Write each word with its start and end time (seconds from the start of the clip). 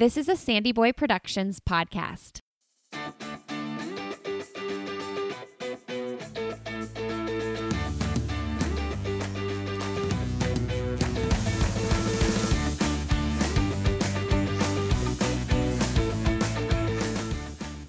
This 0.00 0.16
is 0.16 0.30
a 0.30 0.34
Sandy 0.34 0.72
Boy 0.72 0.92
Productions 0.92 1.60
podcast. 1.60 2.40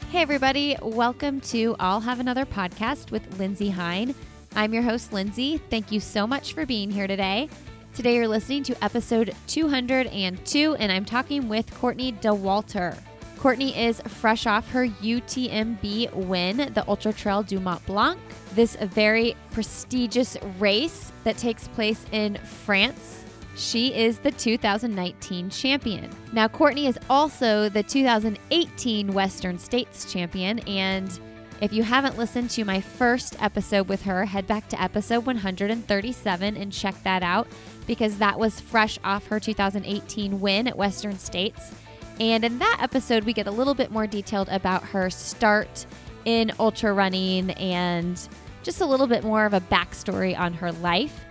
Hey, 0.09 0.19
everybody. 0.19 0.75
Welcome 0.81 1.39
to 1.39 1.77
I'll 1.79 2.01
Have 2.01 2.19
Another 2.19 2.45
podcast 2.45 3.11
with 3.11 3.39
Lindsey 3.39 3.69
Hein. 3.69 4.13
I'm 4.53 4.73
your 4.73 4.83
host, 4.83 5.13
Lindsey. 5.13 5.59
Thank 5.69 5.93
you 5.93 6.01
so 6.01 6.27
much 6.27 6.51
for 6.51 6.65
being 6.65 6.91
here 6.91 7.07
today. 7.07 7.47
Today, 7.93 8.15
you're 8.15 8.27
listening 8.27 8.63
to 8.63 8.83
episode 8.83 9.35
202, 9.47 10.75
and 10.75 10.91
I'm 10.91 11.05
talking 11.05 11.49
with 11.49 11.73
Courtney 11.75 12.13
Dauwalter. 12.13 12.97
Courtney 13.37 13.77
is 13.77 13.99
fresh 14.01 14.45
off 14.45 14.69
her 14.71 14.87
UTMB 14.87 16.13
win, 16.13 16.71
the 16.73 16.87
Ultra 16.87 17.11
Trail 17.11 17.43
du 17.43 17.59
Mont 17.59 17.85
Blanc. 17.85 18.19
This 18.55 18.75
very 18.75 19.35
prestigious 19.51 20.37
race 20.57 21.11
that 21.23 21.37
takes 21.37 21.67
place 21.67 22.05
in 22.11 22.37
France 22.37 23.25
she 23.55 23.93
is 23.93 24.19
the 24.19 24.31
2019 24.31 25.49
champion. 25.49 26.09
Now, 26.33 26.47
Courtney 26.47 26.87
is 26.87 26.97
also 27.09 27.69
the 27.69 27.83
2018 27.83 29.13
Western 29.13 29.59
States 29.59 30.11
champion. 30.11 30.59
And 30.59 31.19
if 31.61 31.71
you 31.71 31.83
haven't 31.83 32.17
listened 32.17 32.49
to 32.51 32.65
my 32.65 32.81
first 32.81 33.41
episode 33.41 33.87
with 33.87 34.01
her, 34.03 34.25
head 34.25 34.47
back 34.47 34.67
to 34.69 34.81
episode 34.81 35.25
137 35.25 36.57
and 36.57 36.71
check 36.71 36.95
that 37.03 37.23
out 37.23 37.47
because 37.87 38.17
that 38.17 38.39
was 38.39 38.59
fresh 38.59 38.97
off 39.03 39.27
her 39.27 39.39
2018 39.39 40.39
win 40.39 40.67
at 40.67 40.77
Western 40.77 41.17
States. 41.17 41.71
And 42.19 42.43
in 42.43 42.59
that 42.59 42.77
episode, 42.81 43.23
we 43.23 43.33
get 43.33 43.47
a 43.47 43.51
little 43.51 43.73
bit 43.73 43.91
more 43.91 44.07
detailed 44.07 44.49
about 44.49 44.83
her 44.83 45.09
start 45.09 45.85
in 46.25 46.51
ultra 46.59 46.93
running 46.93 47.51
and 47.51 48.27
just 48.63 48.81
a 48.81 48.85
little 48.85 49.07
bit 49.07 49.23
more 49.23 49.45
of 49.45 49.53
a 49.53 49.61
backstory 49.61 50.37
on 50.37 50.53
her 50.53 50.71
life. 50.71 51.25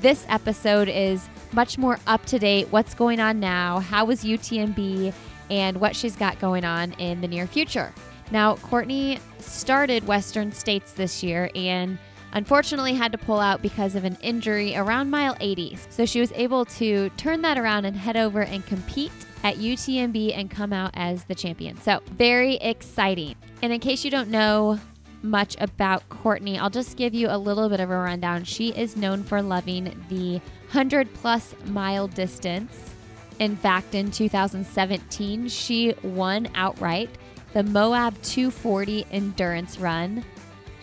This 0.00 0.24
episode 0.28 0.88
is 0.88 1.28
much 1.52 1.78
more 1.78 1.98
up 2.06 2.24
to 2.26 2.38
date. 2.38 2.68
What's 2.70 2.94
going 2.94 3.18
on 3.18 3.40
now? 3.40 3.80
How 3.80 4.04
was 4.04 4.22
UTMB? 4.22 5.12
And 5.48 5.80
what 5.80 5.94
she's 5.94 6.16
got 6.16 6.38
going 6.40 6.64
on 6.64 6.92
in 6.94 7.20
the 7.20 7.28
near 7.28 7.46
future. 7.46 7.92
Now, 8.30 8.56
Courtney 8.56 9.20
started 9.38 10.06
Western 10.06 10.50
States 10.50 10.92
this 10.92 11.22
year 11.22 11.50
and 11.54 11.98
unfortunately 12.32 12.94
had 12.94 13.12
to 13.12 13.18
pull 13.18 13.40
out 13.40 13.62
because 13.62 13.94
of 13.94 14.04
an 14.04 14.16
injury 14.20 14.76
around 14.76 15.10
mile 15.10 15.36
80. 15.40 15.78
So 15.90 16.06
she 16.06 16.20
was 16.20 16.32
able 16.32 16.64
to 16.66 17.10
turn 17.16 17.42
that 17.42 17.58
around 17.58 17.84
and 17.84 17.96
head 17.96 18.16
over 18.16 18.42
and 18.42 18.64
compete 18.66 19.12
at 19.44 19.56
UTMB 19.56 20.36
and 20.36 20.50
come 20.50 20.72
out 20.72 20.90
as 20.94 21.24
the 21.24 21.34
champion. 21.34 21.80
So, 21.80 22.00
very 22.12 22.56
exciting. 22.56 23.36
And 23.62 23.72
in 23.72 23.80
case 23.80 24.04
you 24.04 24.10
don't 24.10 24.28
know 24.28 24.80
much 25.22 25.56
about 25.60 26.08
Courtney, 26.08 26.58
I'll 26.58 26.70
just 26.70 26.96
give 26.96 27.14
you 27.14 27.28
a 27.28 27.38
little 27.38 27.68
bit 27.68 27.80
of 27.80 27.90
a 27.90 27.96
rundown. 27.96 28.44
She 28.44 28.70
is 28.70 28.96
known 28.96 29.22
for 29.22 29.42
loving 29.42 29.84
the 30.08 30.40
100 30.72 31.12
plus 31.14 31.54
mile 31.66 32.08
distance. 32.08 32.94
In 33.38 33.56
fact, 33.56 33.94
in 33.94 34.10
2017, 34.10 35.48
she 35.48 35.94
won 36.02 36.48
outright 36.54 37.10
the 37.52 37.62
Moab 37.62 38.20
240 38.22 39.06
endurance 39.12 39.78
run. 39.78 40.24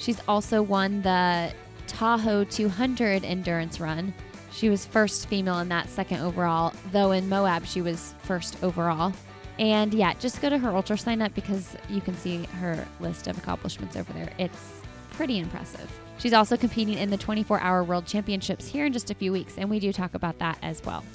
She's 0.03 0.19
also 0.27 0.61
won 0.61 1.01
the 1.01 1.53
Tahoe 1.87 2.43
200 2.43 3.23
endurance 3.23 3.79
run. 3.79 4.13
She 4.51 4.69
was 4.69 4.85
first 4.85 5.29
female 5.29 5.59
in 5.59 5.69
that, 5.69 5.87
second 5.87 6.19
overall, 6.19 6.73
though 6.91 7.13
in 7.13 7.29
Moab 7.29 7.65
she 7.65 7.81
was 7.81 8.13
first 8.19 8.61
overall. 8.61 9.13
And 9.59 9.93
yeah, 9.93 10.13
just 10.15 10.41
go 10.41 10.49
to 10.49 10.57
her 10.57 10.71
UltraSignup 10.71 11.33
because 11.33 11.77
you 11.89 12.01
can 12.01 12.17
see 12.17 12.43
her 12.59 12.85
list 12.99 13.27
of 13.27 13.37
accomplishments 13.37 13.95
over 13.95 14.11
there. 14.11 14.29
It's 14.37 14.81
pretty 15.11 15.39
impressive. 15.39 15.89
She's 16.17 16.33
also 16.33 16.57
competing 16.57 16.97
in 16.97 17.09
the 17.09 17.17
24 17.17 17.61
hour 17.61 17.81
world 17.85 18.05
championships 18.05 18.67
here 18.67 18.85
in 18.85 18.91
just 18.91 19.09
a 19.09 19.16
few 19.16 19.31
weeks, 19.31 19.57
and 19.57 19.69
we 19.69 19.79
do 19.79 19.94
talk 19.94 20.16
about 20.16 20.38
that 20.39 20.57
as 20.61 20.83
well. 20.83 21.05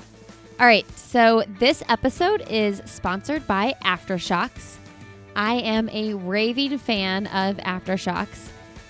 All 0.58 0.66
right, 0.66 0.90
so 0.96 1.44
this 1.58 1.82
episode 1.90 2.42
is 2.48 2.80
sponsored 2.86 3.46
by 3.46 3.74
AfterShokz. 3.84 4.76
I 5.36 5.56
am 5.56 5.90
a 5.90 6.14
raving 6.14 6.78
fan 6.78 7.26
of 7.26 7.58
AfterShokz. 7.58 8.48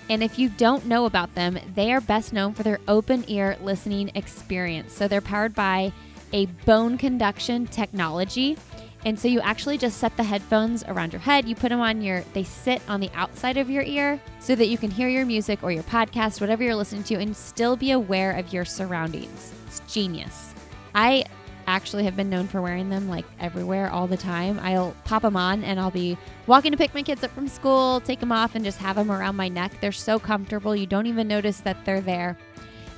And 0.09 0.23
if 0.23 0.39
you 0.39 0.49
don't 0.49 0.85
know 0.85 1.05
about 1.05 1.35
them, 1.35 1.59
they 1.75 1.93
are 1.93 2.01
best 2.01 2.33
known 2.33 2.53
for 2.53 2.63
their 2.63 2.79
open 2.87 3.23
ear 3.27 3.57
listening 3.61 4.11
experience. 4.15 4.91
So 4.91 5.07
they're 5.07 5.21
powered 5.21 5.53
by 5.53 5.93
a 6.33 6.47
bone 6.65 6.97
conduction 6.97 7.67
technology. 7.67 8.57
And 9.05 9.17
so 9.17 9.27
you 9.27 9.39
actually 9.39 9.77
just 9.77 9.97
set 9.97 10.17
the 10.17 10.23
headphones 10.23 10.83
around 10.83 11.13
your 11.13 11.21
head. 11.21 11.47
You 11.47 11.55
put 11.55 11.69
them 11.69 11.79
on 11.79 12.01
your, 12.01 12.21
they 12.33 12.43
sit 12.43 12.81
on 12.89 12.99
the 12.99 13.09
outside 13.13 13.55
of 13.55 13.69
your 13.69 13.83
ear 13.83 14.19
so 14.39 14.55
that 14.55 14.67
you 14.67 14.77
can 14.77 14.91
hear 14.91 15.07
your 15.07 15.25
music 15.25 15.63
or 15.63 15.71
your 15.71 15.83
podcast, 15.83 16.41
whatever 16.41 16.63
you're 16.63 16.75
listening 16.75 17.03
to, 17.03 17.15
and 17.15 17.35
still 17.35 17.77
be 17.77 17.91
aware 17.91 18.33
of 18.33 18.51
your 18.51 18.65
surroundings. 18.65 19.53
It's 19.67 19.79
genius. 19.91 20.53
I 20.95 21.25
actually 21.69 22.03
have 22.03 22.15
been 22.15 22.29
known 22.29 22.47
for 22.47 22.61
wearing 22.61 22.89
them 22.89 23.07
like 23.07 23.25
everywhere 23.39 23.89
all 23.89 24.07
the 24.07 24.17
time. 24.17 24.59
I'll 24.61 24.95
pop 25.05 25.21
them 25.21 25.37
on 25.37 25.63
and 25.63 25.79
I'll 25.79 25.91
be 25.91 26.17
walking 26.47 26.71
to 26.71 26.77
pick 26.77 26.93
my 26.93 27.03
kids 27.03 27.23
up 27.23 27.31
from 27.31 27.47
school, 27.47 28.01
take 28.01 28.19
them 28.19 28.31
off, 28.31 28.55
and 28.55 28.65
just 28.65 28.79
have 28.79 28.95
them 28.95 29.11
around 29.11 29.35
my 29.35 29.49
neck. 29.49 29.71
They're 29.79 29.91
so 29.91 30.19
comfortable. 30.19 30.75
You 30.75 30.87
don't 30.87 31.07
even 31.07 31.27
notice 31.27 31.59
that 31.61 31.85
they're 31.85 32.01
there. 32.01 32.37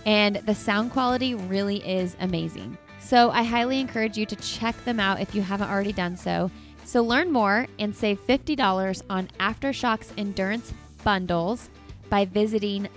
And 0.06 0.38
the 0.38 0.56
sound 0.56 0.92
quality 0.92 1.36
really 1.36 1.88
is 1.88 2.16
amazing. 2.20 2.78
So 3.00 3.30
I 3.32 3.44
highly 3.44 3.80
encourage 3.80 4.18
you 4.18 4.26
to 4.26 4.36
check 4.38 4.76
them 4.86 5.00
out 5.00 5.20
if 5.20 5.36
you 5.36 5.42
haven't 5.42 5.70
already 5.70 5.94
done 5.94 6.16
so. 6.16 6.50
So 6.86 7.03
learn 7.03 7.32
more 7.32 7.68
and 7.80 7.96
save 7.96 8.26
$50 8.26 9.02
on 9.09 9.28
AfterShokz 9.40 10.12
Endurance 10.18 10.74
bundles 11.03 11.70
by 12.09 12.26
visiting 12.26 12.88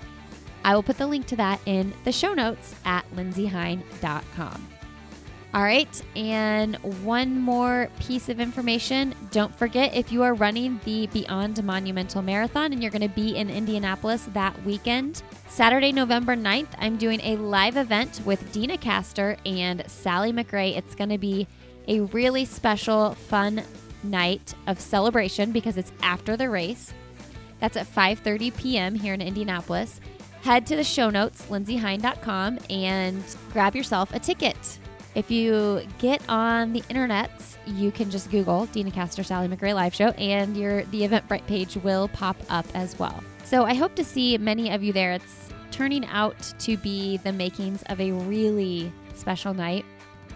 I 0.64 0.74
will 0.74 0.82
put 0.82 0.96
the 0.96 1.06
link 1.06 1.26
to 1.26 1.36
that 1.36 1.60
in 1.66 1.92
the 2.04 2.12
show 2.12 2.32
notes 2.32 2.74
at 2.86 3.04
lindseyhein.com. 3.14 4.68
All 5.52 5.62
right, 5.62 6.02
and 6.16 6.74
one 7.04 7.38
more 7.38 7.88
piece 8.00 8.28
of 8.28 8.40
information. 8.40 9.14
Don't 9.30 9.54
forget 9.54 9.94
if 9.94 10.10
you 10.10 10.24
are 10.24 10.34
running 10.34 10.80
the 10.84 11.06
Beyond 11.08 11.62
Monumental 11.62 12.22
Marathon 12.22 12.72
and 12.72 12.82
you're 12.82 12.90
going 12.90 13.02
to 13.02 13.08
be 13.08 13.36
in 13.36 13.50
Indianapolis 13.50 14.26
that 14.32 14.60
weekend, 14.64 15.22
Saturday, 15.48 15.92
November 15.92 16.34
9th, 16.34 16.70
I'm 16.78 16.96
doing 16.96 17.20
a 17.20 17.36
live 17.36 17.76
event 17.76 18.20
with 18.24 18.50
Deena 18.50 18.76
Kastor 18.76 19.36
and 19.46 19.84
Sally 19.86 20.32
McRae. 20.32 20.76
It's 20.76 20.96
going 20.96 21.10
to 21.10 21.18
be 21.18 21.46
a 21.88 22.00
really 22.00 22.44
special, 22.44 23.14
fun 23.14 23.62
night 24.02 24.54
of 24.66 24.80
celebration 24.80 25.52
because 25.52 25.76
it's 25.76 25.92
after 26.02 26.36
the 26.36 26.50
race. 26.50 26.92
That's 27.60 27.76
at 27.76 27.86
5:30 27.86 28.56
p.m. 28.56 28.94
here 28.94 29.14
in 29.14 29.22
Indianapolis. 29.22 30.00
Head 30.42 30.66
to 30.66 30.76
the 30.76 30.84
show 30.84 31.08
notes, 31.08 31.46
lindseyhein.com, 31.48 32.58
and 32.68 33.22
grab 33.52 33.74
yourself 33.74 34.12
a 34.12 34.18
ticket. 34.18 34.78
If 35.14 35.30
you 35.30 35.86
get 35.98 36.22
on 36.28 36.72
the 36.72 36.82
internets, 36.82 37.56
you 37.66 37.90
can 37.90 38.10
just 38.10 38.30
Google 38.30 38.66
Deena 38.66 38.90
Kastor 38.90 39.24
Sally 39.24 39.48
McRae 39.48 39.74
live 39.74 39.94
show, 39.94 40.08
and 40.10 40.56
your 40.56 40.84
the 40.86 41.02
Eventbrite 41.02 41.46
page 41.46 41.76
will 41.76 42.08
pop 42.08 42.36
up 42.50 42.66
as 42.74 42.98
well. 42.98 43.22
So 43.44 43.64
I 43.64 43.74
hope 43.74 43.94
to 43.94 44.04
see 44.04 44.36
many 44.36 44.70
of 44.70 44.82
you 44.82 44.92
there. 44.92 45.12
It's 45.12 45.48
turning 45.70 46.04
out 46.06 46.52
to 46.58 46.76
be 46.76 47.16
the 47.18 47.32
makings 47.32 47.82
of 47.86 48.00
a 48.00 48.12
really 48.12 48.92
special 49.14 49.54
night. 49.54 49.84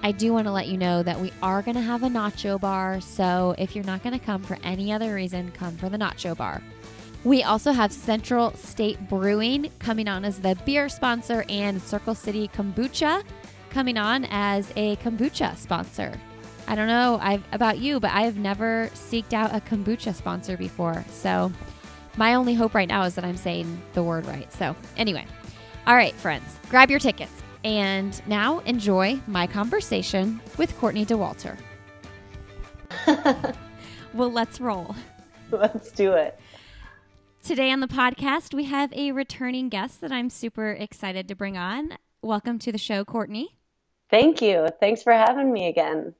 I 0.03 0.13
do 0.13 0.33
want 0.33 0.47
to 0.47 0.53
let 0.53 0.69
you 0.69 0.79
know 0.79 1.03
that 1.03 1.19
we 1.19 1.33
are 1.43 1.63
going 1.63 1.75
to 1.75 1.81
have 1.81 2.03
a 2.03 2.09
nacho 2.09 2.61
bar. 2.61 3.01
So 3.01 3.55
if 3.59 3.75
you're 3.75 3.85
not 3.85 4.03
going 4.03 4.19
to 4.19 4.25
come 4.25 4.43
for 4.43 4.59
any 4.63 4.93
other 4.93 5.15
reason, 5.15 5.51
come 5.53 5.77
for 5.77 5.89
the 5.89 5.99
nacho 5.99 6.37
bar. 6.37 6.63
We 7.25 7.43
also 7.43 7.73
have 7.73 7.93
Central 7.93 8.53
State 8.55 9.09
Brewing 9.09 9.71
coming 9.81 10.09
on 10.09 10.25
as 10.25 10.41
the 10.41 10.57
beer 10.65 10.89
sponsor 10.89 11.45
and 11.49 11.83
Circle 11.83 12.15
City 12.15 12.49
Kombucha 12.49 13.25
coming 13.71 13.99
on 13.99 14.27
as 14.31 14.73
a 14.77 14.97
kombucha 14.97 15.57
sponsor. 15.57 16.13
I 16.69 16.75
don't 16.75 16.87
know 16.87 17.19
I've, 17.21 17.43
about 17.53 17.79
you, 17.79 17.99
but 17.99 18.13
I 18.13 18.23
have 18.23 18.37
never 18.37 18.91
seeked 18.95 19.33
out 19.33 19.55
a 19.55 19.61
kombucha 19.61 20.15
sponsor 20.15 20.57
before. 20.57 21.05
So 21.11 21.53
my 22.17 22.35
only 22.35 22.55
hope 22.55 22.75
right 22.75 22.89
now 22.89 23.03
is 23.05 23.15
that 23.15 23.25
I'm 23.25 23.37
saying 23.37 23.81
the 23.95 24.03
word 24.03 24.27
right. 24.27 24.53
So, 24.53 24.77
anyway, 24.97 25.27
all 25.87 25.95
right, 25.95 26.15
friends, 26.15 26.59
grab 26.69 26.91
your 26.91 27.01
tickets. 27.01 27.33
And 27.65 28.21
now 28.27 28.61
enjoy 28.61 29.21
my 29.27 29.47
conversation 29.47 30.41
with 30.57 30.77
Courtney 30.79 31.05
Dauwalter. 31.05 31.59
well, 34.15 34.31
let's 34.31 34.61
roll. 34.61 34.95
Let's 35.51 35.91
do 35.91 36.13
it. 36.13 36.39
Today 37.43 37.71
on 37.71 37.81
the 37.81 37.89
podcast, 37.89 38.53
we 38.55 38.65
have 38.65 38.93
a 38.93 39.13
returning 39.13 39.69
guest 39.69 40.01
that 40.03 40.13
I'm 40.13 40.31
super 40.31 40.73
excited 40.73 41.29
to 41.29 41.35
bring 41.35 41.57
on. 41.57 41.97
Welcome 42.23 42.59
to 42.61 42.73
the 42.73 42.79
show, 42.79 43.05
Courtney. 43.05 43.57
Thank 44.11 44.41
you. 44.43 44.69
Thanks 44.81 45.03
for 45.03 45.13
having 45.13 45.53
me 45.53 45.67
again. 45.67 46.15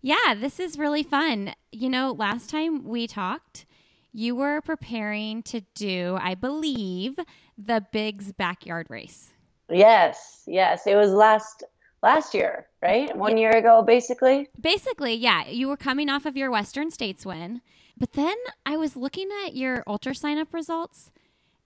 Yeah, 0.00 0.34
this 0.36 0.60
is 0.60 0.78
really 0.78 1.02
fun. 1.02 1.54
You 1.72 1.88
know, 1.88 2.12
last 2.12 2.50
time 2.50 2.84
we 2.84 3.06
talked, 3.06 3.64
you 4.12 4.36
were 4.36 4.60
preparing 4.60 5.42
to 5.44 5.62
do, 5.74 6.18
I 6.20 6.34
believe, 6.34 7.18
the 7.56 7.84
Big's 7.90 8.32
backyard 8.32 8.86
race. 8.90 9.32
Yes, 9.70 10.42
yes. 10.46 10.86
It 10.86 10.96
was 10.96 11.10
last 11.10 11.64
last 12.02 12.34
year, 12.34 12.66
right? 12.82 13.16
One 13.16 13.36
year 13.36 13.50
ago, 13.50 13.82
basically. 13.82 14.48
Basically, 14.60 15.14
yeah. 15.14 15.48
You 15.48 15.68
were 15.68 15.76
coming 15.76 16.08
off 16.08 16.26
of 16.26 16.36
your 16.36 16.50
Western 16.50 16.90
States 16.90 17.24
win. 17.24 17.62
But 17.96 18.12
then 18.12 18.36
I 18.66 18.76
was 18.76 18.96
looking 18.96 19.28
at 19.44 19.54
your 19.54 19.84
UltraSignup 19.84 20.52
results 20.52 21.10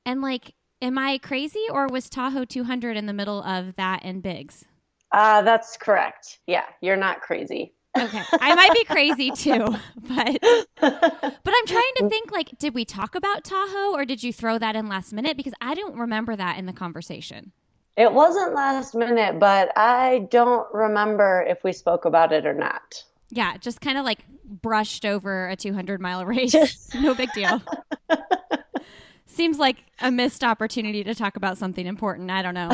and 0.05 0.21
like, 0.21 0.55
am 0.81 0.99
I 0.99 1.19
crazy 1.19 1.65
or 1.71 1.89
was 1.89 2.09
Tahoe 2.09 2.45
200 2.45 2.97
in 2.97 3.07
the 3.07 3.13
middle 3.13 3.43
of 3.43 3.77
that 3.77 4.01
and 4.05 4.23
Big's? 4.23 4.65
Uh, 5.11 5.43
that's 5.43 5.77
correct. 5.77 6.39
Yeah, 6.47 6.65
you're 6.81 6.97
not 6.97 7.23
crazy. 7.23 7.73
Okay. 7.97 8.23
I 8.33 8.55
might 8.55 8.73
be 8.75 8.85
crazy 8.85 9.31
too, 9.35 9.75
but 9.97 10.39
but 10.81 11.55
I'm 11.55 11.67
trying 11.67 11.95
to 11.97 12.09
think 12.09 12.31
like 12.31 12.57
did 12.59 12.75
we 12.75 12.85
talk 12.85 13.15
about 13.15 13.45
Tahoe 13.45 13.93
or 13.93 14.05
did 14.05 14.23
you 14.23 14.33
throw 14.33 14.59
that 14.59 14.77
in 14.77 14.89
last 14.89 15.13
minute 15.13 15.37
because 15.37 15.55
I 15.61 15.75
don't 15.75 15.97
remember 15.97 16.37
that 16.37 16.59
in 16.59 16.67
the 16.67 16.73
conversation. 16.73 17.53
It 17.99 18.13
wasn't 18.13 18.55
last 18.55 18.95
minute, 18.95 19.41
but 19.41 19.77
I 19.77 20.29
don't 20.31 20.73
remember 20.73 21.45
if 21.49 21.65
we 21.65 21.73
spoke 21.73 22.05
about 22.05 22.33
it 22.33 22.47
or 22.47 22.55
not. 22.55 23.03
Yeah, 23.31 23.57
just 23.57 23.81
kind 23.81 23.99
of 23.99 24.05
like 24.05 24.21
brushed 24.45 25.05
over 25.05 25.49
a 25.49 25.57
200 25.57 26.01
mile 26.01 26.25
race. 26.25 26.55
no 26.95 27.13
big 27.13 27.33
deal. 27.33 27.61
Seems 29.27 29.59
like 29.59 29.79
a 30.01 30.13
missed 30.13 30.45
opportunity 30.45 31.03
to 31.03 31.13
talk 31.13 31.37
about 31.37 31.59
something 31.59 31.87
important. 31.87 32.31
I 32.31 32.41
don't 32.41 32.55
know. 32.55 32.71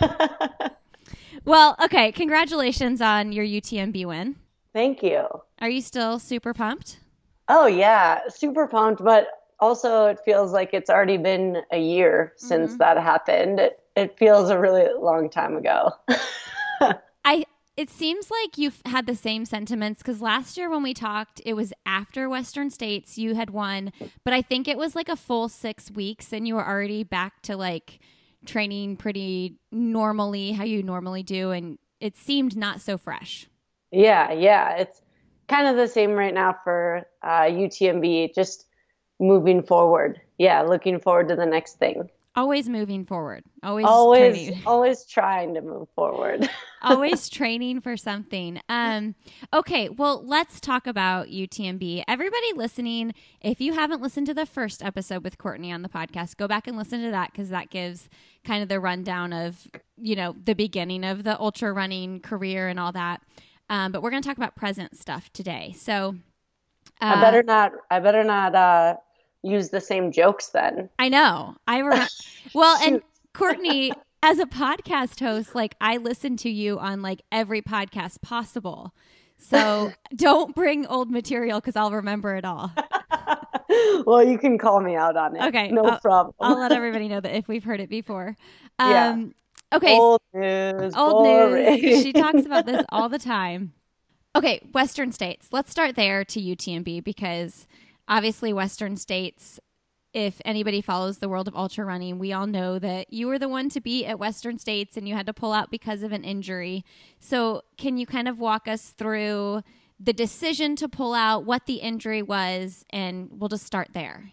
well, 1.44 1.74
okay. 1.82 2.12
Congratulations 2.12 3.00
on 3.00 3.32
your 3.32 3.44
UTMB 3.44 4.06
win. 4.06 4.36
Thank 4.72 5.02
you. 5.02 5.26
Are 5.60 5.68
you 5.68 5.80
still 5.80 6.20
super 6.20 6.54
pumped? 6.54 7.00
Oh, 7.48 7.66
yeah. 7.66 8.20
Super 8.28 8.68
pumped. 8.68 9.02
But 9.02 9.26
also, 9.60 10.06
it 10.06 10.20
feels 10.24 10.52
like 10.52 10.70
it's 10.72 10.90
already 10.90 11.16
been 11.16 11.62
a 11.72 11.78
year 11.78 12.32
since 12.36 12.70
mm-hmm. 12.70 12.78
that 12.78 12.96
happened. 12.98 13.60
It, 13.60 13.80
it 13.96 14.18
feels 14.18 14.50
a 14.50 14.58
really 14.58 14.86
long 15.00 15.28
time 15.28 15.56
ago. 15.56 15.90
I 17.24 17.44
it 17.76 17.90
seems 17.90 18.28
like 18.28 18.58
you've 18.58 18.82
had 18.86 19.06
the 19.06 19.14
same 19.14 19.44
sentiments 19.44 20.02
because 20.02 20.20
last 20.20 20.56
year 20.56 20.68
when 20.68 20.82
we 20.82 20.92
talked, 20.92 21.40
it 21.46 21.54
was 21.54 21.72
after 21.86 22.28
Western 22.28 22.70
States 22.70 23.16
you 23.16 23.36
had 23.36 23.50
won, 23.50 23.92
but 24.24 24.34
I 24.34 24.42
think 24.42 24.66
it 24.66 24.76
was 24.76 24.96
like 24.96 25.08
a 25.08 25.14
full 25.14 25.48
six 25.48 25.88
weeks 25.88 26.32
and 26.32 26.46
you 26.48 26.56
were 26.56 26.66
already 26.66 27.04
back 27.04 27.40
to 27.42 27.56
like 27.56 28.00
training 28.46 28.96
pretty 28.96 29.58
normally, 29.70 30.50
how 30.50 30.64
you 30.64 30.82
normally 30.82 31.22
do, 31.22 31.52
and 31.52 31.78
it 32.00 32.16
seemed 32.16 32.56
not 32.56 32.80
so 32.80 32.98
fresh. 32.98 33.46
Yeah, 33.92 34.32
yeah, 34.32 34.76
it's 34.76 35.00
kind 35.48 35.68
of 35.68 35.76
the 35.76 35.86
same 35.86 36.12
right 36.12 36.34
now 36.34 36.56
for 36.64 37.06
uh, 37.22 37.42
UTMB, 37.42 38.34
just 38.34 38.66
moving 39.18 39.62
forward. 39.62 40.20
Yeah, 40.38 40.62
looking 40.62 41.00
forward 41.00 41.28
to 41.28 41.36
the 41.36 41.46
next 41.46 41.78
thing. 41.78 42.08
Always 42.36 42.68
moving 42.68 43.04
forward. 43.04 43.42
Always 43.64 43.86
always 43.86 44.36
training. 44.36 44.62
always 44.66 45.04
trying 45.04 45.54
to 45.54 45.60
move 45.60 45.88
forward. 45.96 46.48
always 46.82 47.28
training 47.28 47.80
for 47.80 47.96
something. 47.96 48.60
Um 48.68 49.16
okay, 49.52 49.88
well, 49.88 50.24
let's 50.24 50.60
talk 50.60 50.86
about 50.86 51.26
UTMB. 51.26 52.04
Everybody 52.06 52.52
listening, 52.54 53.12
if 53.40 53.60
you 53.60 53.72
haven't 53.72 54.00
listened 54.00 54.28
to 54.28 54.34
the 54.34 54.46
first 54.46 54.84
episode 54.84 55.24
with 55.24 55.36
Courtney 55.36 55.72
on 55.72 55.82
the 55.82 55.88
podcast, 55.88 56.36
go 56.36 56.46
back 56.46 56.68
and 56.68 56.76
listen 56.76 57.02
to 57.02 57.10
that 57.10 57.34
cuz 57.34 57.48
that 57.48 57.70
gives 57.70 58.08
kind 58.44 58.62
of 58.62 58.68
the 58.68 58.78
rundown 58.78 59.32
of, 59.32 59.66
you 59.96 60.14
know, 60.14 60.36
the 60.44 60.54
beginning 60.54 61.02
of 61.02 61.24
the 61.24 61.36
ultra 61.40 61.72
running 61.72 62.20
career 62.20 62.68
and 62.68 62.78
all 62.78 62.92
that. 62.92 63.20
Um, 63.68 63.90
but 63.90 64.00
we're 64.00 64.10
going 64.10 64.22
to 64.22 64.28
talk 64.28 64.38
about 64.38 64.56
present 64.56 64.96
stuff 64.96 65.30
today. 65.32 65.74
So 65.76 66.14
uh, 67.00 67.14
I 67.16 67.20
better 67.20 67.42
not 67.42 67.72
I 67.90 68.00
better 68.00 68.24
not 68.24 68.54
uh 68.54 68.96
use 69.42 69.70
the 69.70 69.80
same 69.80 70.12
jokes 70.12 70.48
then. 70.48 70.88
I 70.98 71.08
know. 71.08 71.56
I 71.66 71.78
remember. 71.78 72.06
well, 72.54 72.78
and 72.84 73.02
Courtney, 73.32 73.92
as 74.22 74.38
a 74.38 74.46
podcast 74.46 75.20
host, 75.20 75.54
like 75.54 75.74
I 75.80 75.96
listen 75.98 76.36
to 76.38 76.50
you 76.50 76.78
on 76.78 77.02
like 77.02 77.22
every 77.30 77.62
podcast 77.62 78.20
possible. 78.22 78.94
So 79.36 79.92
don't 80.16 80.54
bring 80.54 80.86
old 80.86 81.10
material 81.10 81.60
because 81.60 81.76
I'll 81.76 81.92
remember 81.92 82.34
it 82.34 82.44
all. 82.44 82.72
well, 84.06 84.24
you 84.24 84.38
can 84.38 84.58
call 84.58 84.80
me 84.80 84.96
out 84.96 85.16
on 85.16 85.36
it. 85.36 85.42
Okay. 85.42 85.70
No 85.70 85.84
I'll, 85.84 86.00
problem. 86.00 86.34
I'll 86.40 86.58
let 86.58 86.72
everybody 86.72 87.08
know 87.08 87.20
that 87.20 87.34
if 87.34 87.48
we've 87.48 87.64
heard 87.64 87.80
it 87.80 87.88
before. 87.88 88.36
Um, 88.78 88.90
yeah. 88.90 89.76
Okay. 89.76 89.98
Old 89.98 90.20
news. 90.32 90.94
Old 90.96 91.24
boring. 91.24 91.80
news. 91.80 92.02
She 92.02 92.12
talks 92.12 92.44
about 92.44 92.66
this 92.66 92.84
all 92.90 93.08
the 93.08 93.18
time. 93.18 93.72
Okay. 94.34 94.60
Western 94.72 95.12
states. 95.12 95.48
Let's 95.52 95.70
start 95.70 95.94
there 95.94 96.24
to 96.24 96.40
UTMB 96.40 97.04
because 97.04 97.66
obviously 98.08 98.52
Western 98.52 98.96
states 98.96 99.60
if 100.14 100.40
anybody 100.44 100.80
follows 100.80 101.18
the 101.18 101.28
world 101.28 101.48
of 101.48 101.54
ultra 101.54 101.84
running, 101.84 102.18
we 102.18 102.32
all 102.32 102.46
know 102.46 102.78
that 102.78 103.12
you 103.12 103.26
were 103.26 103.38
the 103.38 103.48
one 103.48 103.68
to 103.70 103.80
beat 103.80 104.06
at 104.06 104.18
Western 104.18 104.58
States 104.58 104.96
and 104.96 105.06
you 105.06 105.14
had 105.14 105.26
to 105.26 105.34
pull 105.34 105.52
out 105.52 105.70
because 105.70 106.02
of 106.02 106.12
an 106.12 106.24
injury. 106.24 106.84
So, 107.20 107.62
can 107.76 107.98
you 107.98 108.06
kind 108.06 108.26
of 108.26 108.40
walk 108.40 108.66
us 108.66 108.90
through 108.90 109.62
the 110.00 110.12
decision 110.12 110.76
to 110.76 110.88
pull 110.88 111.12
out, 111.12 111.44
what 111.44 111.66
the 111.66 111.74
injury 111.74 112.22
was, 112.22 112.84
and 112.90 113.28
we'll 113.30 113.48
just 113.48 113.66
start 113.66 113.88
there? 113.92 114.30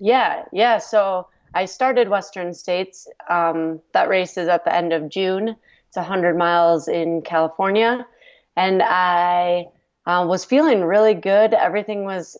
Yeah, 0.00 0.44
yeah. 0.52 0.78
So, 0.78 1.28
I 1.54 1.66
started 1.66 2.08
Western 2.08 2.52
States. 2.52 3.06
Um, 3.28 3.80
that 3.92 4.08
race 4.08 4.36
is 4.36 4.48
at 4.48 4.64
the 4.64 4.74
end 4.74 4.92
of 4.92 5.08
June. 5.08 5.54
It's 5.88 5.96
100 5.96 6.36
miles 6.36 6.88
in 6.88 7.22
California. 7.22 8.06
And 8.56 8.82
I 8.82 9.68
uh, 10.06 10.24
was 10.26 10.44
feeling 10.44 10.82
really 10.82 11.14
good. 11.14 11.54
Everything 11.54 12.04
was 12.04 12.36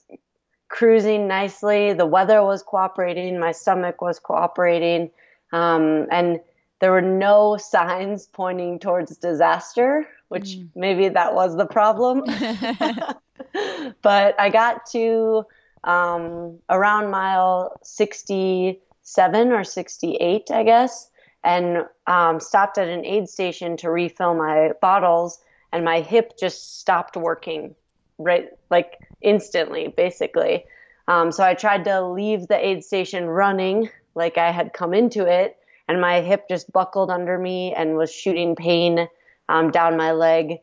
cruising 0.72 1.28
nicely. 1.28 1.92
The 1.92 2.06
weather 2.06 2.42
was 2.42 2.62
cooperating. 2.62 3.38
My 3.38 3.52
stomach 3.52 4.00
was 4.00 4.18
cooperating. 4.18 5.10
Um, 5.52 6.06
and 6.10 6.40
there 6.80 6.90
were 6.90 7.02
no 7.02 7.58
signs 7.58 8.26
pointing 8.26 8.78
towards 8.78 9.16
disaster, 9.18 10.08
which 10.28 10.56
mm. 10.56 10.68
maybe 10.74 11.10
that 11.10 11.34
was 11.34 11.56
the 11.56 11.66
problem. 11.66 12.24
but 14.02 14.40
I 14.40 14.48
got 14.50 14.86
to 14.86 15.44
um, 15.84 16.58
around 16.70 17.10
mile 17.10 17.78
67 17.82 19.52
or 19.52 19.64
68, 19.64 20.50
I 20.50 20.62
guess, 20.62 21.10
and 21.44 21.84
um, 22.06 22.40
stopped 22.40 22.78
at 22.78 22.88
an 22.88 23.04
aid 23.04 23.28
station 23.28 23.76
to 23.76 23.90
refill 23.90 24.34
my 24.34 24.70
bottles, 24.80 25.38
and 25.70 25.84
my 25.84 26.00
hip 26.00 26.38
just 26.40 26.80
stopped 26.80 27.16
working 27.16 27.74
right 28.18 28.50
like 28.70 29.00
instantly, 29.22 29.88
basically. 29.96 30.64
Um, 31.08 31.32
so 31.32 31.44
I 31.44 31.54
tried 31.54 31.84
to 31.84 32.06
leave 32.06 32.48
the 32.48 32.64
aid 32.64 32.84
station 32.84 33.26
running 33.26 33.90
like 34.14 34.38
I 34.38 34.50
had 34.50 34.72
come 34.72 34.94
into 34.94 35.26
it, 35.26 35.56
and 35.88 36.00
my 36.00 36.20
hip 36.20 36.48
just 36.48 36.72
buckled 36.72 37.10
under 37.10 37.38
me 37.38 37.74
and 37.74 37.96
was 37.96 38.12
shooting 38.12 38.54
pain 38.54 39.08
um, 39.48 39.70
down 39.70 39.96
my 39.96 40.12
leg. 40.12 40.58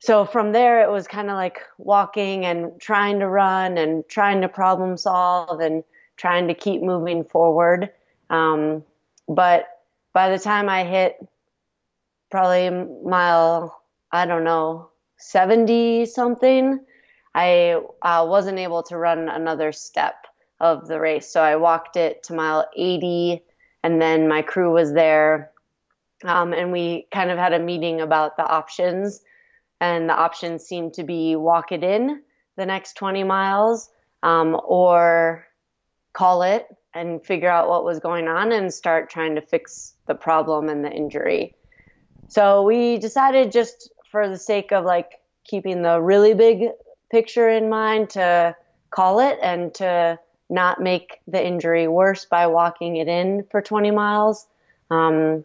So 0.00 0.24
from 0.24 0.52
there, 0.52 0.82
it 0.82 0.90
was 0.90 1.08
kind 1.08 1.28
of 1.28 1.34
like 1.34 1.60
walking 1.76 2.44
and 2.44 2.80
trying 2.80 3.18
to 3.18 3.28
run 3.28 3.78
and 3.78 4.08
trying 4.08 4.40
to 4.42 4.48
problem 4.48 4.96
solve 4.96 5.60
and 5.60 5.82
trying 6.16 6.48
to 6.48 6.54
keep 6.54 6.82
moving 6.82 7.24
forward. 7.24 7.90
Um, 8.30 8.84
but 9.28 9.66
by 10.12 10.30
the 10.30 10.38
time 10.38 10.68
I 10.68 10.84
hit 10.84 11.16
probably 12.30 12.70
mile, 13.04 13.82
I 14.12 14.26
don't 14.26 14.44
know, 14.44 14.90
70 15.18 16.06
something, 16.06 16.80
I 17.38 17.80
uh, 18.02 18.26
wasn't 18.28 18.58
able 18.58 18.82
to 18.84 18.96
run 18.96 19.28
another 19.28 19.70
step 19.70 20.26
of 20.58 20.88
the 20.88 20.98
race. 20.98 21.30
So 21.30 21.40
I 21.40 21.54
walked 21.54 21.96
it 21.96 22.24
to 22.24 22.34
mile 22.34 22.68
80, 22.76 23.44
and 23.84 24.02
then 24.02 24.26
my 24.26 24.42
crew 24.42 24.72
was 24.72 24.92
there. 24.92 25.52
Um, 26.24 26.52
and 26.52 26.72
we 26.72 27.06
kind 27.12 27.30
of 27.30 27.38
had 27.38 27.52
a 27.52 27.60
meeting 27.60 28.00
about 28.00 28.36
the 28.36 28.44
options. 28.44 29.20
And 29.80 30.08
the 30.08 30.14
options 30.14 30.64
seemed 30.64 30.94
to 30.94 31.04
be 31.04 31.36
walk 31.36 31.70
it 31.70 31.84
in 31.84 32.22
the 32.56 32.66
next 32.66 32.94
20 32.94 33.22
miles 33.22 33.88
um, 34.24 34.60
or 34.64 35.46
call 36.14 36.42
it 36.42 36.66
and 36.92 37.24
figure 37.24 37.48
out 37.48 37.68
what 37.68 37.84
was 37.84 38.00
going 38.00 38.26
on 38.26 38.50
and 38.50 38.74
start 38.74 39.10
trying 39.10 39.36
to 39.36 39.40
fix 39.40 39.94
the 40.06 40.14
problem 40.16 40.68
and 40.68 40.84
the 40.84 40.90
injury. 40.90 41.54
So 42.26 42.64
we 42.64 42.98
decided 42.98 43.52
just 43.52 43.92
for 44.10 44.28
the 44.28 44.38
sake 44.38 44.72
of 44.72 44.84
like 44.84 45.20
keeping 45.44 45.82
the 45.82 46.00
really 46.00 46.34
big 46.34 46.70
picture 47.10 47.48
in 47.48 47.68
mind 47.68 48.10
to 48.10 48.54
call 48.90 49.20
it 49.20 49.38
and 49.42 49.74
to 49.74 50.18
not 50.50 50.80
make 50.80 51.20
the 51.26 51.44
injury 51.44 51.88
worse 51.88 52.24
by 52.24 52.46
walking 52.46 52.96
it 52.96 53.08
in 53.08 53.44
for 53.50 53.60
20 53.60 53.90
miles. 53.90 54.46
Um, 54.90 55.44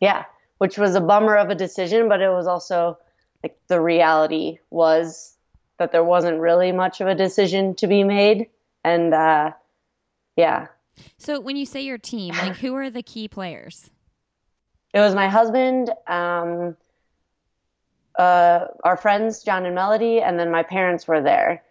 yeah, 0.00 0.24
which 0.58 0.78
was 0.78 0.94
a 0.94 1.00
bummer 1.00 1.36
of 1.36 1.50
a 1.50 1.54
decision, 1.54 2.08
but 2.08 2.20
it 2.20 2.28
was 2.28 2.46
also 2.46 2.98
like 3.42 3.58
the 3.68 3.80
reality 3.80 4.58
was 4.70 5.34
that 5.78 5.92
there 5.92 6.04
wasn't 6.04 6.38
really 6.38 6.72
much 6.72 7.00
of 7.00 7.08
a 7.08 7.14
decision 7.14 7.74
to 7.76 7.86
be 7.86 8.04
made. 8.04 8.48
And 8.84 9.12
uh, 9.12 9.52
yeah. 10.36 10.68
So 11.18 11.40
when 11.40 11.56
you 11.56 11.66
say 11.66 11.82
your 11.82 11.98
team, 11.98 12.34
like 12.34 12.56
who 12.56 12.74
are 12.76 12.90
the 12.90 13.02
key 13.02 13.28
players? 13.28 13.90
It 14.92 15.00
was 15.00 15.14
my 15.14 15.28
husband, 15.28 15.90
um, 16.06 16.76
uh, 18.16 18.66
our 18.84 18.96
friends 18.96 19.42
John 19.42 19.66
and 19.66 19.74
Melody, 19.74 20.20
and 20.20 20.38
then 20.38 20.50
my 20.50 20.62
parents 20.62 21.06
were 21.06 21.20
there. 21.22 21.62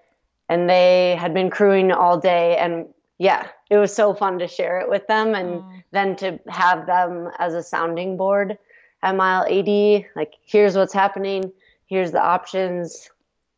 and 0.49 0.69
they 0.69 1.15
had 1.19 1.33
been 1.33 1.49
crewing 1.49 1.91
all 1.91 2.19
day. 2.19 2.57
And 2.57 2.87
yeah, 3.17 3.47
it 3.69 3.77
was 3.77 3.95
so 3.95 4.13
fun 4.13 4.39
to 4.39 4.47
share 4.47 4.79
it 4.81 4.89
with 4.89 5.07
them 5.07 5.35
and 5.35 5.55
oh. 5.55 5.73
then 5.91 6.15
to 6.17 6.39
have 6.49 6.85
them 6.85 7.29
as 7.39 7.53
a 7.53 7.63
sounding 7.63 8.17
board 8.17 8.57
at 9.01 9.15
mile 9.15 9.45
80. 9.47 10.05
Like, 10.15 10.33
here's 10.43 10.75
what's 10.75 10.93
happening, 10.93 11.51
here's 11.87 12.11
the 12.11 12.21
options, 12.21 13.09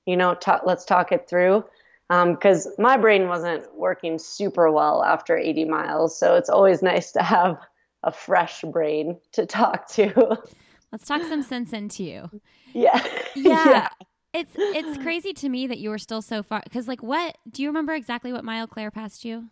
you 0.06 0.16
know, 0.16 0.36
talk, 0.36 0.62
let's 0.66 0.86
talk 0.86 1.12
it 1.12 1.28
through. 1.28 1.66
Because 2.08 2.68
um, 2.68 2.74
my 2.78 2.98
brain 2.98 3.28
wasn't 3.28 3.74
working 3.76 4.20
super 4.20 4.72
well 4.72 5.04
after 5.04 5.36
80 5.36 5.66
miles. 5.66 6.18
So 6.18 6.36
it's 6.36 6.50
always 6.50 6.84
nice 6.84 7.12
to 7.14 7.24
have 7.24 7.58
a 8.04 8.12
fresh 8.12 8.62
brain 8.62 9.18
to 9.32 9.48
talk 9.48 9.88
to. 9.94 10.38
Let's 10.96 11.10
talk 11.10 11.24
some 11.24 11.44
sense 11.44 11.74
into 11.74 12.06
you. 12.06 12.30
Yeah. 12.74 13.06
Yeah. 13.38 13.70
yeah. 13.70 13.88
It's 14.32 14.54
it's 14.56 14.98
crazy 15.04 15.34
to 15.34 15.50
me 15.50 15.68
that 15.68 15.78
you 15.78 15.90
were 15.90 15.98
still 15.98 16.22
so 16.22 16.42
far 16.42 16.62
because 16.64 16.88
like 16.88 17.04
what 17.04 17.38
do 17.52 17.64
you 17.64 17.68
remember 17.68 17.94
exactly 17.94 18.32
what 18.32 18.46
mile 18.46 18.66
Clare 18.66 18.92
passed 18.92 19.26
you? 19.26 19.50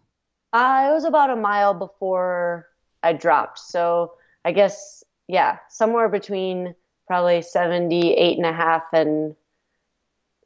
Uh, 0.53 0.87
it 0.89 0.93
was 0.93 1.03
about 1.03 1.29
a 1.29 1.35
mile 1.35 1.73
before 1.73 2.69
I 3.03 3.11
dropped. 3.11 3.59
So 3.59 4.13
I 4.45 4.53
guess 4.53 5.03
yeah, 5.27 5.57
somewhere 5.67 6.07
between 6.07 6.75
probably 7.07 7.41
78 7.41 8.37
and 8.37 8.45
a 8.45 8.53
half 8.53 8.83
and 8.93 9.35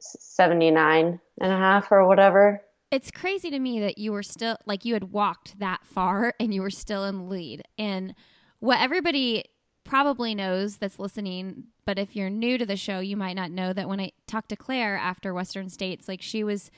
79 0.00 1.20
and 1.40 1.52
a 1.52 1.56
half 1.56 1.92
or 1.92 2.08
whatever. 2.08 2.60
It's 2.90 3.12
crazy 3.12 3.50
to 3.50 3.58
me 3.60 3.78
that 3.78 3.98
you 3.98 4.10
were 4.10 4.24
still 4.24 4.56
like 4.66 4.84
you 4.84 4.94
had 4.94 5.12
walked 5.12 5.60
that 5.60 5.86
far 5.86 6.34
and 6.40 6.52
you 6.52 6.60
were 6.60 6.70
still 6.70 7.04
in 7.04 7.18
the 7.18 7.24
lead. 7.24 7.62
And 7.78 8.16
what 8.58 8.80
everybody 8.80 9.44
probably 9.88 10.34
knows 10.34 10.76
that's 10.76 10.98
listening, 10.98 11.64
but 11.86 11.98
if 11.98 12.14
you're 12.14 12.28
new 12.28 12.58
to 12.58 12.66
the 12.66 12.76
show, 12.76 13.00
you 13.00 13.16
might 13.16 13.36
not 13.36 13.50
know 13.50 13.72
that 13.72 13.88
when 13.88 14.00
I 14.00 14.12
talked 14.26 14.50
to 14.50 14.56
Clare 14.56 14.96
after 14.96 15.32
Western 15.32 15.70
States, 15.70 16.06
like 16.06 16.20
she 16.20 16.44
was 16.44 16.70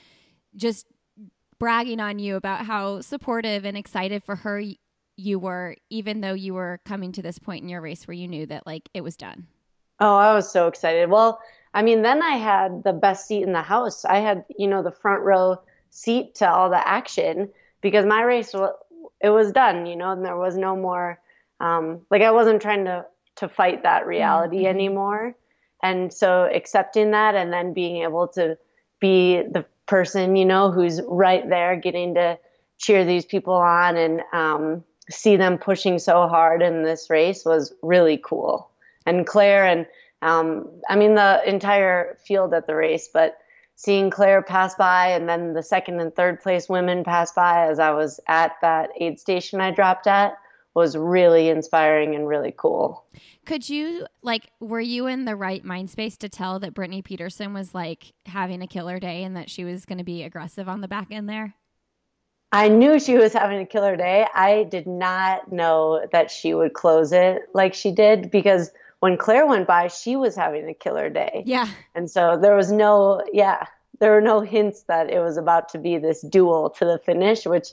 just 0.54 0.86
bragging 1.58 2.00
on 2.00 2.18
you 2.18 2.36
about 2.36 2.64
how 2.64 3.00
supportive 3.00 3.64
and 3.64 3.76
excited 3.76 4.22
for 4.22 4.36
her 4.36 4.62
you 5.16 5.38
were, 5.38 5.76
even 5.90 6.20
though 6.20 6.34
you 6.34 6.54
were 6.54 6.80
coming 6.84 7.12
to 7.12 7.22
this 7.22 7.38
point 7.38 7.62
in 7.62 7.68
your 7.68 7.80
race 7.80 8.06
where 8.06 8.14
you 8.14 8.28
knew 8.28 8.46
that 8.46 8.66
like 8.66 8.88
it 8.94 9.02
was 9.02 9.16
done. 9.16 9.46
Oh, 9.98 10.16
I 10.16 10.32
was 10.32 10.50
so 10.50 10.68
excited. 10.68 11.10
Well, 11.10 11.40
I 11.74 11.82
mean, 11.82 12.02
then 12.02 12.22
I 12.22 12.36
had 12.36 12.84
the 12.84 12.92
best 12.92 13.26
seat 13.26 13.42
in 13.42 13.52
the 13.52 13.62
house. 13.62 14.04
I 14.04 14.18
had, 14.18 14.44
you 14.56 14.66
know, 14.66 14.82
the 14.82 14.90
front 14.90 15.22
row 15.22 15.60
seat 15.90 16.36
to 16.36 16.50
all 16.50 16.70
the 16.70 16.88
action 16.88 17.50
because 17.80 18.06
my 18.06 18.22
race 18.22 18.54
it 19.20 19.30
was 19.30 19.52
done, 19.52 19.86
you 19.86 19.96
know, 19.96 20.12
and 20.12 20.24
there 20.24 20.36
was 20.36 20.56
no 20.56 20.74
more 20.74 21.19
um, 21.60 22.00
like 22.10 22.22
I 22.22 22.30
wasn't 22.30 22.62
trying 22.62 22.84
to 22.86 23.06
to 23.36 23.48
fight 23.48 23.82
that 23.82 24.06
reality 24.06 24.58
mm-hmm. 24.58 24.66
anymore. 24.66 25.34
And 25.82 26.12
so 26.12 26.48
accepting 26.52 27.10
that 27.12 27.34
and 27.34 27.52
then 27.52 27.72
being 27.72 28.02
able 28.02 28.28
to 28.28 28.58
be 29.00 29.42
the 29.42 29.64
person, 29.86 30.36
you 30.36 30.44
know, 30.44 30.70
who's 30.70 31.00
right 31.08 31.48
there 31.48 31.74
getting 31.76 32.14
to 32.14 32.38
cheer 32.78 33.04
these 33.04 33.24
people 33.24 33.54
on 33.54 33.96
and 33.96 34.22
um, 34.32 34.84
see 35.10 35.36
them 35.36 35.58
pushing 35.58 35.98
so 35.98 36.28
hard 36.28 36.62
in 36.62 36.82
this 36.82 37.08
race 37.08 37.44
was 37.44 37.72
really 37.82 38.20
cool. 38.22 38.70
And 39.06 39.26
Clare 39.26 39.64
and 39.64 39.86
um, 40.22 40.68
I 40.88 40.96
mean 40.96 41.14
the 41.14 41.40
entire 41.46 42.18
field 42.24 42.52
at 42.52 42.66
the 42.66 42.74
race, 42.74 43.08
but 43.12 43.38
seeing 43.76 44.10
Clare 44.10 44.42
pass 44.42 44.74
by 44.74 45.08
and 45.08 45.28
then 45.28 45.54
the 45.54 45.62
second 45.62 46.00
and 46.00 46.14
third 46.14 46.40
place 46.42 46.68
women 46.68 47.02
pass 47.04 47.32
by 47.32 47.66
as 47.66 47.78
I 47.78 47.90
was 47.90 48.20
at 48.28 48.56
that 48.60 48.90
aid 49.00 49.18
station 49.18 49.62
I 49.62 49.70
dropped 49.70 50.06
at 50.06 50.36
was 50.74 50.96
really 50.96 51.48
inspiring 51.48 52.14
and 52.14 52.28
really 52.28 52.54
cool. 52.56 53.04
Could 53.44 53.68
you 53.68 54.06
like 54.22 54.50
were 54.60 54.80
you 54.80 55.06
in 55.06 55.24
the 55.24 55.36
right 55.36 55.64
mind 55.64 55.90
space 55.90 56.16
to 56.18 56.28
tell 56.28 56.60
that 56.60 56.74
Brittany 56.74 57.02
Peterson 57.02 57.52
was 57.52 57.74
like 57.74 58.12
having 58.26 58.62
a 58.62 58.66
killer 58.66 59.00
day 59.00 59.24
and 59.24 59.36
that 59.36 59.50
she 59.50 59.64
was 59.64 59.84
going 59.84 59.98
to 59.98 60.04
be 60.04 60.22
aggressive 60.22 60.68
on 60.68 60.80
the 60.80 60.88
back 60.88 61.08
end 61.10 61.28
there? 61.28 61.54
I 62.52 62.68
knew 62.68 62.98
she 62.98 63.16
was 63.16 63.32
having 63.32 63.60
a 63.60 63.66
killer 63.66 63.96
day. 63.96 64.26
I 64.34 64.64
did 64.64 64.86
not 64.86 65.52
know 65.52 66.06
that 66.12 66.30
she 66.30 66.52
would 66.52 66.74
close 66.74 67.12
it 67.12 67.42
like 67.54 67.74
she 67.74 67.92
did 67.92 68.30
because 68.30 68.70
when 68.98 69.16
Clare 69.16 69.46
went 69.46 69.66
by, 69.66 69.88
she 69.88 70.16
was 70.16 70.36
having 70.36 70.68
a 70.68 70.74
killer 70.74 71.08
day. 71.08 71.42
Yeah. 71.46 71.68
And 71.94 72.10
so 72.10 72.36
there 72.36 72.56
was 72.56 72.70
no, 72.72 73.22
yeah, 73.32 73.66
there 74.00 74.12
were 74.12 74.20
no 74.20 74.40
hints 74.40 74.82
that 74.88 75.10
it 75.10 75.20
was 75.20 75.36
about 75.36 75.68
to 75.70 75.78
be 75.78 75.96
this 75.96 76.22
duel 76.22 76.70
to 76.70 76.84
the 76.84 76.98
finish, 76.98 77.46
which 77.46 77.68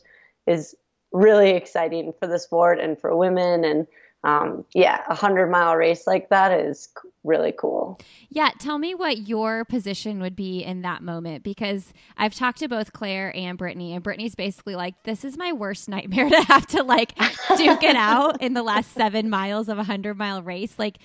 is 0.45 0.75
really 1.17 1.51
exciting 1.51 2.13
for 2.19 2.27
the 2.27 2.39
sport 2.39 2.79
and 2.79 2.99
for 2.99 3.15
women 3.15 3.63
and 3.63 3.87
um, 4.23 4.65
yeah, 4.73 5.03
a 5.07 5.15
hundred 5.15 5.47
mile 5.47 5.75
race 5.75 6.07
like 6.07 6.29
that 6.29 6.51
is 6.51 6.89
really 7.23 7.53
cool. 7.57 7.99
Yeah, 8.29 8.49
tell 8.59 8.77
me 8.77 8.95
what 8.95 9.27
your 9.27 9.63
position 9.63 10.19
would 10.21 10.35
be 10.35 10.63
in 10.63 10.81
that 10.81 11.03
moment 11.03 11.43
because 11.43 11.93
I've 12.17 12.33
talked 12.33 12.59
to 12.59 12.67
both 12.67 12.93
Clare 12.93 13.33
and 13.35 13.57
Brittany, 13.57 13.93
and 13.93 14.03
Brittany's 14.03 14.35
basically 14.35 14.75
like, 14.75 14.95
"This 15.03 15.23
is 15.23 15.37
my 15.37 15.53
worst 15.53 15.87
nightmare 15.87 16.29
to 16.29 16.41
have 16.43 16.65
to 16.67 16.83
like 16.83 17.15
duke 17.57 17.83
it 17.83 17.95
out 17.95 18.41
in 18.41 18.53
the 18.53 18.63
last 18.63 18.93
seven 18.93 19.29
miles 19.29 19.69
of 19.69 19.77
a 19.77 19.83
hundred 19.83 20.17
mile 20.17 20.41
race." 20.41 20.77
Like, 20.77 20.97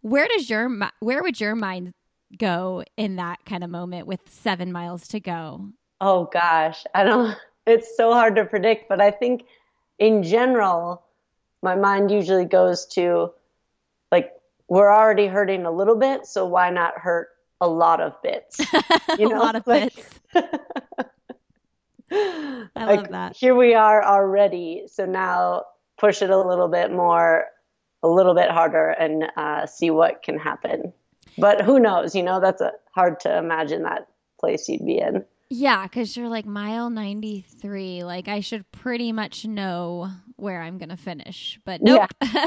where 0.00 0.28
does 0.28 0.48
your 0.48 0.70
where 1.00 1.22
would 1.22 1.40
your 1.40 1.56
mind 1.56 1.92
go 2.38 2.84
in 2.96 3.16
that 3.16 3.44
kind 3.44 3.64
of 3.64 3.68
moment 3.68 4.06
with 4.06 4.20
seven 4.26 4.72
miles 4.72 5.08
to 5.08 5.20
go? 5.20 5.70
Oh 6.00 6.30
gosh, 6.32 6.84
I 6.94 7.04
don't 7.04 7.36
it's 7.66 7.96
so 7.96 8.12
hard 8.12 8.36
to 8.36 8.44
predict, 8.44 8.88
but 8.88 9.00
I 9.00 9.10
think 9.10 9.44
in 10.00 10.24
general, 10.24 11.04
my 11.62 11.76
mind 11.76 12.10
usually 12.10 12.46
goes 12.46 12.86
to 12.86 13.30
like 14.10 14.32
we're 14.66 14.92
already 14.92 15.26
hurting 15.26 15.66
a 15.66 15.70
little 15.70 15.96
bit, 15.96 16.26
so 16.26 16.46
why 16.46 16.70
not 16.70 16.98
hurt 16.98 17.28
a 17.60 17.68
lot 17.68 18.00
of 18.00 18.20
bits? 18.22 18.60
You 19.18 19.28
know? 19.28 19.38
a 19.38 19.40
lot 19.40 19.56
of 19.56 19.66
like, 19.66 19.94
bits. 19.94 20.20
I 22.12 22.68
like, 22.76 23.00
love 23.00 23.08
that. 23.10 23.36
Here 23.36 23.54
we 23.54 23.74
are 23.74 24.02
already, 24.04 24.84
so 24.86 25.04
now 25.04 25.64
push 25.98 26.22
it 26.22 26.30
a 26.30 26.38
little 26.38 26.68
bit 26.68 26.92
more, 26.92 27.46
a 28.02 28.08
little 28.08 28.34
bit 28.34 28.50
harder, 28.50 28.90
and 28.90 29.30
uh, 29.36 29.66
see 29.66 29.90
what 29.90 30.22
can 30.22 30.38
happen. 30.38 30.92
But 31.36 31.60
who 31.60 31.80
knows? 31.80 32.14
You 32.14 32.22
know, 32.22 32.40
that's 32.40 32.60
a, 32.60 32.72
hard 32.94 33.20
to 33.20 33.36
imagine 33.36 33.82
that 33.82 34.06
place 34.38 34.68
you'd 34.68 34.86
be 34.86 34.98
in. 34.98 35.24
Yeah, 35.52 35.82
because 35.82 36.16
you're 36.16 36.28
like 36.28 36.46
mile 36.46 36.90
93. 36.90 38.04
Like, 38.04 38.28
I 38.28 38.38
should 38.38 38.70
pretty 38.70 39.10
much 39.10 39.44
know 39.44 40.08
where 40.36 40.62
I'm 40.62 40.78
going 40.78 40.88
to 40.88 40.96
finish. 40.96 41.58
But 41.64 41.82
nope. 41.82 42.08
Yeah. 42.22 42.46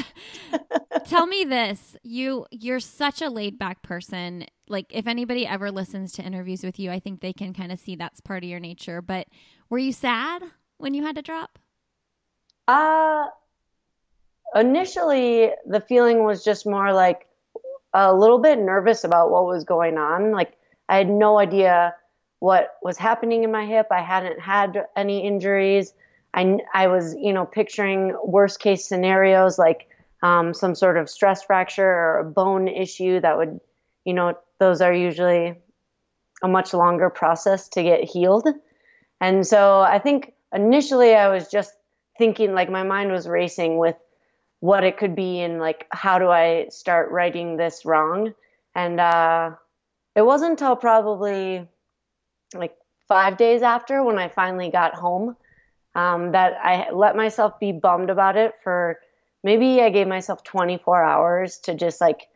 Tell 1.05 1.27
me 1.27 1.43
this. 1.43 1.95
You 2.03 2.45
you're 2.51 2.79
such 2.79 3.21
a 3.21 3.29
laid 3.29 3.59
back 3.59 3.81
person. 3.81 4.45
Like 4.67 4.87
if 4.89 5.07
anybody 5.07 5.45
ever 5.45 5.71
listens 5.71 6.11
to 6.13 6.23
interviews 6.23 6.63
with 6.63 6.79
you, 6.79 6.91
I 6.91 6.99
think 6.99 7.21
they 7.21 7.33
can 7.33 7.53
kind 7.53 7.71
of 7.71 7.79
see 7.79 7.95
that's 7.95 8.21
part 8.21 8.43
of 8.43 8.49
your 8.49 8.59
nature. 8.59 9.01
But 9.01 9.27
were 9.69 9.77
you 9.77 9.91
sad 9.91 10.43
when 10.77 10.93
you 10.93 11.03
had 11.03 11.15
to 11.15 11.21
drop? 11.21 11.59
Uh 12.67 13.25
initially 14.55 15.51
the 15.65 15.81
feeling 15.81 16.23
was 16.23 16.43
just 16.43 16.65
more 16.65 16.93
like 16.93 17.27
a 17.93 18.13
little 18.13 18.39
bit 18.39 18.59
nervous 18.59 19.03
about 19.03 19.29
what 19.29 19.45
was 19.45 19.63
going 19.63 19.97
on. 19.97 20.31
Like 20.31 20.53
I 20.89 20.97
had 20.97 21.09
no 21.09 21.37
idea 21.39 21.93
what 22.43 22.75
was 22.81 22.97
happening 22.97 23.45
in 23.45 23.53
my 23.53 23.65
hip. 23.65 23.87
I 23.89 24.01
hadn't 24.01 24.37
had 24.37 24.85
any 24.97 25.25
injuries. 25.25 25.93
I, 26.33 26.57
I 26.73 26.87
was, 26.87 27.15
you 27.15 27.31
know, 27.31 27.45
picturing 27.45 28.17
worst 28.21 28.59
case 28.59 28.85
scenarios 28.85 29.57
like 29.57 29.87
um, 30.21 30.53
some 30.53 30.75
sort 30.75 30.97
of 30.97 31.09
stress 31.09 31.41
fracture 31.41 31.87
or 31.87 32.19
a 32.19 32.25
bone 32.25 32.67
issue 32.67 33.21
that 33.21 33.37
would, 33.37 33.61
you 34.03 34.13
know, 34.13 34.37
those 34.59 34.81
are 34.81 34.93
usually 34.93 35.55
a 36.43 36.49
much 36.49 36.73
longer 36.73 37.09
process 37.09 37.69
to 37.69 37.81
get 37.81 38.03
healed. 38.03 38.49
And 39.21 39.47
so 39.47 39.79
I 39.79 39.99
think 39.99 40.33
initially 40.53 41.15
I 41.15 41.29
was 41.29 41.47
just 41.47 41.71
thinking 42.17 42.53
like 42.53 42.69
my 42.69 42.83
mind 42.83 43.13
was 43.13 43.25
racing 43.25 43.77
with 43.77 43.95
what 44.59 44.83
it 44.83 44.97
could 44.97 45.15
be 45.15 45.39
and 45.39 45.61
like 45.61 45.87
how 45.91 46.19
do 46.19 46.27
I 46.27 46.67
start 46.71 47.09
writing 47.09 47.55
this 47.55 47.85
wrong. 47.85 48.33
And 48.75 48.99
uh, 48.99 49.51
it 50.13 50.23
wasn't 50.23 50.51
until 50.51 50.75
probably 50.75 51.69
like 52.55 52.75
five 53.07 53.37
days 53.37 53.61
after 53.61 54.03
when 54.03 54.17
I 54.17 54.29
finally 54.29 54.69
got 54.69 54.95
home 54.95 55.35
um, 55.95 56.31
that 56.31 56.53
I 56.61 56.91
let 56.91 57.15
myself 57.15 57.59
be 57.59 57.71
bummed 57.71 58.09
about 58.09 58.37
it 58.37 58.53
for 58.63 58.99
maybe 59.43 59.81
I 59.81 59.89
gave 59.89 60.07
myself 60.07 60.43
24 60.43 61.03
hours 61.03 61.59
to 61.59 61.75
just 61.75 62.01
like 62.01 62.27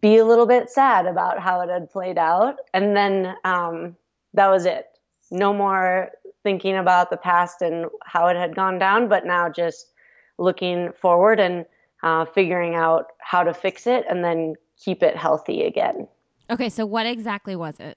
be 0.00 0.16
a 0.16 0.24
little 0.24 0.46
bit 0.46 0.70
sad 0.70 1.06
about 1.06 1.38
how 1.38 1.60
it 1.60 1.68
had 1.68 1.90
played 1.90 2.18
out. 2.18 2.56
And 2.72 2.96
then 2.96 3.34
um, 3.44 3.96
that 4.32 4.48
was 4.48 4.66
it. 4.66 4.86
No 5.30 5.52
more 5.52 6.10
thinking 6.42 6.76
about 6.76 7.10
the 7.10 7.16
past 7.16 7.62
and 7.62 7.86
how 8.04 8.26
it 8.28 8.36
had 8.36 8.54
gone 8.54 8.78
down, 8.78 9.08
but 9.08 9.24
now 9.24 9.48
just 9.48 9.92
looking 10.38 10.92
forward 11.00 11.40
and 11.40 11.64
uh, 12.02 12.24
figuring 12.24 12.74
out 12.74 13.12
how 13.18 13.42
to 13.42 13.54
fix 13.54 13.86
it 13.86 14.04
and 14.08 14.24
then 14.24 14.54
keep 14.76 15.02
it 15.02 15.16
healthy 15.16 15.62
again. 15.62 16.08
Okay, 16.50 16.68
so 16.68 16.84
what 16.84 17.06
exactly 17.06 17.56
was 17.56 17.80
it? 17.80 17.96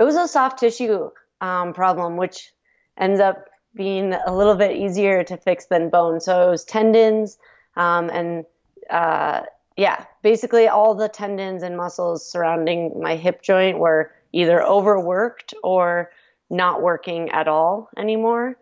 It 0.00 0.04
was 0.04 0.16
a 0.16 0.26
soft 0.26 0.58
tissue 0.58 1.10
um, 1.40 1.72
problem, 1.74 2.16
which 2.16 2.52
ends 2.98 3.20
up 3.20 3.44
being 3.74 4.14
a 4.14 4.34
little 4.34 4.56
bit 4.56 4.76
easier 4.76 5.22
to 5.22 5.36
fix 5.36 5.66
than 5.66 5.90
bone. 5.90 6.20
So 6.20 6.48
it 6.48 6.50
was 6.50 6.64
tendons 6.64 7.38
um, 7.76 8.10
and 8.10 8.44
uh, 8.88 9.42
yeah, 9.76 10.04
basically 10.22 10.68
all 10.68 10.94
the 10.94 11.08
tendons 11.08 11.62
and 11.62 11.76
muscles 11.76 12.30
surrounding 12.30 13.00
my 13.00 13.16
hip 13.16 13.42
joint 13.42 13.78
were 13.78 14.12
either 14.32 14.62
overworked 14.62 15.54
or 15.62 16.10
not 16.50 16.82
working 16.82 17.30
at 17.30 17.48
all 17.48 17.88
anymore, 17.96 18.56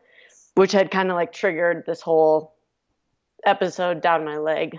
which 0.55 0.73
had 0.73 0.91
kind 0.91 1.11
of 1.11 1.17
like 1.17 1.33
triggered 1.33 1.85
this 1.87 2.01
whole 2.01 2.55
episode 3.45 4.03
down 4.03 4.25
my 4.25 4.37
leg. 4.37 4.79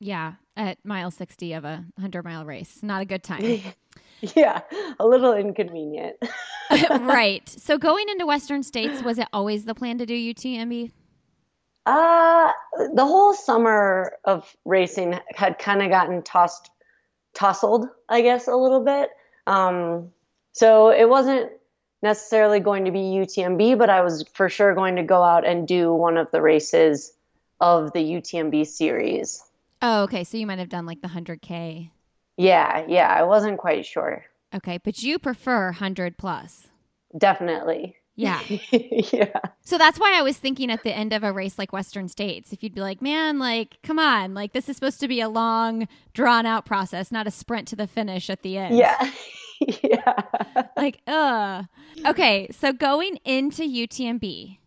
Yeah, 0.00 0.34
at 0.56 0.78
mile 0.84 1.10
60 1.10 1.52
of 1.52 1.64
a 1.64 1.84
100 1.96 2.24
mile 2.24 2.44
race. 2.44 2.80
Not 2.82 3.02
a 3.02 3.04
good 3.04 3.22
time. 3.22 3.60
yeah, 4.36 4.60
a 4.98 5.06
little 5.06 5.32
inconvenient. 5.32 6.16
right. 7.00 7.48
So 7.48 7.78
going 7.78 8.08
into 8.08 8.26
Western 8.26 8.62
States, 8.62 9.02
was 9.02 9.18
it 9.18 9.28
always 9.32 9.64
the 9.64 9.74
plan 9.74 9.98
to 9.98 10.06
do 10.06 10.14
UTMB? 10.14 10.92
Uh, 11.86 12.52
the 12.94 13.04
whole 13.04 13.34
summer 13.34 14.12
of 14.24 14.54
racing 14.64 15.18
had 15.34 15.58
kind 15.58 15.82
of 15.82 15.90
gotten 15.90 16.22
tossed, 16.22 16.70
tussled, 17.34 17.88
I 18.08 18.20
guess, 18.20 18.46
a 18.46 18.54
little 18.54 18.84
bit. 18.84 19.10
Um, 19.46 20.12
so 20.52 20.90
it 20.90 21.08
wasn't 21.08 21.50
necessarily 22.02 22.60
going 22.60 22.84
to 22.84 22.92
be 22.92 22.98
UTMB, 22.98 23.78
but 23.78 23.90
I 23.90 24.02
was 24.02 24.24
for 24.34 24.48
sure 24.48 24.74
going 24.74 24.96
to 24.96 25.02
go 25.02 25.22
out 25.22 25.46
and 25.46 25.66
do 25.66 25.92
one 25.92 26.16
of 26.16 26.30
the 26.30 26.40
races 26.40 27.12
of 27.60 27.92
the 27.92 28.00
UTMB 28.00 28.66
series. 28.66 29.42
Oh, 29.82 30.02
okay. 30.04 30.24
So 30.24 30.36
you 30.36 30.46
might 30.46 30.58
have 30.58 30.68
done 30.68 30.86
like 30.86 31.00
the 31.00 31.08
100K. 31.08 31.90
Yeah, 32.40 32.86
yeah. 32.88 33.08
I 33.08 33.22
wasn't 33.24 33.58
quite 33.58 33.84
sure. 33.84 34.24
Okay. 34.54 34.78
But 34.82 35.02
you 35.02 35.18
prefer 35.18 35.66
100 35.66 36.16
plus. 36.16 36.68
Definitely. 37.16 37.96
Yeah. 38.16 38.40
yeah. 38.72 39.40
So 39.60 39.76
that's 39.76 40.00
why 40.00 40.18
I 40.18 40.22
was 40.22 40.38
thinking 40.38 40.70
at 40.70 40.82
the 40.82 40.92
end 40.92 41.12
of 41.12 41.22
a 41.22 41.32
race 41.32 41.58
like 41.58 41.72
Western 41.72 42.08
States, 42.08 42.52
if 42.52 42.62
you'd 42.62 42.74
be 42.74 42.80
like, 42.80 43.02
man, 43.02 43.38
like, 43.38 43.76
come 43.82 43.98
on, 43.98 44.32
like, 44.32 44.52
this 44.52 44.70
is 44.70 44.76
supposed 44.76 45.00
to 45.00 45.08
be 45.08 45.20
a 45.20 45.28
long, 45.28 45.86
drawn 46.14 46.46
out 46.46 46.64
process, 46.64 47.12
not 47.12 47.26
a 47.26 47.30
sprint 47.30 47.68
to 47.68 47.76
the 47.76 47.86
finish 47.86 48.30
at 48.30 48.42
the 48.42 48.56
end. 48.56 48.76
Yeah. 48.76 49.10
yeah. 49.82 50.14
Like, 50.76 51.02
uh. 51.06 51.64
Okay. 52.06 52.48
So 52.52 52.72
going 52.72 53.16
into 53.24 53.62
UTMB, 53.62 54.58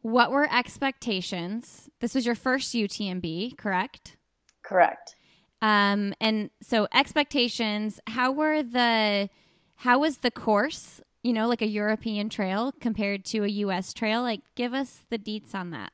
what 0.00 0.32
were 0.32 0.52
expectations? 0.52 1.88
This 2.00 2.16
was 2.16 2.26
your 2.26 2.34
first 2.34 2.74
UTMB, 2.74 3.56
correct? 3.56 4.16
Correct. 4.64 5.14
Um, 5.62 6.12
and 6.20 6.50
so 6.60 6.88
expectations, 6.92 8.00
how 8.08 8.32
were 8.32 8.62
the, 8.62 9.30
how 9.76 10.00
was 10.00 10.18
the 10.18 10.30
course, 10.32 11.00
you 11.22 11.32
know, 11.32 11.48
like 11.48 11.62
a 11.62 11.66
European 11.66 12.28
trail 12.28 12.72
compared 12.80 13.24
to 13.26 13.44
a 13.44 13.48
US 13.48 13.94
trail? 13.94 14.22
Like, 14.22 14.40
give 14.56 14.74
us 14.74 15.02
the 15.08 15.18
deets 15.18 15.54
on 15.54 15.70
that. 15.70 15.92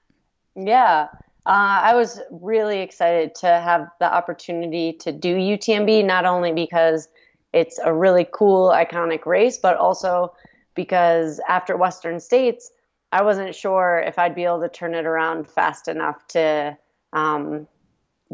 Yeah. 0.57 1.09
Uh, 1.47 1.81
I 1.83 1.95
was 1.95 2.21
really 2.31 2.81
excited 2.81 3.35
to 3.37 3.47
have 3.47 3.89
the 4.01 4.13
opportunity 4.13 4.95
to 4.95 5.13
do 5.13 5.37
UTMB, 5.37 6.05
not 6.05 6.25
only 6.25 6.53
because 6.53 7.09
it's 7.53 7.79
a 7.79 7.93
really 7.93 8.27
cool, 8.33 8.71
iconic 8.71 9.27
race, 9.27 9.59
but 9.59 9.77
also 9.77 10.35
because 10.75 11.41
after 11.49 11.77
Western 11.77 12.21
States, 12.21 12.71
I 13.13 13.23
wasn't 13.23 13.55
sure 13.55 14.03
if 14.07 14.19
I'd 14.19 14.35
be 14.35 14.45
able 14.45 14.61
to 14.61 14.69
turn 14.69 14.95
it 14.95 15.07
around 15.07 15.49
fast 15.49 15.89
enough 15.89 16.27
to 16.29 16.77
um, 17.13 17.67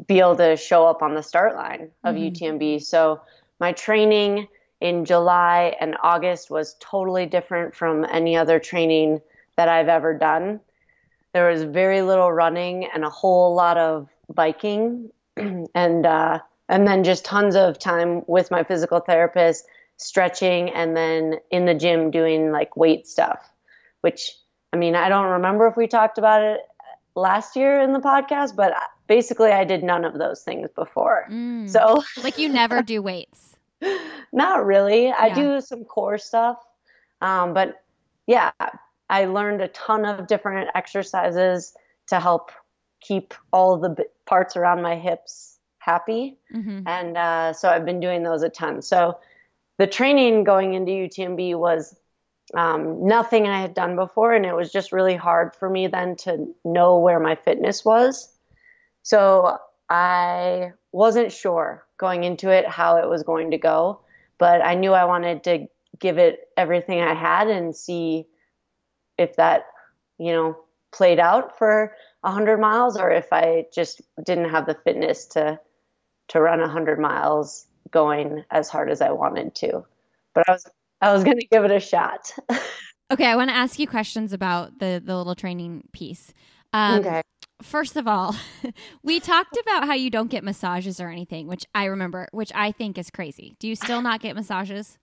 be 0.07 0.21
able 0.21 0.37
to 0.37 0.57
show 0.57 0.87
up 0.87 1.03
on 1.03 1.15
the 1.15 1.23
start 1.23 1.55
line 1.55 1.91
of 2.03 2.17
mm-hmm. 2.17 2.45
UTMB. 2.59 2.83
So 2.83 3.21
my 3.61 3.73
training 3.73 4.49
in 4.81 5.05
July 5.05 5.77
and 5.81 5.97
August 6.03 6.51
was 6.51 6.77
totally 6.81 7.27
different 7.27 7.75
from 7.75 8.05
any 8.05 8.37
other 8.37 8.59
training 8.59 9.21
that 9.57 9.69
I've 9.69 9.89
ever 9.89 10.17
done. 10.17 10.61
There 11.33 11.51
was 11.51 11.63
very 11.63 12.03
little 12.03 12.31
running 12.31 12.89
and 12.93 13.05
a 13.05 13.11
whole 13.11 13.55
lot 13.55 13.77
of 13.77 14.09
biking, 14.33 15.11
and 15.37 16.07
uh, 16.07 16.41
and 16.69 16.87
then 16.87 17.05
just 17.05 17.25
tons 17.25 17.57
of 17.57 17.79
time 17.79 18.23
with 18.27 18.51
my 18.51 18.63
physical 18.63 19.01
therapist, 19.01 19.67
stretching, 19.97 20.71
and 20.71 20.97
then 20.97 21.37
in 21.51 21.67
the 21.67 21.75
gym 21.75 22.11
doing 22.11 22.53
like 22.53 22.77
weight 22.77 23.07
stuff, 23.07 23.49
which 24.01 24.33
I 24.73 24.77
mean, 24.77 24.95
I 24.95 25.09
don't 25.09 25.31
remember 25.31 25.67
if 25.67 25.77
we 25.77 25.87
talked 25.87 26.19
about 26.19 26.43
it 26.43 26.61
last 27.15 27.57
year 27.57 27.81
in 27.81 27.93
the 27.93 28.01
podcast, 28.01 28.57
but 28.57 28.75
basically 29.07 29.51
I 29.51 29.65
did 29.65 29.83
none 29.83 30.05
of 30.05 30.19
those 30.19 30.43
things 30.43 30.71
before. 30.75 31.27
Mm. 31.31 31.69
So, 31.69 32.03
like, 32.23 32.39
you 32.39 32.49
never 32.49 32.83
do 32.83 33.03
weights? 33.03 33.57
Not 34.33 34.65
really. 34.65 35.07
Yeah. 35.07 35.17
I 35.19 35.31
do 35.31 35.61
some 35.61 35.85
core 35.85 36.19
stuff. 36.19 36.59
Um, 37.21 37.55
but 37.55 37.83
yeah, 38.27 38.51
I 39.09 39.27
learned 39.27 39.61
a 39.61 39.69
ton 39.69 40.05
of 40.05 40.27
different 40.27 40.71
exercises 40.75 41.75
to 42.09 42.21
help 42.21 42.51
keep 43.01 43.35
all 43.53 43.77
the 43.77 44.05
parts 44.27 44.57
around 44.57 44.83
my 44.83 44.97
hips 44.97 45.59
happy. 45.79 46.39
Mm-hmm. 46.55 46.87
And 46.87 47.17
uh, 47.17 47.53
so 47.53 47.69
I've 47.69 47.85
been 47.85 48.01
doing 48.01 48.23
those 48.23 48.43
a 48.43 48.49
ton. 48.49 48.83
So 48.83 49.19
the 49.79 49.87
training 49.87 50.45
going 50.45 50.75
into 50.75 50.93
UTMB 50.93 51.57
was 51.59 51.97
um, 52.55 53.07
nothing 53.07 53.47
I 53.47 53.61
had 53.61 53.75
done 53.75 53.97
before, 53.97 54.33
and 54.33 54.45
it 54.45 54.55
was 54.55 54.71
just 54.71 54.93
really 54.93 55.17
hard 55.17 55.55
for 55.55 55.69
me 55.69 55.87
then 55.87 56.17
to 56.17 56.47
know 56.65 56.99
where 56.99 57.21
my 57.21 57.35
fitness 57.35 57.85
was. 57.85 58.34
So 59.05 59.59
I 59.89 60.73
wasn't 60.93 61.31
sure 61.31 61.87
going 61.99 62.25
into 62.25 62.51
it 62.51 62.67
how 62.67 62.97
it 62.97 63.09
was 63.09 63.23
going 63.23 63.53
to 63.53 63.59
go, 63.59 64.01
but 64.39 64.65
I 64.65 64.75
knew 64.75 64.93
I 64.93 65.05
wanted 65.05 65.45
to 65.45 65.69
give 65.99 66.19
it 66.19 66.49
everything 66.57 67.01
I 67.01 67.15
had 67.15 67.49
and 67.49 67.77
see 67.77 68.27
if 69.19 69.37
that, 69.37 69.67
you 70.19 70.33
know, 70.33 70.57
played 70.91 71.21
out 71.21 71.59
for 71.59 71.95
100 72.23 72.59
miles 72.59 72.97
or 72.97 73.11
if 73.11 73.33
I 73.33 73.67
just 73.73 74.01
didn't 74.25 74.49
have 74.49 74.67
the 74.67 74.75
fitness 74.75 75.27
to 75.27 75.61
to 76.29 76.41
run 76.41 76.61
100 76.61 76.99
miles 76.99 77.67
going 77.91 78.45
as 78.51 78.71
hard 78.71 78.91
as 78.91 79.03
I 79.03 79.11
wanted 79.11 79.55
to. 79.57 79.85
But 80.33 80.49
I 80.49 80.53
was 80.53 80.67
I 81.03 81.13
was 81.13 81.25
going 81.25 81.39
to 81.39 81.47
give 81.47 81.65
it 81.65 81.71
a 81.71 81.81
shot. 81.81 82.33
okay, 83.13 83.27
I 83.27 83.37
want 83.37 83.51
to 83.51 83.57
ask 83.57 83.79
you 83.79 83.87
questions 83.87 84.33
about 84.33 84.79
the 84.79 85.03
the 85.05 85.15
little 85.15 85.35
training 85.35 85.85
piece. 85.93 86.33
Um, 86.73 87.01
okay. 87.01 87.23
First 87.63 87.97
of 87.97 88.07
all, 88.07 88.35
we 89.03 89.21
talked 89.21 89.57
about 89.61 89.87
how 89.87 89.95
you 89.95 90.11
don't 90.11 90.31
get 90.31 90.45
massages 90.45 91.01
or 91.01 91.09
anything, 91.09 91.47
which 91.47 91.65
I 91.75 91.85
remember, 91.85 92.29
which 92.33 92.53
I 92.55 92.73
think 92.73 92.99
is 92.99 93.11
crazy. 93.11 93.57
Do 93.59 93.69
you 93.69 93.77
still 93.77 94.03
not 94.03 94.21
get 94.21 94.35
massages? 94.35 94.99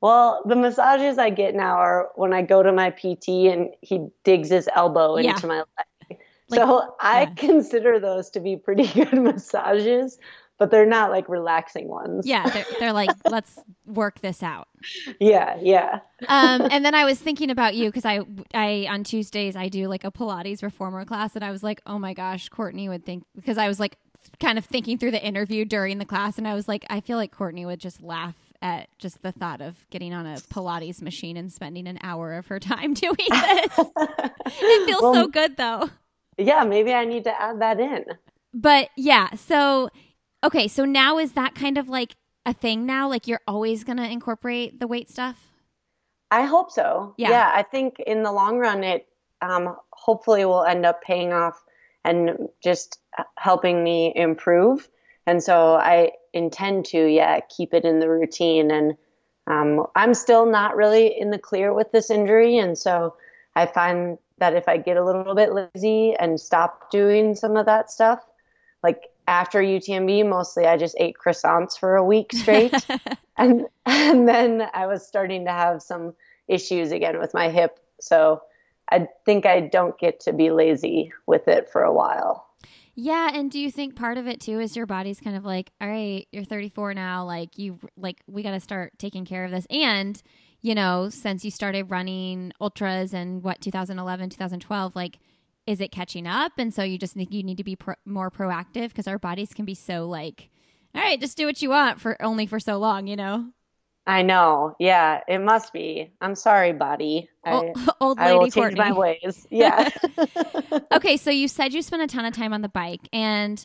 Well, 0.00 0.42
the 0.46 0.56
massages 0.56 1.18
I 1.18 1.30
get 1.30 1.54
now 1.54 1.76
are 1.76 2.10
when 2.14 2.32
I 2.32 2.42
go 2.42 2.62
to 2.62 2.72
my 2.72 2.90
PT 2.90 3.28
and 3.50 3.70
he 3.80 4.06
digs 4.22 4.50
his 4.50 4.68
elbow 4.74 5.16
yeah. 5.16 5.30
into 5.30 5.46
my 5.46 5.58
leg. 5.58 6.18
Like, 6.50 6.60
so 6.60 6.94
I 7.00 7.22
yeah. 7.22 7.34
consider 7.34 7.98
those 7.98 8.30
to 8.30 8.40
be 8.40 8.56
pretty 8.56 8.86
good 8.94 9.12
massages 9.14 10.18
but 10.58 10.70
they're 10.70 10.86
not 10.86 11.10
like 11.10 11.28
relaxing 11.28 11.88
ones. 11.88 12.26
Yeah, 12.26 12.48
they're, 12.48 12.64
they're 12.78 12.92
like, 12.92 13.10
let's 13.30 13.58
work 13.86 14.20
this 14.20 14.42
out. 14.42 14.68
Yeah, 15.18 15.56
yeah. 15.60 16.00
um, 16.28 16.68
and 16.70 16.84
then 16.84 16.94
I 16.94 17.04
was 17.04 17.18
thinking 17.20 17.50
about 17.50 17.74
you 17.74 17.86
because 17.86 18.04
I, 18.04 18.20
I 18.52 18.86
on 18.88 19.04
Tuesdays 19.04 19.56
I 19.56 19.68
do 19.68 19.88
like 19.88 20.04
a 20.04 20.10
Pilates 20.10 20.62
reformer 20.62 21.04
class, 21.04 21.34
and 21.34 21.44
I 21.44 21.50
was 21.50 21.62
like, 21.62 21.80
oh 21.86 21.98
my 21.98 22.14
gosh, 22.14 22.48
Courtney 22.48 22.88
would 22.88 23.04
think 23.04 23.24
because 23.34 23.58
I 23.58 23.68
was 23.68 23.80
like 23.80 23.96
kind 24.40 24.58
of 24.58 24.64
thinking 24.64 24.98
through 24.98 25.10
the 25.10 25.24
interview 25.24 25.64
during 25.64 25.98
the 25.98 26.04
class, 26.04 26.38
and 26.38 26.46
I 26.46 26.54
was 26.54 26.68
like, 26.68 26.84
I 26.88 27.00
feel 27.00 27.16
like 27.16 27.32
Courtney 27.32 27.66
would 27.66 27.80
just 27.80 28.02
laugh 28.02 28.36
at 28.62 28.88
just 28.98 29.22
the 29.22 29.32
thought 29.32 29.60
of 29.60 29.76
getting 29.90 30.14
on 30.14 30.24
a 30.24 30.36
Pilates 30.36 31.02
machine 31.02 31.36
and 31.36 31.52
spending 31.52 31.86
an 31.86 31.98
hour 32.02 32.34
of 32.34 32.46
her 32.46 32.58
time 32.58 32.94
doing 32.94 33.16
this. 33.18 33.78
it 33.78 34.86
feels 34.86 35.02
well, 35.02 35.14
so 35.14 35.26
good 35.28 35.56
though. 35.56 35.90
Yeah, 36.38 36.64
maybe 36.64 36.92
I 36.92 37.04
need 37.04 37.24
to 37.24 37.40
add 37.40 37.60
that 37.60 37.78
in. 37.78 38.04
But 38.52 38.88
yeah, 38.96 39.34
so 39.34 39.90
Okay, 40.44 40.68
so 40.68 40.84
now 40.84 41.18
is 41.18 41.32
that 41.32 41.54
kind 41.54 41.78
of 41.78 41.88
like 41.88 42.16
a 42.44 42.52
thing 42.52 42.84
now? 42.84 43.08
Like 43.08 43.26
you're 43.26 43.40
always 43.48 43.82
going 43.82 43.96
to 43.96 44.08
incorporate 44.08 44.78
the 44.78 44.86
weight 44.86 45.08
stuff? 45.10 45.50
I 46.30 46.42
hope 46.42 46.70
so. 46.70 47.14
Yeah. 47.16 47.30
yeah, 47.30 47.50
I 47.54 47.62
think 47.62 47.98
in 48.00 48.22
the 48.22 48.32
long 48.32 48.58
run, 48.58 48.84
it 48.84 49.06
um, 49.40 49.76
hopefully 49.92 50.44
will 50.44 50.64
end 50.64 50.84
up 50.84 51.02
paying 51.02 51.32
off 51.32 51.62
and 52.04 52.48
just 52.62 52.98
helping 53.36 53.82
me 53.82 54.12
improve. 54.14 54.88
And 55.26 55.42
so 55.42 55.76
I 55.76 56.12
intend 56.34 56.84
to, 56.86 57.06
yeah, 57.06 57.40
keep 57.48 57.72
it 57.72 57.84
in 57.84 58.00
the 58.00 58.10
routine. 58.10 58.70
And 58.70 58.96
um, 59.46 59.86
I'm 59.96 60.12
still 60.12 60.44
not 60.44 60.76
really 60.76 61.18
in 61.18 61.30
the 61.30 61.38
clear 61.38 61.72
with 61.72 61.90
this 61.92 62.10
injury. 62.10 62.58
And 62.58 62.76
so 62.76 63.16
I 63.56 63.64
find 63.64 64.18
that 64.38 64.54
if 64.54 64.68
I 64.68 64.76
get 64.76 64.98
a 64.98 65.04
little 65.04 65.34
bit 65.34 65.52
lazy 65.54 66.14
and 66.18 66.38
stop 66.38 66.90
doing 66.90 67.34
some 67.34 67.56
of 67.56 67.64
that 67.64 67.90
stuff, 67.90 68.20
like 68.82 69.04
after 69.26 69.60
UTMB, 69.60 70.28
mostly 70.28 70.66
I 70.66 70.76
just 70.76 70.96
ate 70.98 71.16
croissants 71.24 71.78
for 71.78 71.96
a 71.96 72.04
week 72.04 72.32
straight. 72.34 72.74
and 73.36 73.66
and 73.86 74.28
then 74.28 74.68
I 74.72 74.86
was 74.86 75.06
starting 75.06 75.44
to 75.46 75.52
have 75.52 75.82
some 75.82 76.14
issues 76.48 76.92
again 76.92 77.18
with 77.18 77.34
my 77.34 77.50
hip. 77.50 77.78
So 78.00 78.42
I 78.90 79.08
think 79.24 79.46
I 79.46 79.60
don't 79.60 79.98
get 79.98 80.20
to 80.20 80.32
be 80.32 80.50
lazy 80.50 81.12
with 81.26 81.48
it 81.48 81.70
for 81.70 81.82
a 81.82 81.92
while. 81.92 82.46
Yeah, 82.96 83.30
and 83.34 83.50
do 83.50 83.58
you 83.58 83.72
think 83.72 83.96
part 83.96 84.18
of 84.18 84.28
it 84.28 84.40
too 84.40 84.60
is 84.60 84.76
your 84.76 84.86
body's 84.86 85.18
kind 85.18 85.36
of 85.36 85.44
like, 85.44 85.70
all 85.80 85.88
right, 85.88 86.28
you're 86.30 86.44
34 86.44 86.94
now, 86.94 87.24
like 87.24 87.58
you 87.58 87.78
like 87.96 88.20
we 88.26 88.42
got 88.42 88.52
to 88.52 88.60
start 88.60 88.92
taking 88.98 89.24
care 89.24 89.44
of 89.44 89.50
this 89.50 89.66
and 89.70 90.22
you 90.64 90.74
know, 90.74 91.10
since 91.10 91.44
you 91.44 91.50
started 91.50 91.90
running 91.90 92.50
ultras 92.58 93.12
and 93.12 93.42
what 93.42 93.60
2011, 93.60 94.30
2012, 94.30 94.96
like 94.96 95.18
is 95.66 95.80
it 95.80 95.92
catching 95.92 96.26
up? 96.26 96.52
And 96.58 96.72
so 96.72 96.82
you 96.82 96.98
just 96.98 97.14
think 97.14 97.32
you 97.32 97.42
need 97.42 97.58
to 97.58 97.64
be 97.64 97.76
pro- 97.76 97.94
more 98.04 98.30
proactive 98.30 98.88
because 98.88 99.08
our 99.08 99.18
bodies 99.18 99.54
can 99.54 99.64
be 99.64 99.74
so 99.74 100.06
like, 100.06 100.50
all 100.94 101.02
right, 101.02 101.20
just 101.20 101.36
do 101.36 101.46
what 101.46 101.62
you 101.62 101.70
want 101.70 102.00
for 102.00 102.20
only 102.22 102.46
for 102.46 102.60
so 102.60 102.78
long, 102.78 103.06
you 103.06 103.16
know? 103.16 103.46
I 104.06 104.22
know. 104.22 104.76
Yeah, 104.78 105.20
it 105.26 105.38
must 105.38 105.72
be. 105.72 106.12
I'm 106.20 106.34
sorry, 106.34 106.72
body. 106.72 107.28
I, 107.44 107.72
old 108.00 108.18
lady 108.18 108.30
I 108.30 108.34
will 108.34 108.42
change 108.44 108.54
Courtney. 108.54 108.78
my 108.78 108.92
ways. 108.92 109.46
Yeah. 109.50 109.88
okay, 110.92 111.16
so 111.16 111.30
you 111.30 111.48
said 111.48 111.72
you 111.72 111.80
spent 111.80 112.02
a 112.02 112.06
ton 112.06 112.24
of 112.24 112.34
time 112.34 112.52
on 112.52 112.60
the 112.60 112.68
bike, 112.68 113.08
and 113.12 113.64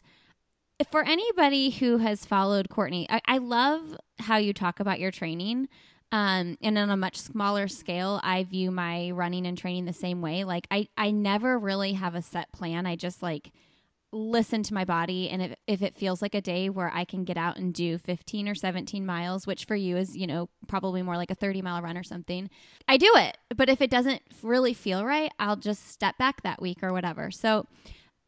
for 0.91 1.03
anybody 1.03 1.71
who 1.71 1.97
has 1.97 2.25
followed 2.25 2.69
Courtney, 2.69 3.05
I, 3.09 3.21
I 3.25 3.37
love 3.39 3.97
how 4.19 4.37
you 4.37 4.53
talk 4.53 4.79
about 4.79 4.99
your 4.99 5.11
training. 5.11 5.67
Um, 6.11 6.57
and 6.61 6.77
on 6.77 6.89
a 6.89 6.97
much 6.97 7.17
smaller 7.17 7.67
scale, 7.67 8.19
I 8.23 8.43
view 8.43 8.71
my 8.71 9.11
running 9.11 9.45
and 9.45 9.57
training 9.57 9.85
the 9.85 9.93
same 9.93 10.21
way. 10.21 10.43
Like 10.43 10.67
I, 10.71 10.87
I 10.97 11.11
never 11.11 11.57
really 11.59 11.93
have 11.93 12.15
a 12.15 12.21
set 12.21 12.51
plan. 12.51 12.87
I 12.87 12.95
just 12.95 13.21
like 13.21 13.51
listen 14.11 14.63
to 14.63 14.73
my 14.73 14.83
body 14.85 15.29
and 15.29 15.41
if, 15.41 15.53
if 15.67 15.81
it 15.83 15.95
feels 15.95 16.19
like 16.19 16.33
a 16.33 16.41
day 16.41 16.67
where 16.67 16.91
i 16.95 17.05
can 17.05 17.23
get 17.23 17.37
out 17.37 17.57
and 17.57 17.75
do 17.75 17.97
15 17.99 18.49
or 18.49 18.55
17 18.55 19.05
miles 19.05 19.45
which 19.45 19.65
for 19.65 19.75
you 19.75 19.97
is 19.97 20.17
you 20.17 20.25
know 20.25 20.49
probably 20.67 21.03
more 21.03 21.15
like 21.15 21.29
a 21.29 21.35
30 21.35 21.61
mile 21.61 21.79
run 21.81 21.95
or 21.95 22.01
something 22.01 22.49
i 22.87 22.97
do 22.97 23.11
it 23.17 23.37
but 23.55 23.69
if 23.69 23.81
it 23.81 23.91
doesn't 23.91 24.23
really 24.41 24.73
feel 24.73 25.05
right 25.05 25.31
i'll 25.37 25.55
just 25.55 25.89
step 25.89 26.17
back 26.17 26.41
that 26.41 26.59
week 26.59 26.81
or 26.81 26.91
whatever 26.91 27.29
so 27.29 27.67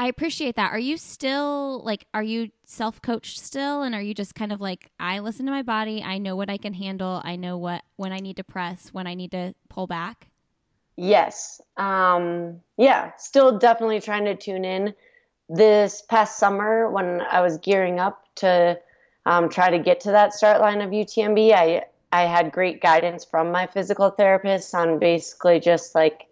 i 0.01 0.07
appreciate 0.07 0.55
that. 0.55 0.71
Are 0.71 0.79
you 0.79 0.97
still 0.97 1.83
like 1.83 2.07
are 2.11 2.23
you 2.23 2.49
self-coached 2.65 3.39
still? 3.39 3.83
And 3.83 3.93
are 3.93 4.01
you 4.01 4.15
just 4.15 4.33
kind 4.33 4.51
of 4.51 4.59
like 4.59 4.89
i 4.99 5.19
listen 5.19 5.45
to 5.45 5.51
my 5.51 5.61
body. 5.61 6.01
I 6.01 6.17
know 6.17 6.35
what 6.35 6.49
i 6.49 6.57
can 6.57 6.73
handle. 6.73 7.21
I 7.23 7.35
know 7.35 7.55
what 7.57 7.83
when 7.97 8.11
i 8.11 8.19
need 8.19 8.37
to 8.37 8.43
press 8.43 8.89
when 8.91 9.05
i 9.05 9.13
need 9.13 9.31
to 9.31 9.53
pull 9.69 9.85
back? 9.85 10.27
Yes. 10.97 11.61
Um 11.77 12.61
yeah 12.77 13.11
still 13.17 13.59
definitely 13.59 14.01
trying 14.01 14.25
to 14.25 14.35
tune 14.35 14.65
in. 14.65 14.95
This 15.47 16.01
past 16.09 16.39
summer 16.39 16.89
when 16.89 17.21
I 17.21 17.41
was 17.41 17.59
gearing 17.59 17.99
up 17.99 18.25
to 18.35 18.79
um, 19.25 19.49
try 19.49 19.69
to 19.69 19.77
get 19.77 19.99
to 20.01 20.11
that 20.11 20.33
start 20.33 20.61
line 20.61 20.81
of 20.81 20.89
UTMB, 20.89 21.53
I 21.53 21.83
I 22.11 22.23
had 22.23 22.51
great 22.51 22.81
guidance 22.81 23.23
from 23.23 23.51
my 23.51 23.67
physical 23.67 24.09
therapist 24.09 24.73
on 24.73 24.97
basically 24.97 25.59
just 25.59 25.93
like 25.93 26.25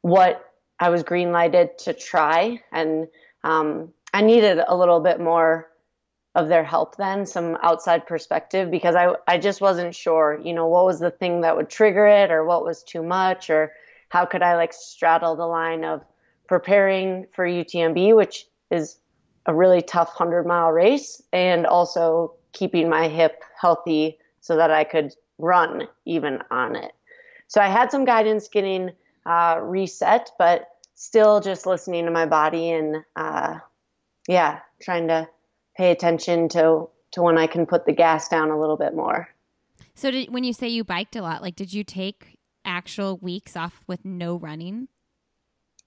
what 0.00 0.47
I 0.80 0.90
was 0.90 1.02
green 1.02 1.32
lighted 1.32 1.78
to 1.78 1.92
try, 1.92 2.60
and 2.72 3.08
um, 3.44 3.92
I 4.12 4.22
needed 4.22 4.60
a 4.66 4.76
little 4.76 5.00
bit 5.00 5.20
more 5.20 5.68
of 6.34 6.48
their 6.48 6.64
help 6.64 6.96
then, 6.96 7.26
some 7.26 7.56
outside 7.62 8.06
perspective, 8.06 8.70
because 8.70 8.94
I 8.94 9.14
I 9.26 9.38
just 9.38 9.60
wasn't 9.60 9.94
sure, 9.94 10.40
you 10.42 10.52
know, 10.52 10.66
what 10.66 10.84
was 10.84 11.00
the 11.00 11.10
thing 11.10 11.40
that 11.40 11.56
would 11.56 11.68
trigger 11.68 12.06
it, 12.06 12.30
or 12.30 12.44
what 12.44 12.64
was 12.64 12.82
too 12.82 13.02
much, 13.02 13.50
or 13.50 13.72
how 14.08 14.24
could 14.24 14.42
I 14.42 14.56
like 14.56 14.72
straddle 14.72 15.36
the 15.36 15.46
line 15.46 15.84
of 15.84 16.04
preparing 16.46 17.26
for 17.32 17.46
UTMB, 17.46 18.14
which 18.16 18.46
is 18.70 18.98
a 19.46 19.54
really 19.54 19.82
tough 19.82 20.08
100 20.08 20.46
mile 20.46 20.70
race, 20.70 21.22
and 21.32 21.66
also 21.66 22.34
keeping 22.52 22.88
my 22.88 23.08
hip 23.08 23.42
healthy 23.60 24.18
so 24.40 24.56
that 24.56 24.70
I 24.70 24.84
could 24.84 25.14
run 25.38 25.88
even 26.04 26.40
on 26.50 26.76
it. 26.76 26.92
So 27.48 27.60
I 27.60 27.68
had 27.68 27.90
some 27.90 28.04
guidance 28.04 28.48
getting 28.48 28.90
uh, 29.28 29.60
reset, 29.60 30.30
but 30.38 30.68
still 30.94 31.40
just 31.40 31.66
listening 31.66 32.06
to 32.06 32.10
my 32.10 32.24
body 32.24 32.70
and 32.70 33.04
uh, 33.14 33.58
yeah, 34.26 34.60
trying 34.80 35.08
to 35.08 35.28
pay 35.76 35.90
attention 35.90 36.48
to 36.48 36.88
to 37.10 37.22
when 37.22 37.38
I 37.38 37.46
can 37.46 37.66
put 37.66 37.86
the 37.86 37.92
gas 37.92 38.28
down 38.28 38.50
a 38.50 38.58
little 38.58 38.76
bit 38.76 38.94
more. 38.94 39.28
So 39.94 40.10
did, 40.10 40.30
when 40.30 40.44
you 40.44 40.52
say 40.52 40.68
you 40.68 40.84
biked 40.84 41.16
a 41.16 41.22
lot, 41.22 41.42
like 41.42 41.56
did 41.56 41.72
you 41.72 41.84
take 41.84 42.38
actual 42.64 43.18
weeks 43.18 43.56
off 43.56 43.82
with 43.86 44.04
no 44.04 44.36
running? 44.36 44.88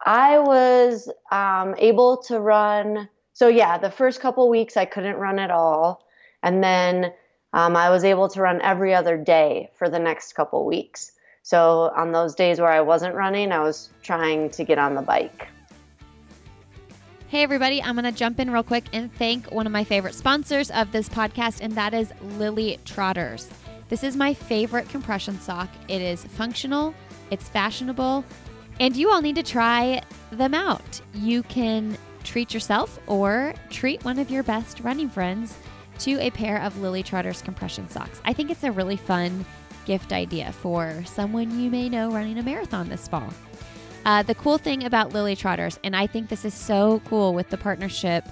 I 0.04 0.40
was 0.40 1.10
um, 1.32 1.76
able 1.78 2.18
to 2.28 2.40
run. 2.40 3.10
So 3.34 3.48
yeah, 3.48 3.78
the 3.78 3.92
first 3.92 4.20
couple 4.20 4.50
weeks 4.50 4.78
I 4.78 4.86
couldn't 4.86 5.18
run 5.18 5.40
at 5.40 5.52
all, 5.52 6.06
and 6.44 6.64
then 6.64 7.12
um, 7.54 7.76
I 7.76 7.90
was 7.90 8.04
able 8.04 8.30
to 8.30 8.42
run 8.42 8.62
every 8.62 8.94
other 8.94 9.18
day 9.18 9.72
for 9.78 9.90
the 9.90 10.00
next 10.00 10.34
couple 10.34 10.66
weeks. 10.66 11.12
So 11.44 11.92
on 11.96 12.12
those 12.12 12.36
days 12.36 12.60
where 12.60 12.70
I 12.70 12.82
wasn't 12.82 13.16
running, 13.16 13.52
I 13.52 13.60
was 13.60 13.90
trying 14.04 14.50
to 14.52 14.64
get 14.64 14.78
on 14.78 14.96
the 14.96 15.02
bike. 15.02 15.48
Hey, 17.30 17.44
everybody, 17.44 17.82
I'm 17.82 17.96
going 17.96 18.04
to 18.04 18.12
jump 18.12 18.40
in 18.40 18.52
real 18.52 18.62
quick 18.62 18.86
and 18.94 19.12
thank 19.16 19.52
one 19.52 19.66
of 19.66 19.72
my 19.72 19.84
favorite 19.84 20.14
sponsors 20.14 20.70
of 20.72 20.92
this 20.92 21.08
podcast, 21.08 21.62
and 21.62 21.74
that 21.74 21.94
is 21.94 22.12
Lily 22.38 22.78
Trotters. 22.86 23.50
This 23.90 24.04
is 24.04 24.16
my 24.16 24.34
favorite 24.34 24.88
compression 24.90 25.40
sock. 25.40 25.70
It 25.88 26.02
is 26.02 26.24
functional, 26.26 26.94
it's 27.32 27.48
fashionable, 27.48 28.24
and 28.80 28.96
you 28.96 29.10
all 29.12 29.22
need 29.22 29.36
to 29.36 29.44
try 29.44 30.02
them 30.32 30.54
out. 30.54 31.02
You 31.14 31.44
can 31.44 31.98
treat 32.24 32.54
yourself 32.54 33.00
or 33.08 33.54
treat 33.70 34.04
one 34.06 34.20
of 34.20 34.30
your 34.30 34.44
best 34.44 34.82
running 34.82 35.10
friends 35.10 35.58
to 36.00 36.20
a 36.20 36.32
pair 36.32 36.62
of 36.62 36.80
Lily 36.82 37.02
Trotters 37.02 37.42
compression 37.42 37.90
socks. 37.90 38.22
I 38.26 38.34
think 38.34 38.52
it's 38.52 38.64
a 38.64 38.72
really 38.72 38.98
fun 38.98 39.46
gift 39.86 40.14
idea 40.14 40.52
for 40.52 41.04
someone 41.06 41.60
you 41.60 41.70
may 41.70 41.90
know 41.90 42.12
running 42.12 42.38
a 42.38 42.44
marathon 42.44 42.90
this 42.90 43.08
fall. 43.08 43.34
Uh, 44.06 44.24
the 44.24 44.36
cool 44.36 44.58
thing 44.58 44.84
about 44.84 45.14
Lily 45.14 45.36
Trotters, 45.36 45.80
and 45.84 45.96
I 45.96 46.08
think 46.08 46.30
this 46.30 46.44
is 46.44 46.54
so 46.54 47.02
cool 47.06 47.34
with 47.34 47.50
the 47.50 47.58
partnership 47.58 48.26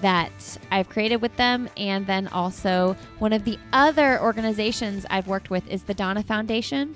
that 0.00 0.58
I've 0.70 0.88
created 0.88 1.16
with 1.16 1.34
them, 1.36 1.68
and 1.76 2.06
then 2.06 2.28
also 2.28 2.94
one 3.18 3.32
of 3.32 3.44
the 3.44 3.58
other 3.72 4.20
organizations 4.20 5.06
I've 5.10 5.26
worked 5.26 5.50
with 5.50 5.66
is 5.68 5.82
the 5.82 5.94
Donna 5.94 6.22
Foundation. 6.22 6.94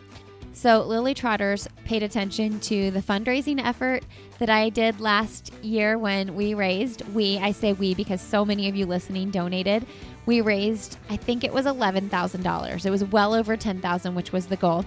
So, 0.55 0.83
Lily 0.83 1.15
Trotters 1.15 1.67
paid 1.85 2.03
attention 2.03 2.61
to 2.61 2.91
the 2.91 3.01
fundraising 3.01 3.61
effort 3.65 4.05
that 4.39 4.51
I 4.51 4.69
did 4.69 5.01
last 5.01 5.53
year 5.63 5.99
when 5.99 6.35
we 6.35 6.55
raised, 6.55 7.03
we, 7.15 7.39
I 7.39 7.53
say 7.53 7.73
we 7.73 7.95
because 7.95 8.21
so 8.21 8.45
many 8.45 8.69
of 8.69 8.77
you 8.77 8.87
listening 8.87 9.31
donated. 9.31 9.87
We 10.27 10.41
raised, 10.41 10.99
I 11.09 11.17
think 11.17 11.43
it 11.43 11.53
was 11.53 11.67
$11,000. 11.67 12.87
It 12.87 12.91
was 12.91 13.05
well 13.05 13.35
over 13.35 13.57
10,000, 13.57 14.15
which 14.15 14.33
was 14.33 14.47
the 14.47 14.57
goal. 14.57 14.85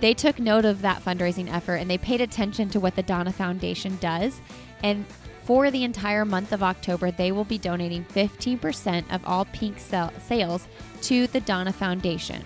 They 0.00 0.14
took 0.14 0.38
note 0.38 0.64
of 0.64 0.80
that 0.82 1.04
fundraising 1.04 1.52
effort 1.52 1.76
and 1.76 1.90
they 1.90 1.98
paid 1.98 2.20
attention 2.20 2.70
to 2.70 2.80
what 2.80 2.96
the 2.96 3.02
Donna 3.02 3.32
Foundation 3.32 3.98
does. 4.00 4.40
And 4.82 5.04
for 5.44 5.70
the 5.70 5.84
entire 5.84 6.24
month 6.24 6.52
of 6.52 6.62
October, 6.62 7.10
they 7.10 7.32
will 7.32 7.44
be 7.44 7.58
donating 7.58 8.04
15% 8.04 9.12
of 9.12 9.26
all 9.26 9.44
pink 9.46 9.78
sales 9.78 10.68
to 11.02 11.26
the 11.26 11.40
Donna 11.40 11.72
Foundation. 11.72 12.42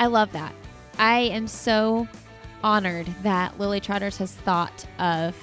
I 0.00 0.06
love 0.06 0.32
that. 0.32 0.52
I 0.98 1.20
am 1.20 1.46
so 1.46 2.06
honored 2.62 3.06
that 3.22 3.58
Lily 3.58 3.80
Trotters 3.80 4.16
has 4.18 4.32
thought 4.32 4.86
of 4.98 5.36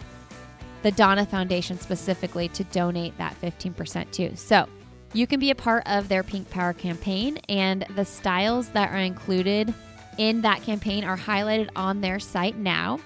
the 0.81 0.91
Donna 0.91 1.25
Foundation 1.25 1.79
specifically 1.79 2.47
to 2.49 2.63
donate 2.65 3.17
that 3.17 3.39
15% 3.41 4.11
to. 4.11 4.35
So 4.35 4.67
you 5.13 5.27
can 5.27 5.39
be 5.39 5.51
a 5.51 5.55
part 5.55 5.83
of 5.85 6.07
their 6.07 6.23
Pink 6.23 6.49
Power 6.49 6.73
campaign, 6.73 7.37
and 7.49 7.85
the 7.95 8.05
styles 8.05 8.69
that 8.69 8.91
are 8.91 8.97
included 8.97 9.73
in 10.17 10.41
that 10.41 10.63
campaign 10.63 11.03
are 11.03 11.17
highlighted 11.17 11.69
on 11.75 12.01
their 12.01 12.19
site 12.19 12.57
now. 12.57 12.99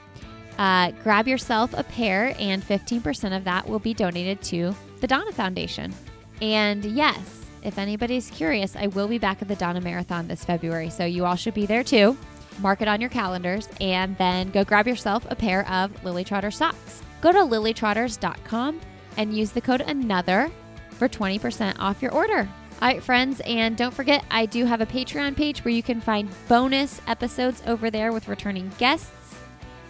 Uh, 0.58 0.92
grab 1.04 1.28
yourself 1.28 1.74
a 1.74 1.84
pair, 1.84 2.34
and 2.40 2.64
15% 2.64 3.36
of 3.36 3.44
that 3.44 3.68
will 3.68 3.80
be 3.80 3.94
donated 3.94 4.42
to 4.44 4.74
the 5.02 5.08
Donna 5.08 5.32
Foundation. 5.32 5.94
And 6.42 6.86
yes, 6.86 7.46
if 7.64 7.78
anybody's 7.78 8.30
curious, 8.30 8.76
I 8.76 8.88
will 8.88 9.08
be 9.08 9.18
back 9.18 9.42
at 9.42 9.48
the 9.48 9.56
Donna 9.56 9.82
Marathon 9.82 10.28
this 10.28 10.46
February, 10.46 10.90
so 10.90 11.04
you 11.04 11.26
all 11.26 11.36
should 11.36 11.56
be 11.56 11.66
there 11.66 11.84
too 11.84 12.16
mark 12.60 12.82
it 12.82 12.88
on 12.88 13.02
your 13.02 13.10
calendars, 13.10 13.68
and 13.82 14.18
then 14.18 14.50
go 14.52 14.64
grab 14.64 14.88
yourself 14.88 15.26
a 15.30 15.36
pair 15.36 15.70
of 15.70 16.04
Lily 16.04 16.24
Trotter 16.24 16.52
socks. 16.52 17.02
Go 17.22 17.32
to 17.32 17.40
lilytrotters.com 17.40 18.80
and 19.18 19.36
use 19.36 19.52
the 19.52 19.62
code 19.62 19.82
ANOTHER 19.82 20.52
for 20.92 21.10
20% 21.10 21.76
off 21.80 22.02
your 22.02 22.14
order. 22.14 22.48
All 22.82 22.88
right, 22.90 23.02
friends, 23.02 23.42
and 23.46 23.78
don't 23.78 23.94
forget, 23.94 24.26
I 24.30 24.46
do 24.46 24.66
have 24.66 24.82
a 24.82 24.86
Patreon 24.86 25.36
page 25.38 25.64
where 25.64 25.74
you 25.74 25.82
can 25.82 26.02
find 26.02 26.30
bonus 26.50 27.02
episodes 27.08 27.64
over 27.66 27.90
there 27.90 28.12
with 28.12 28.28
returning 28.28 28.70
guests. 28.78 29.38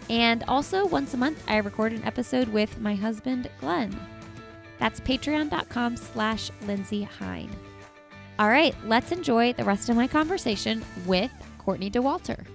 And 0.10 0.44
also, 0.48 0.86
once 0.86 1.14
a 1.16 1.18
month, 1.18 1.44
I 1.48 1.58
record 1.58 1.94
an 1.94 2.04
episode 2.04 2.48
with 2.50 2.80
my 2.80 2.94
husband, 2.94 3.50
Glenn. 3.60 4.00
That's 4.78 5.00
patreon.com 5.00 5.98
slash 5.98 6.52
Lindsey 6.68 7.04
Hein. 7.04 7.50
All 8.38 8.50
right, 8.50 8.76
let's 8.86 9.12
enjoy 9.12 9.54
the 9.54 9.64
rest 9.64 9.90
of 9.90 9.96
my 9.96 10.08
conversation 10.08 10.84
with 11.06 11.32
Courtney 11.58 11.90
Dauwalter. 11.90 12.46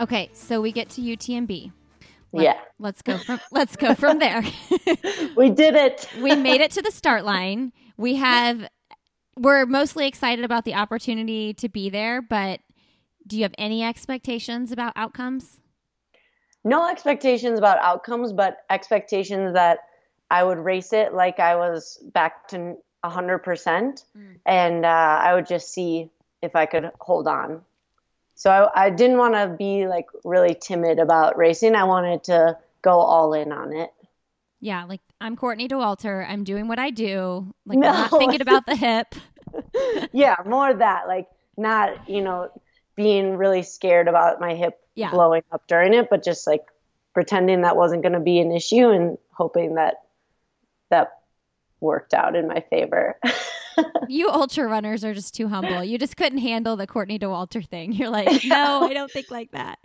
Okay, 0.00 0.30
so 0.32 0.60
we 0.60 0.72
get 0.72 0.90
to 0.90 1.00
UTMB. 1.00 1.72
Let, 2.32 2.42
yeah. 2.42 2.58
Let's 2.78 3.02
go 3.02 3.16
from 3.18 3.40
let's 3.52 3.76
go 3.76 3.94
from 3.94 4.18
there. 4.18 4.42
we 5.36 5.50
did 5.50 5.74
it. 5.76 6.08
we 6.20 6.34
made 6.34 6.60
it 6.60 6.72
to 6.72 6.82
the 6.82 6.90
start 6.90 7.24
line. 7.24 7.72
We 7.96 8.16
have 8.16 8.68
we're 9.36 9.66
mostly 9.66 10.06
excited 10.06 10.44
about 10.44 10.64
the 10.64 10.74
opportunity 10.74 11.54
to 11.54 11.68
be 11.68 11.90
there, 11.90 12.20
but 12.20 12.60
do 13.26 13.36
you 13.36 13.42
have 13.42 13.54
any 13.56 13.82
expectations 13.84 14.72
about 14.72 14.92
outcomes? 14.96 15.60
No 16.64 16.88
expectations 16.90 17.58
about 17.58 17.78
outcomes, 17.78 18.32
but 18.32 18.58
expectations 18.70 19.54
that 19.54 19.80
I 20.30 20.42
would 20.42 20.58
race 20.58 20.92
it 20.92 21.14
like 21.14 21.38
I 21.38 21.56
was 21.56 22.02
back 22.12 22.48
to 22.48 22.76
100%. 23.04 23.44
Mm. 23.44 24.04
And 24.46 24.84
uh, 24.84 24.88
I 24.88 25.34
would 25.34 25.46
just 25.46 25.72
see 25.72 26.10
if 26.42 26.56
I 26.56 26.66
could 26.66 26.90
hold 27.00 27.28
on. 27.28 27.62
So 28.34 28.50
I, 28.50 28.86
I 28.86 28.90
didn't 28.90 29.18
want 29.18 29.34
to 29.34 29.54
be 29.56 29.86
like 29.86 30.06
really 30.24 30.56
timid 30.60 30.98
about 30.98 31.36
racing. 31.36 31.74
I 31.74 31.84
wanted 31.84 32.24
to 32.24 32.58
go 32.82 32.98
all 32.98 33.32
in 33.32 33.52
on 33.52 33.72
it. 33.72 33.90
Yeah, 34.60 34.84
like 34.84 35.00
I'm 35.20 35.36
Courtney 35.36 35.68
Dauwalter. 35.68 36.28
I'm 36.28 36.44
doing 36.44 36.68
what 36.68 36.78
I 36.78 36.90
do. 36.90 37.54
Like 37.66 37.78
no. 37.78 37.92
Not 37.92 38.10
thinking 38.10 38.40
about 38.40 38.66
the 38.66 38.76
hip. 38.76 39.14
yeah, 40.12 40.36
more 40.46 40.72
that. 40.72 41.06
Like 41.06 41.28
not, 41.56 42.08
you 42.08 42.22
know, 42.22 42.50
being 42.96 43.36
really 43.36 43.62
scared 43.62 44.08
about 44.08 44.40
my 44.40 44.54
hip 44.54 44.78
Yeah. 44.94 45.10
blowing 45.10 45.42
up 45.52 45.66
during 45.66 45.94
it, 45.94 46.08
but 46.10 46.22
just 46.24 46.46
like 46.46 46.66
pretending 47.12 47.62
that 47.62 47.76
wasn't 47.76 48.02
going 48.02 48.12
to 48.14 48.20
be 48.20 48.40
an 48.40 48.52
issue 48.52 48.88
and 48.88 49.18
hoping 49.32 49.74
that 49.74 50.02
that 50.90 51.18
worked 51.80 52.14
out 52.14 52.34
in 52.34 52.48
my 52.48 52.60
favor. 52.70 53.18
You 54.06 54.28
ultra 54.30 54.66
runners 54.68 55.04
are 55.04 55.14
just 55.14 55.34
too 55.34 55.48
humble. 55.48 55.82
You 55.82 55.98
just 55.98 56.16
couldn't 56.16 56.38
handle 56.38 56.76
the 56.76 56.86
Courtney 56.86 57.18
Dauwalter 57.18 57.66
thing. 57.66 57.92
You're 57.92 58.10
like, 58.10 58.44
no, 58.44 58.82
I 58.88 58.94
don't 58.94 59.10
think 59.10 59.30
like 59.30 59.50
that. 59.52 59.78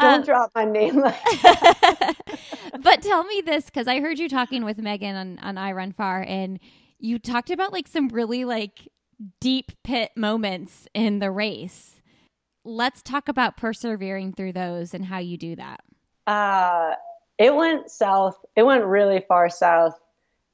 Don't 0.00 0.20
Um, 0.20 0.22
drop 0.24 0.50
my 0.54 0.64
name 0.64 0.96
like 1.00 1.20
but 2.82 3.02
tell 3.02 3.24
me 3.24 3.42
this 3.44 3.66
because 3.66 3.86
I 3.86 4.00
heard 4.00 4.18
you 4.18 4.28
talking 4.28 4.64
with 4.64 4.78
Megan 4.78 5.16
on, 5.16 5.38
on 5.40 5.54
iRunFar, 5.56 6.28
and 6.28 6.58
you 6.98 7.18
talked 7.18 7.50
about 7.50 7.72
like 7.72 7.86
some 7.88 8.08
really 8.08 8.44
like 8.44 8.88
deep 9.40 9.72
pit 9.84 10.10
moments 10.16 10.88
in 10.94 11.18
the 11.18 11.30
race. 11.30 12.00
Let's 12.64 13.02
talk 13.02 13.28
about 13.28 13.56
persevering 13.56 14.34
through 14.34 14.52
those 14.54 14.94
and 14.94 15.04
how 15.04 15.18
you 15.18 15.36
do 15.36 15.56
that. 15.56 15.80
Uh, 16.26 16.94
it 17.38 17.54
went 17.54 17.90
south. 17.90 18.38
It 18.56 18.64
went 18.64 18.84
really 18.84 19.24
far 19.28 19.48
south 19.48 19.98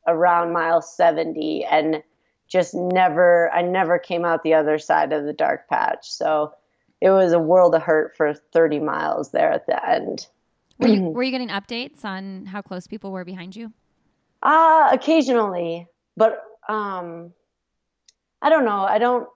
around 0.06 0.52
mile 0.52 0.80
70 0.82 1.64
and 1.64 2.02
just 2.48 2.74
never, 2.74 3.50
I 3.52 3.62
never 3.62 3.98
came 3.98 4.24
out 4.24 4.42
the 4.42 4.54
other 4.54 4.78
side 4.78 5.12
of 5.12 5.24
the 5.24 5.32
dark 5.32 5.68
patch. 5.68 6.10
So 6.10 6.52
it 7.00 7.10
was 7.10 7.32
a 7.32 7.38
world 7.38 7.74
of 7.74 7.82
hurt 7.82 8.16
for 8.16 8.34
30 8.34 8.80
miles 8.80 9.30
there 9.30 9.52
at 9.52 9.66
the 9.66 9.88
end. 9.88 10.26
Were 10.78 10.88
you, 10.88 11.00
were 11.14 11.22
you 11.22 11.30
getting 11.30 11.48
updates 11.48 12.04
on 12.04 12.46
how 12.46 12.62
close 12.62 12.86
people 12.86 13.12
were 13.12 13.24
behind 13.24 13.56
you? 13.56 13.72
Uh, 14.42 14.90
occasionally, 14.92 15.88
but 16.16 16.42
um, 16.68 17.32
I 18.42 18.48
don't 18.48 18.64
know. 18.64 18.82
I 18.82 18.98
don't, 18.98 19.28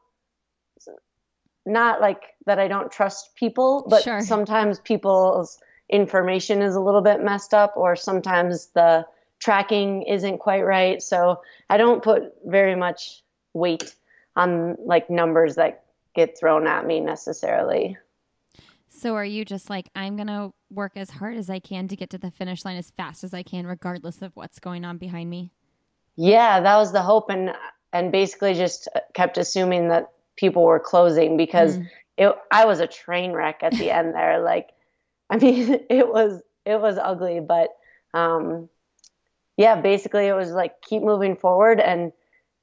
not 1.66 2.00
like 2.00 2.22
that 2.46 2.58
I 2.58 2.68
don't 2.68 2.90
trust 2.90 3.34
people, 3.34 3.86
but 3.88 4.02
Sure. 4.02 4.20
sometimes 4.20 4.78
people's 4.80 5.58
information 5.88 6.62
is 6.62 6.74
a 6.74 6.80
little 6.80 7.02
bit 7.02 7.22
messed 7.22 7.52
up, 7.52 7.76
or 7.76 7.96
sometimes 7.96 8.68
the 8.68 9.06
tracking 9.40 10.02
isn't 10.02 10.38
quite 10.38 10.62
right. 10.62 11.02
So 11.02 11.42
I 11.68 11.76
don't 11.76 12.02
put 12.02 12.34
very 12.46 12.76
much 12.76 13.22
weight 13.52 13.94
on 14.36 14.76
like 14.84 15.10
numbers 15.10 15.56
that 15.56 15.84
get 16.14 16.38
thrown 16.38 16.66
at 16.66 16.86
me 16.86 17.00
necessarily. 17.00 17.96
So 18.88 19.14
are 19.14 19.24
you 19.24 19.44
just 19.44 19.70
like, 19.70 19.88
I'm 19.94 20.16
going 20.16 20.26
to 20.28 20.52
work 20.70 20.92
as 20.96 21.10
hard 21.10 21.36
as 21.36 21.48
I 21.48 21.58
can 21.60 21.88
to 21.88 21.96
get 21.96 22.10
to 22.10 22.18
the 22.18 22.30
finish 22.30 22.64
line 22.64 22.76
as 22.76 22.90
fast 22.90 23.24
as 23.24 23.32
I 23.32 23.42
can, 23.42 23.66
regardless 23.66 24.20
of 24.20 24.32
what's 24.34 24.58
going 24.58 24.84
on 24.84 24.98
behind 24.98 25.30
me? 25.30 25.52
Yeah, 26.16 26.60
that 26.60 26.76
was 26.76 26.92
the 26.92 27.00
hope, 27.00 27.30
and 27.30 27.52
and 27.92 28.12
basically 28.12 28.54
just 28.54 28.88
kept 29.14 29.38
assuming 29.38 29.88
that 29.88 30.10
people 30.36 30.64
were 30.64 30.80
closing 30.80 31.36
because 31.36 31.78
Mm. 31.78 31.88
it. 32.18 32.34
I 32.50 32.66
was 32.66 32.80
a 32.80 32.86
train 32.86 33.32
wreck 33.32 33.62
at 33.62 33.72
the 33.72 33.90
end 33.90 34.14
there. 34.14 34.40
Like, 34.40 34.70
I 35.30 35.38
mean, 35.38 35.80
it 35.90 36.06
was 36.12 36.42
it 36.66 36.80
was 36.80 36.98
ugly, 36.98 37.40
but 37.40 37.70
um, 38.12 38.68
yeah, 39.60 39.78
basically 39.78 40.26
it 40.26 40.32
was 40.32 40.52
like 40.52 40.80
keep 40.80 41.02
moving 41.02 41.36
forward, 41.36 41.80
and 41.80 42.12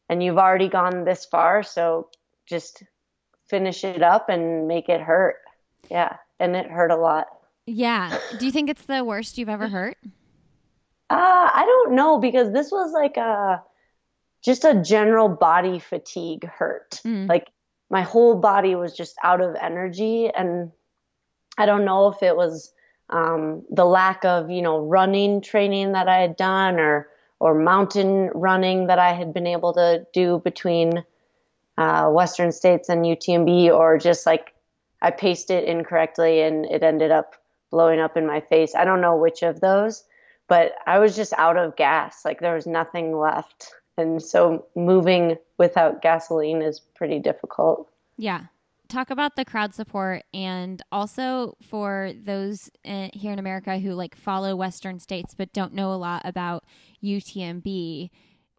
and 0.10 0.24
you've 0.24 0.40
already 0.40 0.68
gone 0.68 1.06
this 1.06 1.26
far, 1.26 1.62
so 1.62 2.10
just 2.48 2.82
finish 3.48 3.84
it 3.84 4.02
up 4.02 4.30
and 4.30 4.68
make 4.68 4.90
it 4.90 5.00
hurt. 5.00 5.36
Yeah, 5.92 6.18
and 6.40 6.56
it 6.56 6.66
hurt 6.66 6.90
a 6.90 6.96
lot. 6.96 7.28
Yeah. 7.68 8.18
Do 8.40 8.48
you 8.48 8.52
think 8.52 8.68
it's 8.68 8.86
the 8.86 9.04
worst 9.04 9.38
you've 9.38 9.48
ever 9.48 9.68
hurt? 9.68 9.98
Uh, 11.12 11.50
I 11.54 11.64
don't 11.68 11.94
know 11.94 12.18
because 12.18 12.52
this 12.52 12.72
was 12.72 12.92
like 12.94 13.16
a 13.18 13.62
just 14.44 14.66
a 14.66 14.82
general 14.82 15.30
body 15.30 15.78
fatigue 15.78 16.46
hurt. 16.46 17.00
Mm. 17.06 17.30
Like 17.30 17.52
my 17.92 18.02
whole 18.02 18.40
body 18.40 18.74
was 18.74 18.98
just 18.98 19.16
out 19.24 19.42
of 19.42 19.56
energy, 19.56 20.32
and 20.36 20.72
I 21.60 21.68
don't 21.68 21.86
know 21.86 22.08
if 22.08 22.24
it 22.24 22.36
was 22.36 22.74
um, 23.10 23.64
the 23.70 23.86
lack 23.86 24.26
of 24.26 24.50
you 24.50 24.62
know 24.62 24.80
running 24.80 25.42
training 25.42 25.94
that 25.94 26.08
I 26.08 26.20
had 26.20 26.36
done 26.36 26.80
or 26.80 27.10
or 27.40 27.54
mountain 27.54 28.30
running 28.34 28.88
that 28.88 29.00
I 29.00 29.14
had 29.14 29.34
been 29.34 29.48
able 29.48 29.74
to 29.74 30.06
do 30.12 30.42
between 30.44 31.04
uh, 31.78 32.10
Western 32.10 32.52
States 32.52 32.90
and 32.90 33.06
UTMB, 33.06 33.72
or 33.72 33.98
just 33.98 34.26
like 34.26 34.54
I 35.02 35.12
paced 35.12 35.52
it 35.52 35.64
incorrectly 35.66 36.42
and 36.42 36.66
it 36.66 36.84
ended 36.84 37.12
up 37.12 37.36
blowing 37.70 38.00
up 38.00 38.18
in 38.18 38.26
my 38.26 38.40
face. 38.40 38.74
I 38.76 38.86
don't 38.86 39.02
know 39.02 39.16
which 39.16 39.44
of 39.44 39.60
those, 39.60 40.04
but 40.48 40.74
I 40.86 41.00
was 41.00 41.16
just 41.16 41.34
out 41.38 41.58
of 41.58 41.76
gas. 41.76 42.26
Like 42.26 42.40
there 42.40 42.56
was 42.56 42.66
nothing 42.66 43.18
left. 43.18 43.72
And 43.98 44.22
so 44.22 44.66
moving 44.76 45.38
without 45.58 46.02
gasoline 46.02 46.62
is 46.62 46.80
pretty 46.80 47.20
difficult. 47.20 47.90
Yeah. 48.18 48.46
Talk 48.90 49.10
about 49.10 49.36
the 49.36 49.44
crowd 49.44 49.74
support 49.76 50.24
and 50.34 50.82
also 50.92 51.58
for 51.62 52.12
those 52.24 52.70
uh, 52.86 53.10
here 53.14 53.34
in 53.34 53.40
America 53.40 53.78
who 53.80 53.92
like 53.94 54.16
follow 54.16 54.56
Western 54.56 55.00
states 55.00 55.34
but 55.36 55.52
don't 55.52 55.74
know 55.74 55.92
a 55.94 55.96
lot 55.96 56.22
about 56.24 56.64
UTMB. 57.04 58.10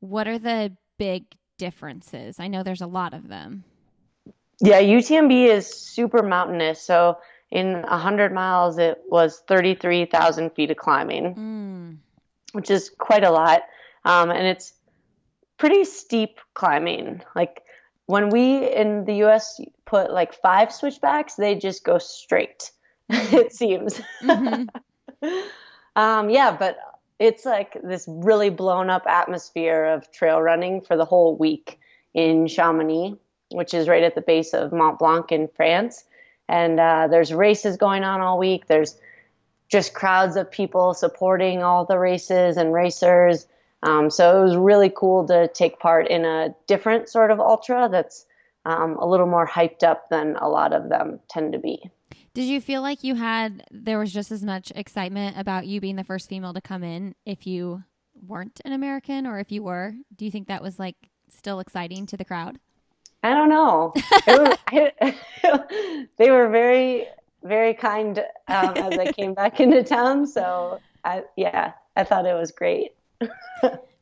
What 0.01 0.29
are 0.29 0.38
the 0.38 0.77
big 0.99 1.25
differences? 1.57 2.38
I 2.38 2.49
know 2.49 2.62
there's 2.62 2.83
a 2.83 2.87
lot 2.87 3.14
of 3.14 3.29
them. 3.29 3.64
Yeah, 4.61 4.81
UTMB 4.83 5.49
is 5.49 5.67
super 5.73 6.23
mountainous. 6.23 6.81
So 6.83 7.19
in 7.51 7.83
100 7.83 8.33
miles, 8.35 8.77
it 8.79 8.99
was 9.09 9.43
33,000 9.49 10.51
feet 10.51 10.71
of 10.71 10.77
climbing, 10.77 11.35
Mm. 11.35 11.97
which 12.53 12.71
is 12.71 12.91
quite 12.99 13.25
a 13.25 13.31
lot. 13.31 13.62
Um, 14.05 14.31
and 14.31 14.47
it's 14.47 14.75
pretty 15.57 15.85
steep 15.85 16.38
climbing. 16.55 17.23
Like 17.35 17.62
when 18.07 18.31
we 18.31 18.71
in 18.73 19.05
the 19.05 19.25
US 19.25 19.61
put 19.88 20.12
like 20.12 20.35
five 20.35 20.70
switchbacks, 20.70 21.35
they 21.35 21.55
just 21.55 21.83
go 21.83 21.96
straight, 21.96 22.70
it 23.09 23.55
seems. 23.55 24.01
Mhm. 24.22 24.68
um, 25.96 26.29
yeah, 26.29 26.55
but 26.57 26.79
it's 27.18 27.46
like 27.46 27.77
this 27.83 28.05
really 28.07 28.51
blown 28.51 28.90
up 28.90 29.07
atmosphere 29.07 29.87
of 29.87 30.12
trail 30.12 30.42
running 30.42 30.83
for 30.83 30.96
the 30.96 31.07
whole 31.07 31.37
week 31.37 31.81
in 32.12 32.46
Chamonix, 32.46 33.16
which 33.51 33.72
is 33.72 33.88
right 33.88 34.03
at 34.03 34.14
the 34.14 34.20
base 34.20 34.53
of 34.53 34.72
Mont 34.72 34.98
Blanc 34.98 35.33
in 35.33 35.48
France. 35.48 36.05
And 36.51 36.79
uh, 36.79 37.09
there's 37.11 37.33
races 37.33 37.79
going 37.79 38.05
on 38.05 38.20
all 38.20 38.38
week. 38.38 38.66
There's 38.66 38.94
just 39.70 39.94
crowds 39.94 40.37
of 40.37 40.51
people 40.51 40.92
supporting 40.94 41.62
all 41.62 41.87
the 41.87 41.98
races 41.98 42.59
and 42.59 42.74
racers. 42.74 43.46
Um, 43.83 44.11
so 44.11 44.40
it 44.40 44.44
was 44.44 44.57
really 44.57 44.92
cool 44.94 45.27
to 45.29 45.48
take 45.48 45.79
part 45.79 46.09
in 46.09 46.24
a 46.24 46.55
different 46.66 47.09
sort 47.09 47.31
of 47.31 47.40
ultra 47.40 47.88
that's 47.90 48.27
um, 48.68 48.98
a 48.98 49.07
little 49.07 49.26
more 49.26 49.46
hyped 49.46 49.83
up 49.83 50.11
than 50.11 50.37
a 50.37 50.48
lot 50.48 50.74
of 50.74 50.90
them 50.90 51.20
tend 51.28 51.54
to 51.54 51.59
be. 51.59 51.90
Did 52.35 52.44
you 52.44 52.61
feel 52.61 52.83
like 52.83 53.02
you 53.02 53.14
had 53.14 53.64
there 53.70 53.98
was 53.98 54.12
just 54.12 54.31
as 54.31 54.44
much 54.44 54.70
excitement 54.76 55.38
about 55.38 55.66
you 55.66 55.81
being 55.81 55.96
the 55.96 56.04
first 56.04 56.28
female 56.28 56.52
to 56.52 56.61
come 56.61 56.85
in 56.85 57.14
if 57.24 57.46
you 57.46 57.83
weren't 58.26 58.61
an 58.64 58.72
American 58.72 59.26
or 59.26 59.38
if 59.38 59.50
you 59.50 59.62
were? 59.62 59.94
Do 60.14 60.26
you 60.26 60.31
think 60.31 60.48
that 60.48 60.62
was 60.62 60.78
like 60.78 60.96
still 61.31 61.61
exciting 61.61 62.07
to 62.07 62.16
the 62.16 62.26
crowd? 62.26 62.59
I 63.22 63.31
don't 63.31 63.48
know. 63.48 63.92
It 63.96 64.61
was, 64.70 66.07
they 66.18 66.31
were 66.31 66.48
very, 66.48 67.07
very 67.42 67.72
kind 67.72 68.18
um, 68.48 68.76
as 68.76 68.98
I 68.98 69.12
came 69.12 69.33
back 69.33 69.61
into 69.61 69.83
town. 69.83 70.26
So, 70.26 70.78
I, 71.04 71.24
yeah, 71.37 71.72
I 71.96 72.04
thought 72.04 72.26
it 72.26 72.35
was 72.35 72.52
great. 72.52 72.92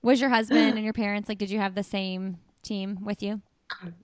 Was 0.02 0.20
your 0.20 0.31
husband 0.31 0.74
and 0.74 0.85
your 0.85 0.92
parents 0.92 1.29
like 1.29 1.38
did 1.38 1.50
you 1.50 1.59
have 1.59 1.74
the 1.74 1.83
same 1.83 2.38
team 2.62 2.98
with 3.02 3.22
you? 3.22 3.40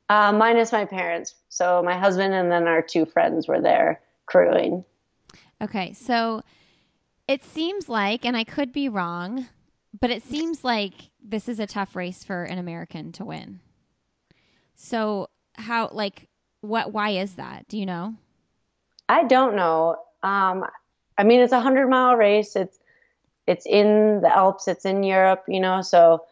Uh, 0.09 0.33
minus 0.33 0.72
my 0.72 0.85
parents. 0.85 1.35
So, 1.48 1.83
my 1.83 1.96
husband 1.96 2.35
and 2.35 2.51
then 2.51 2.66
our 2.66 2.83
two 2.83 3.07
friends 3.07 3.48
were 3.48 3.61
there 3.61 4.01
crewing. 4.27 4.85
Okay, 5.61 5.92
so 5.92 6.42
it 7.29 7.44
seems 7.44 7.88
like, 7.88 8.25
and 8.25 8.37
I 8.37 8.44
could 8.44 8.72
be 8.72 8.88
wrong, 8.88 9.46
but 9.98 10.11
it 10.11 10.25
seems 10.25 10.64
like 10.64 10.92
this 11.22 11.48
is 11.48 11.61
a 11.61 11.66
tough 11.66 11.94
race 11.94 12.25
for 12.25 12.44
an 12.44 12.59
American 12.59 13.12
to 13.12 13.25
win. 13.25 13.61
So, 14.75 15.29
how, 15.55 15.90
like, 15.92 16.29
what, 16.61 16.92
why 16.92 17.11
is 17.11 17.35
that? 17.35 17.68
Do 17.68 17.79
you 17.79 17.87
know? 17.87 18.14
I 19.09 19.25
don't 19.25 19.55
know. 19.55 19.96
Um, 20.22 20.64
I 21.18 21.25
mean, 21.25 21.40
it's 21.40 21.53
a 21.53 21.61
hundred 21.61 21.88
mile 21.88 22.16
race. 22.16 22.57
It's 22.57 22.79
it's 23.46 23.66
in 23.66 24.20
the 24.22 24.35
Alps. 24.35 24.68
It's 24.68 24.85
in 24.85 25.03
Europe. 25.03 25.44
You 25.48 25.61
know, 25.61 25.83
so 25.83 26.25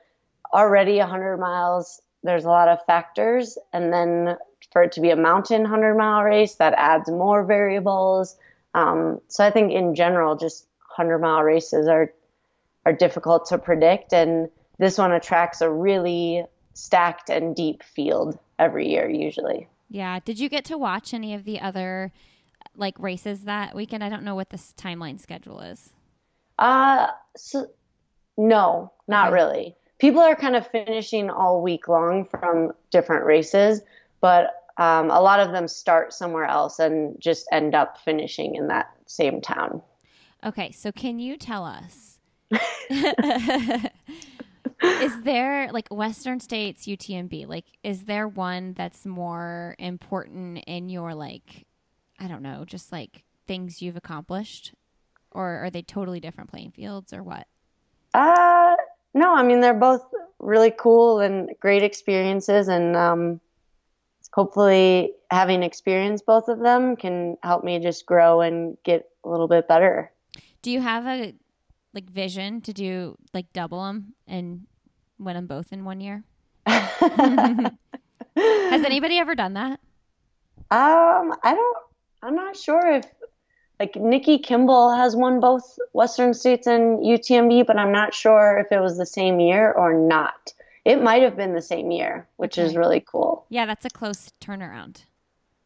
already 0.53 0.99
a 0.99 1.07
hundred 1.07 1.39
miles. 1.39 2.01
There's 2.23 2.45
a 2.45 2.49
lot 2.49 2.69
of 2.69 2.85
factors, 2.87 3.57
and 3.73 3.93
then 3.93 4.37
for 4.73 4.83
it 4.83 4.93
to 4.93 5.01
be 5.01 5.11
a 5.11 5.17
mountain 5.17 5.65
hundred 5.65 5.97
mile 5.97 6.23
race, 6.23 6.55
that 6.57 6.75
adds 6.77 7.11
more 7.11 7.45
variables. 7.45 8.37
Um, 8.75 9.21
so 9.29 9.45
I 9.45 9.51
think 9.51 9.73
in 9.73 9.95
general, 9.95 10.37
just 10.37 10.67
hundred 10.89 11.21
mile 11.21 11.43
races 11.43 11.89
are 11.89 12.13
are 12.87 12.93
difficult 12.93 13.47
to 13.47 13.59
predict, 13.59 14.13
and 14.13 14.49
this 14.79 14.99
one 14.99 15.13
attracts 15.13 15.61
a 15.61 15.71
really 15.71 16.45
stacked 16.75 17.31
and 17.31 17.55
deep 17.57 17.83
field 17.83 18.39
every 18.59 18.89
year, 18.91 19.09
usually. 19.09 19.69
Yeah. 19.89 20.21
Did 20.25 20.39
you 20.39 20.49
get 20.49 20.65
to 20.67 20.79
watch 20.79 21.13
any 21.13 21.35
of 21.35 21.45
the 21.45 21.61
other 21.61 22.13
like 22.77 22.99
races 22.99 23.43
that 23.45 23.75
weekend? 23.75 24.05
I 24.05 24.09
don't 24.09 24.23
know 24.23 24.35
what 24.35 24.51
this 24.51 24.73
timeline 24.77 25.21
schedule 25.21 25.61
is. 25.61 25.93
Uh, 26.59 27.09
so, 27.37 27.67
no, 28.37 28.93
not 29.09 29.29
Okay. 29.29 29.35
really. 29.35 29.77
People 30.01 30.21
are 30.21 30.35
kind 30.35 30.57
of 30.57 30.67
finishing 30.67 31.31
all 31.31 31.63
week 31.63 31.87
long 31.87 32.25
from 32.25 32.73
different 32.91 33.27
races, 33.27 33.83
but 34.21 34.55
um, 34.79 35.11
a 35.11 35.21
lot 35.21 35.41
of 35.41 35.53
them 35.53 35.69
start 35.69 36.15
somewhere 36.15 36.47
else 36.47 36.79
and 36.79 37.21
just 37.21 37.47
end 37.53 37.75
up 37.75 37.99
finishing 37.99 38.55
in 38.55 38.69
that 38.69 38.91
same 39.07 39.43
town. 39.43 39.83
Okay, 40.45 40.73
so 40.73 40.91
can 40.91 41.19
you 41.19 41.37
tell 41.37 41.67
us? 41.67 42.19
is 44.83 45.23
there 45.23 45.71
like 45.71 45.89
Western 45.91 46.41
States 46.41 46.87
UTMB? 46.87 47.47
Like, 47.47 47.67
is 47.85 48.05
there 48.05 48.27
one 48.27 48.73
that's 48.73 49.05
more 49.05 49.77
important 49.79 50.65
in 50.67 50.89
your 50.89 51.15
like, 51.15 51.67
I 52.19 52.27
don't 52.27 52.43
know, 52.43 52.65
just 52.65 52.91
like 52.91 53.25
things 53.47 53.83
you've 53.83 53.97
accomplished, 53.97 54.73
or 55.31 55.63
are 55.65 55.71
they 55.71 55.83
totally 55.83 56.21
different 56.21 56.51
playing 56.51 56.71
fields, 56.71 57.13
or 57.13 57.23
what? 57.23 57.47
Uh, 58.15 58.77
no, 59.15 59.35
I 59.35 59.43
mean 59.43 59.61
they're 59.61 59.75
both 59.75 60.03
really 60.39 60.71
cool 60.71 61.21
and 61.21 61.51
great 61.61 61.83
experiences, 61.83 62.69
and 62.69 62.97
um, 62.97 63.41
hopefully 64.33 65.13
having 65.31 65.63
experienced 65.63 66.27
both 66.27 66.49
of 66.49 66.61
them 66.61 66.97
can 66.97 67.37
help 67.43 67.65
me 67.65 67.79
just 67.79 68.07
grow 68.07 68.41
and 68.41 68.77
get 68.85 69.09
a 69.25 69.29
little 69.29 69.49
bit 69.49 69.69
better. 69.69 70.11
Do 70.63 70.71
you 70.71 70.81
have 70.81 71.07
a 71.07 71.35
like 71.93 72.09
vision 72.11 72.61
to 72.63 72.73
do 72.73 73.17
like 73.35 73.53
double 73.53 73.85
them 73.85 74.15
and 74.27 74.67
win 75.19 75.35
them 75.35 75.47
both 75.47 75.73
in 75.73 75.85
one 75.85 76.01
year? 76.01 76.25
Has 76.67 77.73
anybody 78.37 79.19
ever 79.19 79.35
done 79.35 79.55
that? 79.55 79.81
Um, 80.71 81.35
I 81.43 81.55
don't. 81.55 81.79
I'm 82.23 82.37
not 82.37 82.57
sure 82.57 82.93
if 82.93 83.07
like 83.81 83.97
Nikki 83.97 84.39
Kimball 84.39 84.95
has 84.95 85.17
won 85.17 85.41
both 85.41 85.79
Western 85.95 86.35
States 86.35 86.67
and 86.67 86.99
UTMB, 86.99 87.67
but 87.67 87.79
I'm 87.79 87.91
not 87.91 88.13
sure 88.13 88.59
if 88.59 88.71
it 88.71 88.81
was 88.81 88.99
the 88.99 89.07
same 89.07 89.41
year 89.41 89.73
or 89.73 89.95
not. 89.95 90.53
It 90.85 91.03
might 91.03 91.23
have 91.23 91.35
been 91.35 91.55
the 91.55 91.63
same 91.63 91.91
year, 91.91 92.29
which 92.37 92.59
okay. 92.59 92.67
is 92.67 92.77
really 92.77 93.01
cool. 93.01 93.47
Yeah, 93.49 93.65
that's 93.65 93.87
a 93.87 93.91
close 93.91 94.31
turnaround. 94.41 95.05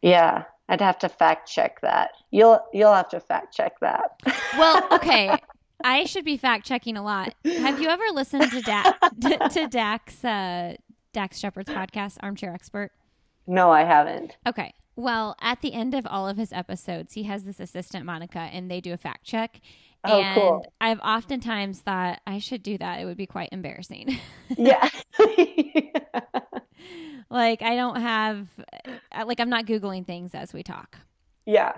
Yeah, 0.01 0.45
I'd 0.69 0.81
have 0.81 0.99
to 1.01 1.09
fact 1.09 1.49
check 1.49 1.81
that. 1.81 2.13
You'll 2.31 2.65
you'll 2.73 2.95
have 2.95 3.09
to 3.11 3.21
fact 3.21 3.55
check 3.55 3.81
that. 3.81 4.23
Well, 4.57 4.87
okay. 4.93 5.37
I 5.83 6.05
should 6.05 6.25
be 6.25 6.37
fact 6.37 6.65
checking 6.65 6.97
a 6.97 7.03
lot. 7.03 7.35
Have 7.45 7.81
you 7.81 7.89
ever 7.89 8.05
listened 8.13 8.49
to 8.53 8.61
Dax 8.61 8.99
to 9.55 9.67
Dax 9.67 10.25
uh, 10.25 10.77
Dax 11.13 11.41
Shepard's 11.41 11.71
podcast, 11.71 12.19
Armchair 12.21 12.55
Expert? 12.55 12.93
No, 13.49 13.73
I 13.73 13.83
haven't. 13.83 14.37
Okay. 14.47 14.73
Well, 14.97 15.37
at 15.41 15.61
the 15.61 15.73
end 15.73 15.95
of 15.95 16.07
all 16.07 16.29
of 16.29 16.37
his 16.37 16.53
episodes, 16.53 17.15
he 17.15 17.25
has 17.25 17.45
this 17.45 17.59
assistant 17.59 18.07
Monica, 18.07 18.39
and 18.39 18.71
they 18.71 18.81
do 18.81 18.93
a 18.93 18.97
fact 18.97 19.25
check. 19.25 19.61
Oh, 20.05 20.21
and 20.21 20.35
cool. 20.35 20.73
I've 20.81 21.01
oftentimes 21.01 21.81
thought 21.81 22.21
I 22.27 22.39
should 22.39 22.63
do 22.63 22.79
that. 22.79 23.01
It 23.01 23.07
would 23.07 23.17
be 23.17 23.27
quite 23.27 23.49
embarrassing. 23.53 24.19
yeah. 24.57 24.89
like 27.31 27.63
I 27.63 27.75
don't 27.75 28.01
have 28.01 28.49
uh, 29.13 29.25
like 29.27 29.41
I'm 29.41 29.49
not 29.49 29.67
googling 29.67 30.07
things 30.07 30.35
as 30.35 30.53
we 30.53 30.63
talk. 30.63 30.99
Yeah. 31.47 31.73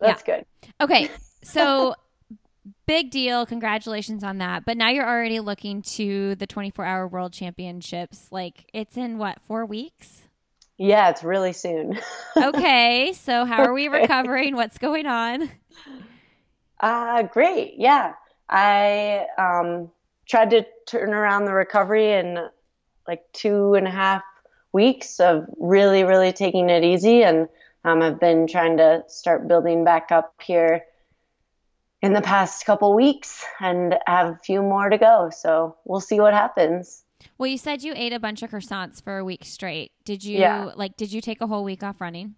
That's 0.00 0.22
yeah. 0.26 0.36
good. 0.36 0.46
Okay. 0.80 1.10
So 1.42 1.94
big 2.86 3.10
deal. 3.10 3.46
Congratulations 3.46 4.22
on 4.22 4.38
that. 4.38 4.66
But 4.66 4.76
now 4.76 4.90
you're 4.90 5.08
already 5.08 5.40
looking 5.40 5.80
to 5.82 6.34
the 6.34 6.46
24-hour 6.46 7.08
world 7.08 7.32
championships. 7.32 8.28
Like 8.30 8.68
it's 8.74 8.98
in 8.98 9.16
what, 9.16 9.40
4 9.40 9.64
weeks? 9.64 10.22
Yeah, 10.82 11.10
it's 11.10 11.22
really 11.22 11.52
soon. 11.52 12.00
okay. 12.36 13.12
So 13.12 13.44
how 13.44 13.62
are 13.62 13.72
we 13.72 13.86
recovering? 14.00 14.56
What's 14.56 14.78
going 14.78 15.06
on? 15.06 15.48
Uh, 16.80 17.22
great. 17.22 17.74
Yeah. 17.76 18.14
I 18.48 19.26
um, 19.38 19.92
tried 20.28 20.50
to 20.50 20.66
turn 20.88 21.14
around 21.14 21.44
the 21.44 21.52
recovery 21.52 22.12
in 22.14 22.36
like 23.06 23.22
two 23.32 23.74
and 23.74 23.86
a 23.86 23.92
half 23.92 24.24
weeks 24.72 25.20
of 25.20 25.46
really, 25.56 26.02
really 26.02 26.32
taking 26.32 26.68
it 26.68 26.82
easy. 26.82 27.22
And 27.22 27.48
um, 27.84 28.02
I've 28.02 28.18
been 28.18 28.48
trying 28.48 28.78
to 28.78 29.04
start 29.06 29.46
building 29.46 29.84
back 29.84 30.10
up 30.10 30.34
here 30.42 30.82
in 32.02 32.12
the 32.12 32.22
past 32.22 32.66
couple 32.66 32.92
weeks 32.96 33.44
and 33.60 33.94
have 34.08 34.34
a 34.34 34.40
few 34.42 34.60
more 34.62 34.88
to 34.88 34.98
go. 34.98 35.30
So 35.32 35.76
we'll 35.84 36.00
see 36.00 36.18
what 36.18 36.34
happens. 36.34 37.04
Well, 37.38 37.48
you 37.48 37.58
said 37.58 37.82
you 37.82 37.92
ate 37.96 38.12
a 38.12 38.20
bunch 38.20 38.42
of 38.42 38.50
croissants 38.50 39.02
for 39.02 39.18
a 39.18 39.24
week 39.24 39.44
straight. 39.44 39.92
Did 40.04 40.24
you 40.24 40.38
yeah. 40.38 40.70
like? 40.76 40.96
Did 40.96 41.12
you 41.12 41.20
take 41.20 41.40
a 41.40 41.46
whole 41.46 41.64
week 41.64 41.82
off 41.82 42.00
running? 42.00 42.36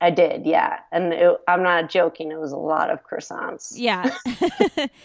I 0.00 0.10
did, 0.10 0.46
yeah. 0.46 0.78
And 0.92 1.12
it, 1.12 1.36
I'm 1.48 1.62
not 1.62 1.90
joking. 1.90 2.30
It 2.30 2.38
was 2.38 2.52
a 2.52 2.56
lot 2.56 2.90
of 2.90 3.00
croissants. 3.04 3.72
Yeah. 3.74 4.14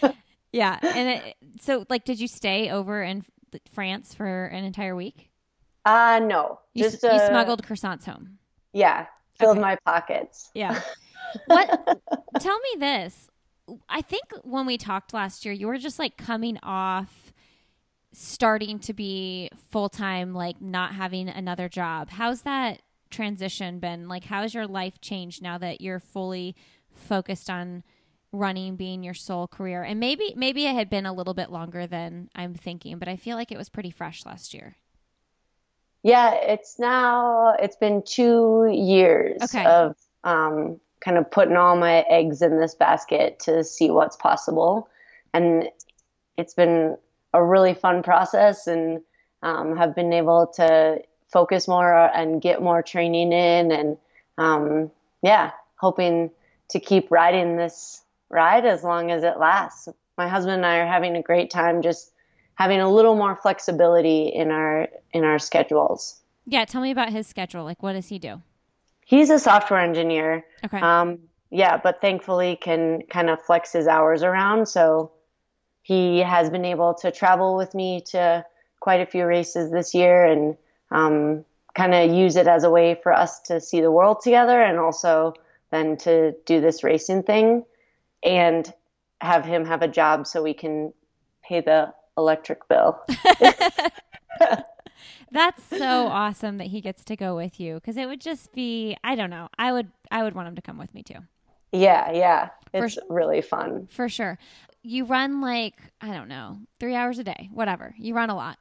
yeah. 0.52 0.78
And 0.82 1.10
it, 1.10 1.36
so, 1.60 1.86
like, 1.90 2.06
did 2.06 2.20
you 2.20 2.28
stay 2.28 2.70
over 2.70 3.02
in 3.02 3.24
France 3.72 4.14
for 4.14 4.46
an 4.46 4.64
entire 4.64 4.96
week? 4.96 5.30
Uh, 5.86 6.20
no. 6.24 6.60
You, 6.74 6.84
just 6.84 7.04
you 7.04 7.10
uh, 7.10 7.28
smuggled 7.28 7.64
croissants 7.66 8.06
home. 8.06 8.38
Yeah. 8.72 9.08
Filled 9.40 9.58
Okay. 9.58 9.62
my 9.62 9.78
pockets. 9.86 10.50
Yeah. 10.54 10.80
What? 11.48 12.00
Tell 12.40 12.60
me 12.60 12.80
this. 12.80 13.28
I 13.90 14.04
think 14.04 14.22
when 14.44 14.68
we 14.68 14.78
talked 14.78 15.16
last 15.16 15.46
year, 15.46 15.54
you 15.54 15.66
were 15.66 15.80
just 15.80 15.98
like 15.98 16.16
coming 16.16 16.60
off 16.62 17.23
starting 18.14 18.80
to 18.80 18.94
be 18.94 19.50
full 19.70 19.90
time, 19.90 20.34
like 20.34 20.62
not 20.62 20.94
having 20.96 21.28
another 21.30 21.68
job. 21.68 22.10
How's 22.12 22.44
that 22.44 22.82
transition 23.10 23.80
been? 23.80 24.08
Like, 24.08 24.26
how's 24.26 24.54
your 24.54 24.68
life 24.68 25.02
changed 25.02 25.42
now 25.42 25.58
that 25.58 25.82
you're 25.82 26.00
fully 26.00 26.56
focused 26.92 27.50
on 27.50 27.84
running 28.32 28.76
being 28.76 29.04
your 29.04 29.14
sole 29.14 29.48
career? 29.48 29.84
And 29.84 30.00
maybe 30.00 30.34
maybe 30.38 30.66
it 30.66 30.76
had 30.76 30.90
been 30.90 31.06
a 31.06 31.14
little 31.14 31.34
bit 31.34 31.52
longer 31.52 31.88
than 31.88 32.30
I'm 32.36 32.54
thinking, 32.54 33.00
but 33.00 33.08
I 33.08 33.16
feel 33.16 33.36
like 33.38 33.52
it 33.52 33.58
was 33.58 33.70
pretty 33.70 33.92
fresh 33.92 34.26
last 34.26 34.54
year. 34.54 34.78
Yeah, 36.04 36.34
it's 36.36 36.80
now 36.80 37.56
it's 37.60 37.78
been 37.78 38.04
two 38.06 38.70
years 38.72 39.42
Okay. 39.42 39.66
of 39.66 39.96
um, 40.24 40.80
kind 41.04 41.18
of 41.18 41.30
putting 41.32 41.56
all 41.56 41.76
my 41.78 42.02
eggs 42.10 42.42
in 42.42 42.60
this 42.60 42.76
basket 42.76 43.40
to 43.42 43.64
see 43.64 43.90
what's 43.90 44.18
possible, 44.18 44.90
and 45.34 45.70
it's 46.38 46.54
been 46.54 46.98
a 47.34 47.44
really 47.44 47.74
fun 47.74 48.04
process, 48.04 48.68
and 48.68 49.02
um, 49.42 49.78
have 49.78 49.96
been 49.96 50.14
able 50.14 50.48
to 50.56 51.02
focus 51.28 51.68
more 51.68 51.94
and 51.94 52.42
get 52.42 52.62
more 52.62 52.82
training 52.82 53.34
in, 53.34 53.72
and 53.72 53.98
um, 54.38 54.92
yeah, 55.22 55.52
hoping 55.76 56.32
to 56.70 56.80
keep 56.80 57.12
riding 57.12 57.58
this 57.58 58.02
ride 58.30 58.66
as 58.66 58.84
long 58.84 59.12
as 59.12 59.24
it 59.24 59.38
lasts. 59.38 59.88
My 60.18 60.28
husband 60.28 60.58
and 60.58 60.66
I 60.66 60.78
are 60.78 60.88
having 60.88 61.16
a 61.16 61.22
great 61.22 61.50
time 61.50 61.82
just 61.82 62.12
having 62.56 62.80
a 62.80 62.90
little 62.90 63.16
more 63.16 63.36
flexibility 63.36 64.28
in 64.28 64.52
our 64.52 64.88
in 65.12 65.24
our 65.24 65.40
schedules. 65.40 66.22
Yeah, 66.46 66.66
tell 66.66 66.82
me 66.82 66.92
about 66.92 67.10
his 67.10 67.26
schedule. 67.28 67.64
Like, 67.64 67.82
what 67.82 67.94
does 67.94 68.10
he 68.10 68.20
do? 68.20 68.42
He's 69.06 69.30
a 69.30 69.40
software 69.40 69.80
engineer. 69.80 70.46
Okay. 70.64 70.80
Um, 70.80 71.20
yeah, 71.50 71.78
but 71.78 72.02
thankfully 72.02 72.58
can 72.62 73.04
kind 73.10 73.30
of 73.30 73.42
flex 73.42 73.72
his 73.72 73.88
hours 73.88 74.24
around. 74.24 74.68
So 74.68 75.12
he 75.84 76.20
has 76.20 76.50
been 76.50 76.66
able 76.66 76.96
to 76.96 77.12
travel 77.12 77.56
with 77.56 77.76
me 77.76 78.02
to 78.02 78.44
quite 78.80 79.02
a 79.02 79.06
few 79.06 79.26
races 79.26 79.72
this 79.72 79.94
year 79.94 80.26
and 80.26 80.58
um, 80.92 81.46
kind 81.76 81.94
of 81.94 82.12
use 82.12 82.36
it 82.36 82.48
as 82.48 82.64
a 82.64 82.70
way 82.70 83.00
for 83.04 83.14
us 83.14 83.40
to 83.42 83.62
see 83.62 83.82
the 83.82 83.92
world 83.92 84.22
together 84.22 84.62
and 84.62 84.80
also 84.80 85.34
then 85.72 85.98
to 85.98 86.34
do 86.46 86.62
this 86.62 86.84
racing 86.84 87.24
thing 87.24 87.64
and 88.24 88.74
have 89.22 89.46
him 89.46 89.66
have 89.66 89.82
a 89.82 89.88
job 89.88 90.26
so 90.26 90.42
we 90.42 90.54
can 90.54 90.94
pay 91.44 91.62
the 91.62 91.94
electric 92.18 92.68
bill. 92.68 93.00
That's 95.32 95.64
so 95.64 96.08
awesome 96.08 96.60
that 96.60 96.68
he 96.68 96.80
gets 96.80 97.04
to 97.06 97.16
go 97.16 97.36
with 97.36 97.60
you 97.60 97.76
because 97.76 97.98
it 97.98 98.08
would 98.08 98.22
just 98.22 98.54
be 98.54 98.96
I 99.04 99.16
don't 99.16 99.32
know. 99.32 99.50
I 99.58 99.72
would 99.72 99.92
I 100.12 100.24
would 100.24 100.36
want 100.36 100.48
him 100.48 100.56
to 100.56 100.62
come 100.62 100.78
with 100.78 100.94
me 100.94 101.04
too. 101.04 101.20
Yeah, 101.72 102.12
yeah. 102.12 102.50
It's 102.72 102.96
su- 102.96 103.02
really 103.10 103.42
fun. 103.42 103.88
For 103.92 104.08
sure. 104.08 104.38
You 104.84 105.06
run 105.06 105.42
like, 105.42 105.76
I 106.02 106.14
don't 106.14 106.28
know, 106.28 106.60
3 106.80 106.94
hours 106.96 107.20
a 107.20 107.24
day, 107.24 107.50
whatever. 107.52 107.96
You 107.98 108.14
run 108.14 108.30
a 108.30 108.36
lot. 108.36 108.58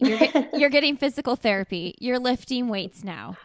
You're 0.00 0.18
get, 0.18 0.54
you're 0.54 0.70
getting 0.70 0.96
physical 0.96 1.36
therapy. 1.36 1.94
You're 2.00 2.18
lifting 2.18 2.68
weights 2.68 3.04
now. 3.04 3.36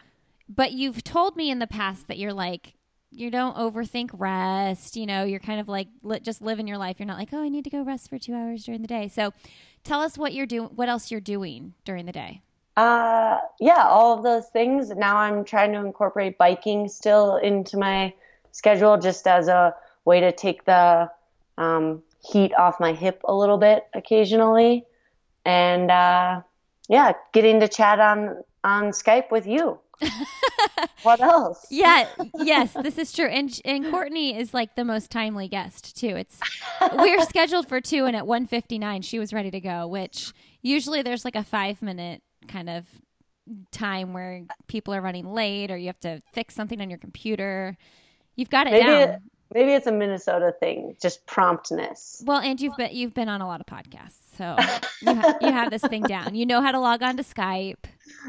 But 0.47 0.72
you've 0.72 1.03
told 1.03 1.36
me 1.36 1.51
in 1.51 1.59
the 1.59 1.68
past 1.68 2.07
that 2.07 2.18
you're 2.18 2.34
like 2.34 2.74
you 3.11 3.32
don't 3.32 3.55
overthink 3.57 4.11
rest, 4.14 4.95
you 4.95 5.05
know, 5.05 5.24
you're 5.24 5.39
kind 5.39 5.59
of 5.59 5.68
like 5.68 5.88
li- 6.03 6.20
just 6.20 6.41
living 6.41 6.68
your 6.68 6.78
life. 6.78 6.99
You're 6.99 7.07
not 7.07 7.18
like, 7.18 7.30
"Oh, 7.34 7.41
I 7.41 7.49
need 7.49 7.64
to 7.64 7.70
go 7.70 7.82
rest 7.82 8.09
for 8.09 8.20
2 8.20 8.34
hours 8.34 8.64
during 8.64 8.82
the 8.82 8.88
day." 8.88 9.07
So, 9.07 9.34
tell 9.84 10.01
us 10.01 10.18
what 10.18 10.34
you're 10.34 10.45
doing 10.45 10.70
what 10.76 10.89
else 10.89 11.09
you're 11.09 11.20
doing 11.20 11.74
during 11.86 12.05
the 12.05 12.11
day. 12.11 12.41
Uh, 12.78 13.39
yeah, 13.59 13.88
all 13.88 14.16
of 14.16 14.24
those 14.24 14.47
things. 14.49 14.89
Now 14.91 15.18
I'm 15.18 15.43
trying 15.43 15.74
to 15.74 15.80
incorporate 15.80 16.38
biking 16.38 16.88
still 16.88 17.38
into 17.38 17.78
my 17.78 18.14
schedule 18.51 18.97
just 18.97 19.28
as 19.28 19.47
a 19.47 19.76
way 20.05 20.20
to 20.22 20.32
take 20.32 20.66
the 20.66 21.09
um, 21.60 22.01
heat 22.32 22.53
off 22.55 22.80
my 22.80 22.93
hip 22.93 23.22
a 23.26 23.36
little 23.36 23.57
bit 23.57 23.86
occasionally. 23.93 24.86
And 25.45 25.91
uh, 25.91 26.41
yeah, 26.88 27.14
getting 27.34 27.60
to 27.60 27.68
chat 27.68 27.99
on, 27.99 28.43
on 28.64 28.86
Skype 28.86 29.30
with 29.30 29.45
you. 29.45 29.80
what 31.03 31.20
else? 31.20 31.68
Yeah, 31.70 32.07
yes, 32.36 32.74
this 32.82 32.97
is 32.97 33.12
true. 33.12 33.28
And 33.28 33.60
and 33.66 33.91
Courtney 33.91 34.38
is 34.38 34.53
like 34.53 34.76
the 34.76 34.86
most 34.86 35.12
timely 35.12 35.49
guest 35.49 35.97
too. 35.97 36.16
It's 36.16 36.39
we're 36.93 37.22
scheduled 37.26 37.68
for 37.68 37.82
two, 37.82 38.05
and 38.05 38.16
at 38.16 38.26
one 38.26 38.47
fifty 38.47 38.80
nine, 38.80 39.01
she 39.01 39.20
was 39.20 39.34
ready 39.34 39.51
to 39.51 39.60
go. 39.60 39.88
Which 39.88 40.32
usually 40.62 41.01
there's 41.01 41.26
like 41.26 41.36
a 41.36 41.43
five 41.43 41.82
minute 41.82 42.22
kind 42.47 42.70
of 42.70 42.86
time 43.72 44.14
where 44.14 44.45
people 44.68 44.93
are 44.93 45.01
running 45.01 45.26
late 45.34 45.70
or 45.70 45.78
you 45.78 45.88
have 45.88 45.99
to 45.99 46.22
fix 46.34 46.55
something 46.55 46.80
on 46.80 46.89
your 46.89 46.99
computer. 46.99 47.76
You've 48.36 48.49
got 48.49 48.68
it 48.68 48.72
Maybe 48.72 48.86
down. 48.86 49.22
Maybe 49.54 49.74
it's 49.74 49.88
a 49.88 49.91
Minnesota 49.91 50.54
thing, 50.60 50.95
just 51.02 51.26
promptness. 51.26 52.22
well, 52.26 52.39
and 52.39 52.60
you've 52.62 52.78
been 52.78 52.89
you've 52.95 53.14
been 53.16 53.30
on 53.30 53.41
a 53.41 53.47
lot 53.47 53.60
of 53.62 53.66
podcasts, 53.66 54.20
so 54.38 54.56
you, 55.02 55.16
ha- 55.16 55.38
you 55.41 55.52
have 55.52 55.72
this 55.72 55.82
thing 55.82 56.04
down. 56.04 56.36
You 56.36 56.45
know 56.45 56.62
how 56.62 56.72
to 56.72 56.80
log 56.80 57.02
on 57.02 57.18
to 57.18 57.24
Skype. 57.24 57.78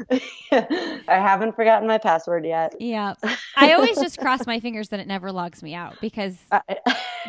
I 0.51 0.97
haven't 1.07 1.55
forgotten 1.55 1.87
my 1.87 1.97
password 1.99 2.45
yet. 2.45 2.75
Yeah, 2.79 3.13
I 3.55 3.73
always 3.73 3.97
just 3.97 4.17
cross 4.19 4.45
my 4.47 4.59
fingers 4.59 4.89
that 4.89 4.99
it 4.99 5.07
never 5.07 5.31
logs 5.31 5.61
me 5.61 5.73
out 5.75 5.97
because 6.01 6.37
I, 6.51 6.61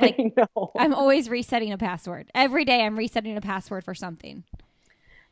Like, 0.01 0.17
I 0.19 0.33
know. 0.37 0.73
I'm 0.79 0.95
always 0.95 1.29
resetting 1.29 1.73
a 1.73 1.79
password 1.79 2.31
every 2.35 2.65
day. 2.65 2.83
I'm 2.85 2.97
resetting 2.97 3.37
a 3.37 3.41
password 3.43 3.85
for 3.85 3.95
something. 3.95 4.43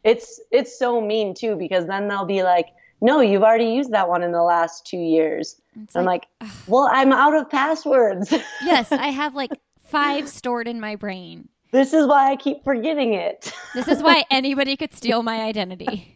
It's 0.04 0.40
it's 0.50 0.78
so 0.78 1.00
mean 1.00 1.34
too 1.34 1.56
because 1.56 1.86
then 1.86 2.08
they'll 2.08 2.24
be 2.26 2.42
like, 2.42 2.68
"No, 3.00 3.20
you've 3.20 3.42
already 3.42 3.66
used 3.66 3.92
that 3.92 4.08
one 4.08 4.22
in 4.22 4.32
the 4.32 4.42
last 4.42 4.86
two 4.86 4.98
years." 4.98 5.60
It's 5.82 5.96
I'm 5.96 6.04
like, 6.04 6.26
"Well, 6.66 6.88
I'm 6.92 7.12
out 7.12 7.34
of 7.34 7.48
passwords. 7.50 8.32
yes, 8.64 8.92
I 8.92 9.08
have 9.08 9.34
like 9.34 9.50
five 9.84 10.28
stored 10.28 10.68
in 10.68 10.80
my 10.80 10.96
brain. 10.96 11.48
This 11.72 11.92
is 11.92 12.06
why 12.06 12.30
I 12.30 12.36
keep 12.36 12.64
forgetting 12.64 13.14
it." 13.14 13.52
This 13.74 13.88
is 13.88 14.02
why 14.02 14.24
anybody 14.30 14.76
could 14.76 14.94
steal 14.94 15.22
my 15.22 15.40
identity. 15.42 16.14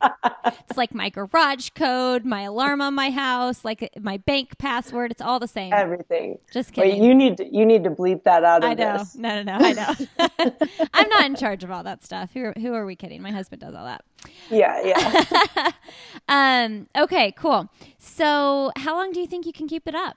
It's 0.69 0.77
like 0.77 0.95
my 0.95 1.09
garage 1.11 1.71
code, 1.75 2.25
my 2.25 2.43
alarm 2.43 2.81
on 2.81 2.95
my 2.95 3.11
house, 3.11 3.65
like 3.65 3.89
my 4.01 4.17
bank 4.19 4.59
password. 4.59 5.11
It's 5.11 5.23
all 5.23 5.39
the 5.39 5.49
same. 5.49 5.73
Everything. 5.73 6.39
Just 6.53 6.77
Wait, 6.77 6.93
kidding. 6.93 7.05
you 7.05 7.15
need 7.15 7.37
to, 7.39 7.55
you 7.55 7.65
need 7.65 7.85
to 7.85 7.91
bleep 7.91 8.25
that 8.25 8.45
out 8.45 8.65
of 8.65 8.71
I 8.71 8.75
know. 8.75 8.99
this. 8.99 9.15
No, 9.17 9.43
no, 9.43 9.59
no. 9.59 9.65
I 9.65 9.73
know. 9.73 10.53
I'm 10.95 11.09
not 11.09 11.27
in 11.27 11.37
charge 11.37 11.65
of 11.65 11.71
all 11.71 11.83
that 11.85 12.05
stuff. 12.05 12.31
Who, 12.35 12.53
who 12.59 12.75
are 12.75 12.85
we 12.85 12.97
kidding? 12.97 13.23
My 13.23 13.31
husband 13.31 13.61
does 13.63 13.75
all 13.75 13.85
that. 13.85 14.05
Yeah, 14.51 14.83
yeah. 14.85 15.71
Um. 16.29 16.89
Okay. 16.97 17.33
Cool. 17.33 17.69
So, 17.99 18.73
how 18.77 18.97
long 18.97 19.13
do 19.13 19.21
you 19.21 19.27
think 19.27 19.47
you 19.47 19.53
can 19.53 19.69
keep 19.69 19.87
it 19.87 19.95
up? 19.95 20.17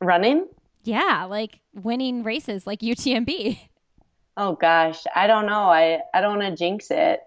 Running? 0.00 0.46
Yeah, 0.82 1.26
like 1.28 1.60
winning 1.74 2.22
races, 2.22 2.66
like 2.66 2.80
UTMB. 2.80 3.58
Oh 4.36 4.54
gosh, 4.54 5.04
I 5.14 5.26
don't 5.26 5.46
know. 5.46 5.64
I 5.70 6.00
I 6.12 6.20
don't 6.20 6.38
want 6.38 6.50
to 6.50 6.56
jinx 6.56 6.90
it. 6.90 7.20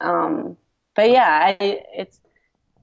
Um, 0.00 0.56
but 0.94 1.10
yeah, 1.10 1.28
I 1.28 1.56
it's 1.60 2.20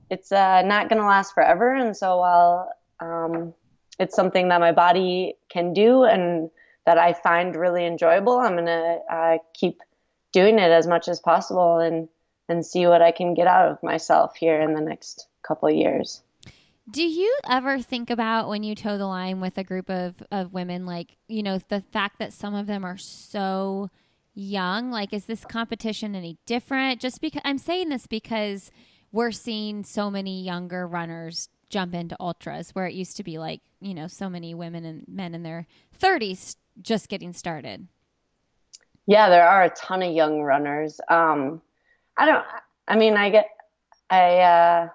it's 0.10 0.32
uh, 0.32 0.62
not 0.62 0.90
going 0.90 1.02
to 1.02 1.08
last 1.08 1.34
forever, 1.34 1.74
and 1.74 1.96
so 1.96 2.18
while 2.18 2.70
um, 3.00 3.54
it's 4.00 4.16
something 4.16 4.50
that 4.50 4.60
my 4.60 4.72
body 4.72 5.36
can 5.50 5.74
do 5.74 6.04
and 6.04 6.50
that 6.86 6.98
I 6.98 7.14
find 7.14 7.56
really 7.56 7.86
enjoyable, 7.86 8.38
I'm 8.38 8.54
going 8.54 8.66
to 8.66 9.00
uh, 9.10 9.38
keep 9.54 9.82
doing 10.34 10.60
it 10.60 10.72
as 10.72 10.88
much 10.88 11.08
as 11.08 11.20
possible 11.20 11.80
and 11.80 12.08
and 12.50 12.66
see 12.66 12.88
what 12.88 13.02
I 13.02 13.12
can 13.12 13.34
get 13.34 13.48
out 13.48 13.72
of 13.72 13.84
myself 13.84 14.36
here 14.36 14.60
in 14.62 14.74
the 14.74 14.82
next 14.82 15.28
couple 15.48 15.70
years. 15.70 16.22
Do 16.92 17.04
you 17.04 17.38
ever 17.50 17.80
think 17.80 18.10
about 18.10 18.50
when 18.50 18.64
you 18.64 18.76
toe 18.76 18.98
the 18.98 19.06
line 19.06 19.40
with 19.40 19.58
a 19.58 19.64
group 19.64 19.90
of, 19.90 20.16
of 20.32 20.52
women, 20.52 20.86
like, 20.86 21.16
you 21.30 21.42
know, 21.42 21.60
the 21.70 21.80
fact 21.80 22.20
that 22.20 22.34
some 22.34 22.54
of 22.54 22.68
them 22.68 22.84
are 22.84 22.98
so 22.98 23.90
young? 24.34 24.92
Like, 24.92 25.14
is 25.14 25.26
this 25.26 25.46
competition 25.46 26.14
any 26.14 26.38
different? 26.46 27.00
Just 27.00 27.22
because 27.22 27.42
I'm 27.46 27.58
saying 27.58 27.88
this 27.88 28.06
because 28.06 28.70
we're 29.14 29.32
seeing 29.32 29.86
so 29.86 30.12
many 30.12 30.44
younger 30.44 30.86
runners 30.86 31.48
jump 31.70 31.94
into 31.94 32.18
ultras 32.20 32.72
where 32.72 32.86
it 32.86 32.94
used 32.94 33.16
to 33.18 33.24
be 33.24 33.38
like, 33.38 33.62
you 33.80 33.94
know, 33.94 34.08
so 34.08 34.30
many 34.30 34.54
women 34.54 34.84
and 34.84 35.06
men 35.08 35.34
in 35.34 35.44
their 35.44 35.66
30s 35.98 36.58
just 36.82 37.08
getting 37.08 37.32
started. 37.32 37.88
Yeah, 39.06 39.30
there 39.30 39.48
are 39.48 39.64
a 39.64 39.70
ton 39.70 40.04
of 40.04 40.14
young 40.14 40.42
runners. 40.42 41.00
Um, 41.10 41.62
I 42.18 42.26
don't. 42.26 42.46
I 42.88 42.98
mean, 42.98 43.16
I 43.16 43.30
get. 43.30 43.48
I. 44.10 44.40
Uh, 44.40 44.90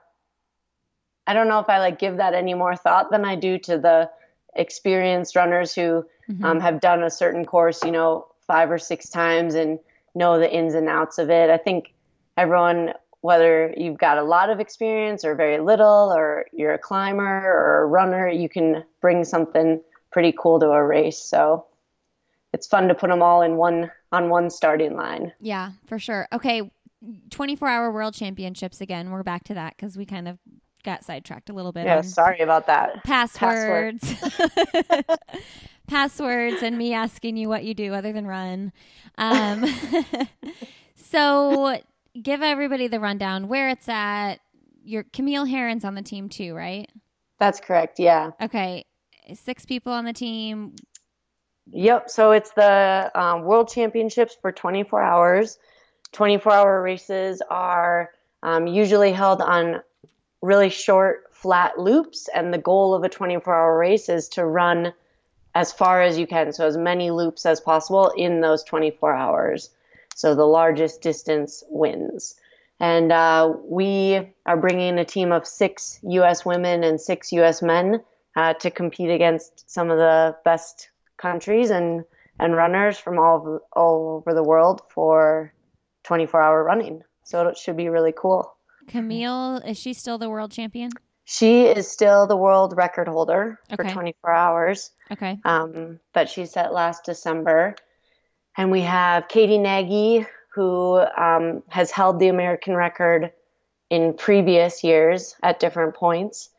I 1.28 1.34
don't 1.34 1.46
know 1.46 1.60
if 1.60 1.68
I 1.68 1.78
like 1.78 1.98
give 2.00 2.16
that 2.16 2.34
any 2.34 2.54
more 2.54 2.74
thought 2.74 3.10
than 3.10 3.24
I 3.24 3.36
do 3.36 3.58
to 3.58 3.78
the 3.78 4.10
experienced 4.56 5.36
runners 5.36 5.74
who 5.74 6.04
Mm-hmm. 6.30 6.44
um, 6.44 6.60
have 6.60 6.80
done 6.80 7.02
a 7.02 7.08
certain 7.10 7.46
course, 7.46 7.82
you 7.82 7.90
know, 7.90 8.26
five 8.46 8.70
or 8.70 8.76
six 8.78 9.08
times 9.08 9.54
and 9.54 9.78
know 10.14 10.38
the 10.38 10.52
ins 10.54 10.74
and 10.74 10.86
outs 10.86 11.16
of 11.16 11.30
it. 11.30 11.48
I 11.48 11.56
think 11.56 11.94
everyone, 12.36 12.92
whether 13.22 13.72
you've 13.78 13.96
got 13.96 14.18
a 14.18 14.22
lot 14.22 14.50
of 14.50 14.60
experience 14.60 15.24
or 15.24 15.34
very 15.34 15.58
little, 15.58 16.12
or 16.14 16.44
you're 16.52 16.74
a 16.74 16.78
climber 16.78 17.24
or 17.24 17.80
a 17.80 17.86
runner, 17.86 18.28
you 18.28 18.46
can 18.50 18.84
bring 19.00 19.24
something 19.24 19.80
pretty 20.12 20.34
cool 20.38 20.60
to 20.60 20.66
a 20.66 20.84
race. 20.84 21.18
So 21.18 21.64
it's 22.52 22.66
fun 22.66 22.88
to 22.88 22.94
put 22.94 23.08
them 23.08 23.22
all 23.22 23.40
in 23.40 23.56
one 23.56 23.90
on 24.12 24.28
one 24.28 24.50
starting 24.50 24.96
line. 24.96 25.32
Yeah, 25.40 25.70
for 25.86 25.98
sure. 25.98 26.28
Okay, 26.30 26.70
24 27.30 27.68
hour 27.68 27.90
world 27.90 28.12
championships 28.12 28.82
again. 28.82 29.10
We're 29.10 29.22
back 29.22 29.44
to 29.44 29.54
that 29.54 29.76
because 29.78 29.96
we 29.96 30.04
kind 30.04 30.28
of 30.28 30.38
got 30.84 31.04
sidetracked 31.04 31.50
a 31.50 31.52
little 31.52 31.72
bit. 31.72 31.84
Yeah, 31.84 32.00
sorry 32.02 32.40
about 32.40 32.66
that. 32.66 33.04
passwords. 33.04 34.14
passwords 35.88 36.62
and 36.62 36.78
me 36.78 36.92
asking 36.92 37.36
you 37.36 37.48
what 37.48 37.64
you 37.64 37.74
do 37.74 37.94
other 37.94 38.12
than 38.12 38.26
run. 38.26 38.72
Um, 39.16 39.66
so 40.96 41.78
give 42.20 42.42
everybody 42.42 42.88
the 42.88 43.00
rundown 43.00 43.48
where 43.48 43.68
it's 43.70 43.88
at. 43.88 44.36
Your 44.84 45.02
Camille 45.12 45.44
Herron's 45.44 45.84
on 45.84 45.94
the 45.94 46.02
team 46.02 46.28
too, 46.28 46.54
right? 46.54 46.88
That's 47.38 47.60
correct. 47.60 47.98
Yeah. 47.98 48.30
Okay. 48.40 48.86
Six 49.34 49.66
people 49.66 49.92
on 49.92 50.04
the 50.04 50.12
team. 50.12 50.74
Yep. 51.70 52.08
So 52.08 52.32
it's 52.32 52.50
the 52.52 53.10
um, 53.14 53.42
World 53.42 53.68
Championships 53.68 54.36
for 54.40 54.50
24 54.50 55.02
hours. 55.02 55.58
24 56.12 56.52
hour 56.52 56.82
races 56.82 57.42
are 57.50 58.10
um, 58.42 58.66
usually 58.66 59.12
held 59.12 59.42
on 59.42 59.82
really 60.42 60.70
short, 60.70 61.26
flat 61.32 61.78
loops, 61.78 62.28
and 62.34 62.52
the 62.52 62.58
goal 62.58 62.94
of 62.94 63.04
a 63.04 63.08
24 63.08 63.54
hour 63.54 63.78
race 63.78 64.08
is 64.08 64.28
to 64.30 64.44
run 64.44 64.92
as 65.54 65.72
far 65.72 66.02
as 66.02 66.18
you 66.18 66.26
can, 66.26 66.52
so 66.52 66.66
as 66.66 66.76
many 66.76 67.10
loops 67.10 67.44
as 67.44 67.60
possible 67.60 68.12
in 68.16 68.40
those 68.40 68.62
24 68.64 69.14
hours. 69.14 69.70
So 70.14 70.34
the 70.34 70.44
largest 70.44 71.02
distance 71.02 71.64
wins. 71.68 72.36
And 72.80 73.10
uh, 73.10 73.54
we 73.64 74.20
are 74.46 74.56
bringing 74.56 74.98
a 74.98 75.04
team 75.04 75.32
of 75.32 75.46
six 75.46 75.98
U.S. 76.02 76.44
women 76.44 76.84
and 76.84 77.00
six 77.00 77.32
U.S. 77.32 77.60
men 77.60 78.02
uh, 78.36 78.54
to 78.54 78.70
compete 78.70 79.10
against 79.10 79.68
some 79.68 79.90
of 79.90 79.98
the 79.98 80.36
best 80.44 80.90
countries 81.16 81.70
and, 81.70 82.04
and 82.38 82.54
runners 82.54 82.98
from 82.98 83.18
all, 83.18 83.60
all 83.72 84.18
over 84.18 84.34
the 84.34 84.44
world 84.44 84.82
for 84.90 85.52
24 86.04 86.40
hour 86.40 86.62
running. 86.62 87.02
So 87.24 87.46
it 87.48 87.58
should 87.58 87.76
be 87.76 87.88
really 87.88 88.14
cool. 88.16 88.54
Camille, 88.88 89.56
is 89.58 89.78
she 89.78 89.92
still 89.92 90.18
the 90.18 90.28
world 90.28 90.50
champion? 90.50 90.90
She 91.24 91.62
is 91.66 91.90
still 91.90 92.26
the 92.26 92.36
world 92.36 92.74
record 92.76 93.06
holder 93.08 93.60
for 93.68 93.84
Okay. 93.84 93.92
24 93.92 94.32
hours 94.32 94.90
Okay. 95.10 95.38
um, 95.44 96.00
but 96.14 96.28
she 96.28 96.46
set 96.46 96.72
last 96.72 97.04
December. 97.04 97.74
And 98.56 98.70
we 98.70 98.80
have 98.80 99.28
Katie 99.28 99.58
Nagy, 99.58 100.26
who 100.54 100.98
um, 100.98 101.62
has 101.68 101.90
held 101.90 102.18
the 102.18 102.28
American 102.28 102.74
record 102.74 103.30
in 103.90 104.14
previous 104.14 104.82
years 104.82 105.36
at 105.42 105.60
different 105.60 105.94
points. 105.94 106.50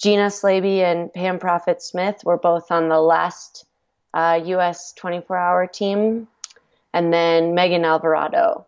Gina 0.00 0.26
Slaby 0.30 0.80
and 0.80 1.12
Pam 1.12 1.38
Prophet 1.38 1.82
Smith 1.82 2.20
were 2.24 2.36
both 2.36 2.70
on 2.70 2.88
the 2.88 3.00
last 3.00 3.64
uh, 4.14 4.40
U.S. 4.44 4.92
24 4.94 5.36
hour 5.36 5.66
team. 5.66 6.28
And 6.92 7.12
then 7.12 7.54
Megan 7.54 7.84
Alvarado 7.84 8.66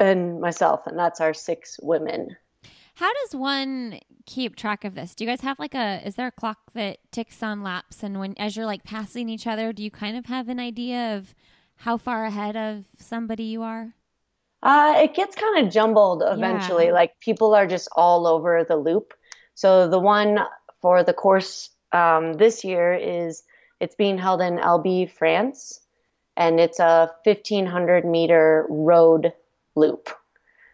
and 0.00 0.40
myself, 0.40 0.86
and 0.86 0.98
that's 0.98 1.20
our 1.20 1.34
six 1.34 1.78
women. 1.82 2.36
How 2.94 3.12
does 3.22 3.34
one 3.34 4.00
keep 4.26 4.56
track 4.56 4.84
of 4.84 4.94
this? 4.94 5.14
Do 5.14 5.24
you 5.24 5.30
guys 5.30 5.40
have 5.40 5.58
like 5.58 5.74
a 5.74 6.02
is 6.04 6.16
there 6.16 6.26
a 6.26 6.32
clock 6.32 6.58
that 6.74 6.98
ticks 7.12 7.42
on 7.42 7.62
laps 7.62 8.02
and 8.02 8.18
when 8.18 8.34
as 8.38 8.56
you're 8.56 8.66
like 8.66 8.84
passing 8.84 9.28
each 9.28 9.46
other, 9.46 9.72
do 9.72 9.82
you 9.82 9.90
kind 9.90 10.16
of 10.16 10.26
have 10.26 10.48
an 10.48 10.60
idea 10.60 11.16
of 11.16 11.34
how 11.76 11.96
far 11.96 12.26
ahead 12.26 12.56
of 12.56 12.84
somebody 12.98 13.44
you 13.44 13.62
are? 13.62 13.94
Uh, 14.62 14.94
it 14.98 15.14
gets 15.14 15.34
kind 15.34 15.64
of 15.64 15.72
jumbled 15.72 16.22
eventually. 16.26 16.86
Yeah. 16.86 16.92
Like 16.92 17.18
people 17.20 17.54
are 17.54 17.66
just 17.66 17.88
all 17.96 18.26
over 18.26 18.64
the 18.64 18.76
loop. 18.76 19.14
So 19.54 19.88
the 19.88 19.98
one 19.98 20.40
for 20.82 21.02
the 21.02 21.14
course 21.14 21.70
um, 21.92 22.34
this 22.34 22.64
year 22.64 22.92
is 22.92 23.42
it's 23.80 23.94
being 23.94 24.18
held 24.18 24.42
in 24.42 24.58
Albi, 24.58 25.06
France, 25.06 25.80
and 26.36 26.60
it's 26.60 26.78
a 26.78 27.10
1500 27.24 28.04
meter 28.04 28.66
road 28.68 29.32
loop. 29.80 30.10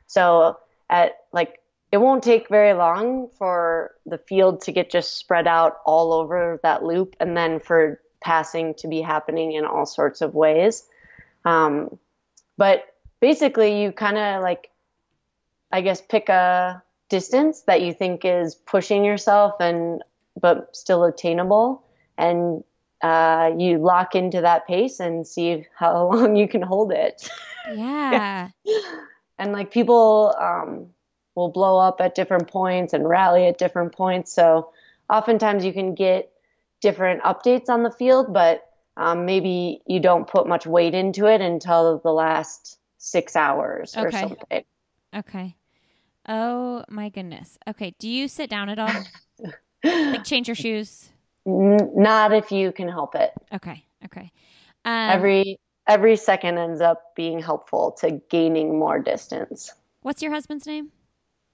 So 0.07 0.59
at 0.91 1.13
like 1.33 1.61
it 1.93 1.99
won't 1.99 2.23
take 2.23 2.49
very 2.49 2.75
long 2.75 3.29
for 3.39 3.95
the 4.05 4.19
field 4.19 4.63
to 4.63 4.73
get 4.73 4.91
just 4.91 5.17
spread 5.17 5.47
out 5.47 5.79
all 5.87 6.13
over 6.13 6.61
that 6.63 6.83
loop, 6.83 7.17
and 7.21 7.37
then 7.37 7.61
for 7.61 8.01
passing 8.21 8.75
to 8.75 8.89
be 8.89 9.01
happening 9.01 9.53
in 9.53 9.65
all 9.65 9.87
sorts 9.87 10.21
of 10.21 10.35
ways. 10.35 10.85
Um, 11.45 11.99
but 12.57 12.85
basically 13.21 13.83
you 13.83 13.93
kind 13.93 14.19
of 14.19 14.43
like 14.43 14.71
i 15.73 15.81
guess 15.81 16.01
pick 16.01 16.29
a 16.29 16.83
distance 17.09 17.63
that 17.63 17.83
you 17.83 17.93
think 17.93 18.25
is 18.25 18.55
pushing 18.55 19.05
yourself 19.05 19.55
and 19.61 20.03
but 20.41 20.75
still 20.77 21.05
attainable 21.05 21.83
and 22.19 22.63
uh, 23.07 23.55
you 23.57 23.79
lock 23.79 24.15
into 24.15 24.41
that 24.41 24.67
pace 24.67 25.01
and 25.01 25.27
see 25.27 25.67
how 25.79 26.09
long 26.13 26.37
you 26.37 26.49
can 26.49 26.63
hold 26.63 26.93
it 26.93 27.29
Yeah. 27.75 28.49
and 29.39 29.53
like 29.53 29.71
people 29.71 30.35
um, 30.41 30.89
will 31.35 31.51
blow 31.51 31.79
up 31.79 32.01
at 32.01 32.15
different 32.15 32.49
points 32.49 32.93
and 32.93 33.09
rally 33.09 33.47
at 33.47 33.59
different 33.59 33.93
points. 33.95 34.33
So 34.33 34.71
oftentimes 35.09 35.65
you 35.65 35.73
can 35.73 35.95
get 35.95 36.33
different 36.81 37.23
updates 37.23 37.69
on 37.69 37.83
the 37.83 37.91
field, 37.91 38.33
but 38.33 38.65
um, 38.97 39.27
maybe 39.27 39.83
you 39.87 40.01
don't 40.01 40.27
put 40.29 40.47
much 40.47 40.67
weight 40.67 40.95
into 40.95 41.27
it 41.27 41.41
until 41.41 42.01
the 42.03 42.13
last 42.13 42.79
six 42.99 43.37
hours 43.37 43.95
or 43.97 44.09
Okay. 44.09 44.21
something. 44.21 44.65
Okay. 45.15 45.57
Oh 46.29 46.85
my 46.89 47.09
goodness. 47.09 47.59
Okay. 47.69 47.95
Do 47.99 48.09
you 48.09 48.27
sit 48.29 48.51
down 48.51 48.69
at 48.69 48.79
all? 48.79 49.07
like 49.85 50.25
change 50.25 50.49
your 50.49 50.55
shoes? 50.55 51.11
N- 51.47 51.91
not 51.95 52.33
if 52.33 52.51
you 52.51 52.73
can 52.73 52.89
help 52.89 53.15
it. 53.15 53.33
Okay. 53.53 53.85
Okay. 54.05 54.31
Um, 54.85 55.11
every 55.11 55.59
every 55.87 56.17
second 56.17 56.59
ends 56.59 56.81
up 56.81 57.15
being 57.15 57.39
helpful 57.39 57.93
to 58.01 58.21
gaining 58.31 58.79
more 58.79 58.99
distance. 58.99 59.73
what's 60.03 60.23
your 60.23 60.33
husband's 60.33 60.67
name? 60.67 60.91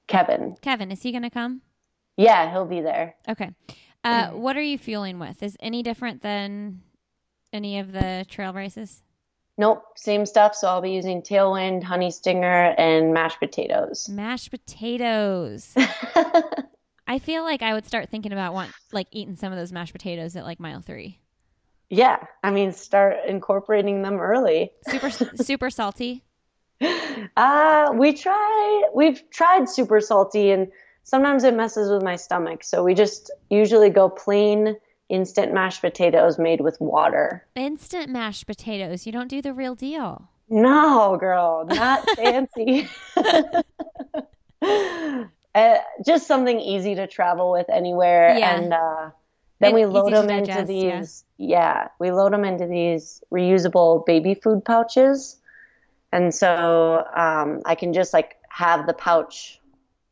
Kevin, 0.07 0.57
Kevin. 0.61 0.90
Is 0.90 1.03
he 1.03 1.11
going 1.12 1.22
to 1.22 1.30
come? 1.30 1.62
yeah, 2.16 2.51
he'll 2.51 2.66
be 2.66 2.80
there. 2.80 3.14
Okay. 3.28 3.51
Uh, 4.05 4.30
what 4.30 4.57
are 4.57 4.62
you 4.62 4.76
fueling 4.78 5.18
with? 5.18 5.43
Is 5.43 5.57
any 5.61 5.82
different 5.82 6.22
than 6.22 6.82
any 7.53 7.78
of 7.78 7.93
the 7.93 8.26
trail 8.28 8.53
races? 8.53 9.03
Nope, 9.59 9.84
same 9.97 10.26
stuff. 10.26 10.55
So 10.57 10.66
I'll 10.66 10.80
be 10.80 10.90
using 10.90 11.22
Tailwind, 11.22 11.84
Honey 11.84 12.11
Stinger, 12.11 12.74
and 12.78 13.14
mashed 13.14 13.38
potatoes. 13.38 14.09
Mashed 14.09 14.51
potatoes. 14.51 15.74
I 17.13 17.19
feel 17.19 17.43
like 17.43 17.61
I 17.61 17.75
would 17.75 17.85
start 17.85 18.09
thinking 18.09 18.33
about 18.33 18.55
want 18.55 18.73
like 18.91 19.07
eating 19.11 19.37
some 19.37 19.53
of 19.53 19.59
those 19.59 19.71
mashed 19.71 19.93
potatoes 19.93 20.35
at 20.35 20.45
like 20.45 20.59
mile 20.59 20.81
three. 20.81 21.19
yeah, 21.91 22.25
I 22.43 22.51
mean, 22.51 22.73
start 22.73 23.17
incorporating 23.29 24.01
them 24.01 24.19
early. 24.19 24.73
Super 24.89 25.11
super 25.37 25.69
salty. 25.69 26.25
Uh, 27.37 27.93
we 27.95 28.15
try. 28.15 28.89
We've 28.95 29.29
tried 29.29 29.69
super 29.69 30.01
salty, 30.01 30.53
and 30.53 30.69
sometimes 31.03 31.45
it 31.45 31.53
messes 31.53 31.91
with 31.91 32.03
my 32.03 32.17
stomach. 32.17 32.65
So 32.65 32.83
we 32.83 32.95
just 32.95 33.31
usually 33.51 33.91
go 33.91 34.09
plain 34.09 34.77
instant 35.11 35.53
mashed 35.53 35.83
potatoes 35.83 36.39
made 36.39 36.63
with 36.63 36.81
water. 36.81 37.47
Instant 37.55 38.09
mashed 38.09 38.47
potatoes. 38.47 39.05
You 39.05 39.13
don't 39.13 39.29
do 39.29 39.43
the 39.43 39.53
real 39.53 39.75
deal. 39.75 40.31
No, 40.49 41.19
girl, 41.21 41.67
not 41.67 42.09
fancy. 42.17 42.89
uh, 45.55 45.77
just 46.05 46.27
something 46.27 46.59
easy 46.61 46.95
to 46.95 47.07
travel 47.07 47.51
with 47.51 47.69
anywhere, 47.71 48.37
Yeah. 48.39 48.57
and 48.57 48.73
uh, 48.73 49.11
then 49.61 49.75
we 49.75 49.85
load 49.87 50.13
them 50.13 50.29
into 50.31 50.47
digest, 50.53 50.71
yeah. 50.73 50.99
these. 51.01 51.25
Yeah. 51.39 51.89
we 51.99 52.11
load 52.11 52.33
them 52.33 52.45
into 52.45 52.67
these 52.67 53.23
reusable 53.33 54.05
baby 54.07 54.35
food 54.35 54.65
pouches, 54.65 55.37
and 56.13 56.35
so 56.35 57.05
um, 57.15 57.61
I 57.65 57.75
can 57.75 57.93
just 57.93 58.13
like 58.13 58.37
have 58.49 58.87
the 58.87 58.93
pouch 58.95 59.61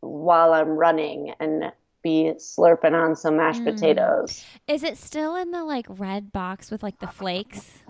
while 0.00 0.52
I'm 0.52 0.70
running 0.70 1.34
and 1.40 1.72
be 2.02 2.32
slurping 2.38 2.94
on 2.94 3.14
some 3.14 3.36
mashed 3.36 3.60
Mm. 3.62 3.74
potatoes. 3.74 4.42
Is 4.66 4.82
it 4.82 4.96
still 4.96 5.36
in 5.36 5.50
the 5.50 5.62
like 5.64 5.84
red 5.88 6.32
box 6.32 6.70
with 6.70 6.82
like 6.82 6.98
the 6.98 7.06
flakes? 7.08 7.82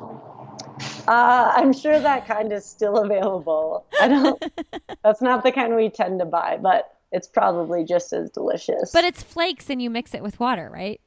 Uh, 1.06 1.52
I'm 1.54 1.72
sure 1.72 1.98
that 2.00 2.26
kind 2.26 2.52
is 2.52 2.64
still 2.64 2.96
available. 3.04 3.86
I 4.00 4.08
don't. 4.08 4.44
that's 5.04 5.22
not 5.22 5.42
the 5.44 5.52
kind 5.52 5.76
we 5.76 5.88
tend 5.90 6.18
to 6.20 6.24
buy, 6.24 6.58
but 6.60 6.92
it's 7.12 7.26
probably 7.28 7.84
just 7.84 8.12
as 8.12 8.30
delicious. 8.30 8.92
But 8.92 9.04
it's 9.04 9.22
flakes 9.22 9.68
and 9.70 9.80
you 9.82 9.90
mix 9.90 10.14
it 10.14 10.22
with 10.22 10.38
water, 10.40 10.70
right? 10.72 11.00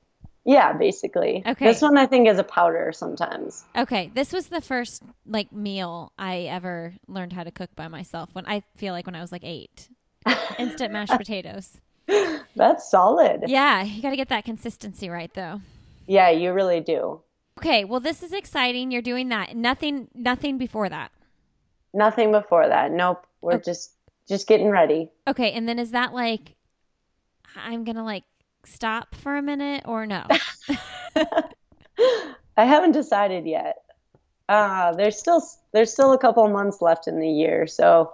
yeah, 0.45 0.73
basically. 0.73 1.41
Okay. 1.47 1.63
This 1.65 1.81
one 1.81 1.97
I 1.97 2.05
think 2.05 2.27
is 2.27 2.37
a 2.37 2.43
powder 2.43 2.91
sometimes. 2.93 3.63
Okay, 3.77 4.11
this 4.13 4.33
was 4.33 4.47
the 4.47 4.59
first 4.59 5.01
like 5.25 5.53
meal 5.53 6.11
I 6.19 6.41
ever 6.41 6.93
learned 7.07 7.31
how 7.31 7.43
to 7.45 7.51
cook 7.51 7.69
by 7.77 7.87
myself 7.87 8.29
when 8.33 8.45
I 8.45 8.63
feel 8.75 8.93
like 8.93 9.05
when 9.05 9.15
I 9.15 9.21
was 9.21 9.31
like 9.31 9.45
8. 9.45 9.87
Instant 10.59 10.91
mashed 10.91 11.13
potatoes. 11.17 11.77
That's 12.57 12.89
solid. 12.91 13.45
Yeah, 13.47 13.83
you 13.83 14.01
got 14.01 14.09
to 14.09 14.17
get 14.17 14.27
that 14.29 14.43
consistency 14.43 15.07
right 15.09 15.33
though. 15.33 15.61
Yeah, 16.07 16.29
you 16.29 16.51
really 16.51 16.81
do. 16.81 17.21
Okay, 17.59 17.85
well 17.85 18.01
this 18.01 18.21
is 18.21 18.33
exciting. 18.33 18.91
You're 18.91 19.01
doing 19.01 19.29
that. 19.29 19.55
Nothing 19.55 20.09
nothing 20.13 20.57
before 20.57 20.89
that. 20.89 21.11
Nothing 21.93 22.33
before 22.33 22.67
that. 22.67 22.91
Nope. 22.91 23.25
We're 23.41 23.53
Okay. 23.53 23.63
just 23.71 23.92
just 24.27 24.47
getting 24.47 24.69
ready. 24.69 25.09
Okay, 25.27 25.51
and 25.51 25.67
then 25.67 25.79
is 25.79 25.91
that 25.91 26.13
like 26.13 26.55
I'm 27.55 27.83
going 27.83 27.95
to 27.95 28.03
like 28.03 28.23
stop 28.65 29.15
for 29.15 29.35
a 29.35 29.41
minute 29.41 29.83
or 29.85 30.05
no? 30.05 30.25
I 32.57 32.65
haven't 32.65 32.91
decided 32.91 33.45
yet. 33.45 33.77
Uh, 34.49 34.93
there's 34.93 35.17
still 35.17 35.41
there's 35.71 35.91
still 35.91 36.13
a 36.13 36.17
couple 36.17 36.47
months 36.49 36.81
left 36.81 37.07
in 37.07 37.19
the 37.19 37.29
year, 37.29 37.65
so 37.67 38.13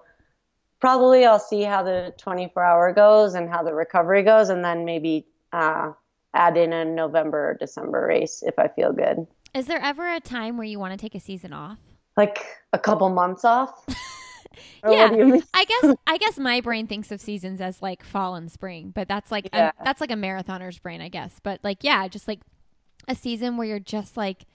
probably 0.80 1.26
I'll 1.26 1.39
see 1.39 1.64
how 1.64 1.84
the 1.84 2.14
24 2.18 2.64
hour 2.64 2.93
goes 2.93 3.34
and 3.34 3.49
how 3.49 3.64
the 3.64 3.74
recovery 3.74 4.24
goes, 4.24 4.49
and 4.49 4.64
then 4.64 4.86
maybe 4.86 5.28
uh, 5.51 5.91
add 6.34 6.57
in 6.57 6.72
a 6.74 6.86
November 6.86 7.49
or 7.51 7.57
December 7.60 8.05
race 8.07 8.43
if 8.45 8.57
I 8.60 8.68
feel 8.68 8.93
good. 8.93 9.26
is 9.55 9.66
there 9.66 9.82
ever 9.82 10.07
a 10.14 10.20
time 10.20 10.57
where 10.57 10.66
you 10.66 10.80
want 10.80 10.93
to 10.93 10.97
take 10.97 11.16
a 11.16 11.20
season 11.20 11.53
off? 11.53 11.80
Like 12.16 12.45
a 12.74 12.80
couple 12.80 13.10
months 13.10 13.43
off. 13.43 13.86
Or 14.84 14.91
Yeah. 14.93 15.10
What 15.10 15.12
do 15.12 15.18
you 15.18 15.34
mean? 15.34 15.43
I 15.53 15.66
guess 15.66 15.95
I 16.07 16.18
guess 16.18 16.38
my 16.38 16.62
brain 16.62 16.88
thinks 16.88 17.12
of 17.12 17.22
seasons 17.22 17.62
as 17.62 17.82
like 17.82 18.03
fall 18.03 18.36
and 18.36 18.51
spring, 18.51 18.91
but 18.95 19.07
that's 19.07 19.32
like 19.32 19.49
Yeah. 19.53 19.72
a, 19.80 19.84
that's 19.84 20.01
like 20.01 20.12
a 20.12 20.16
marathoner's 20.16 20.80
brain, 20.80 21.01
I 21.01 21.10
guess. 21.10 21.39
But 21.41 21.60
like 21.64 21.84
yeah, 21.84 22.07
just 22.07 22.28
like 22.28 22.39
a 23.07 23.16
season 23.16 23.57
where 23.57 23.68
you're 23.68 23.80
just 23.80 24.18
like 24.18 24.45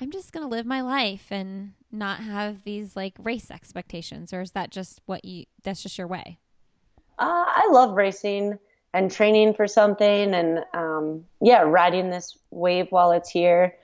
I'm 0.00 0.10
just 0.10 0.32
going 0.32 0.42
to 0.42 0.48
live 0.48 0.64
my 0.64 0.80
life 0.80 1.26
and 1.30 1.74
not 1.92 2.20
have 2.20 2.62
these 2.64 2.96
like 2.96 3.14
race 3.18 3.50
expectations 3.50 4.32
or 4.32 4.40
is 4.40 4.52
that 4.52 4.70
just 4.70 5.02
what 5.06 5.24
you 5.24 5.44
that's 5.62 5.82
just 5.82 5.98
your 5.98 6.06
way? 6.06 6.38
Uh, 7.18 7.44
I 7.46 7.68
love 7.70 7.94
racing 7.94 8.58
and 8.94 9.10
training 9.10 9.54
for 9.54 9.68
something, 9.68 10.34
and 10.34 10.64
um, 10.72 11.24
yeah, 11.40 11.60
riding 11.62 12.10
this 12.10 12.36
wave 12.50 12.86
while 12.90 13.12
it's 13.12 13.28
here. 13.30 13.76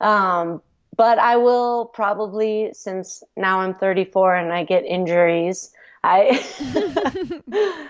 Um, 0.00 0.60
but 0.96 1.18
I 1.18 1.36
will 1.36 1.86
probably, 1.86 2.70
since 2.72 3.22
now 3.36 3.60
I'm 3.60 3.74
34 3.74 4.34
and 4.36 4.52
I 4.52 4.64
get 4.64 4.84
injuries, 4.84 5.70
I 6.02 6.40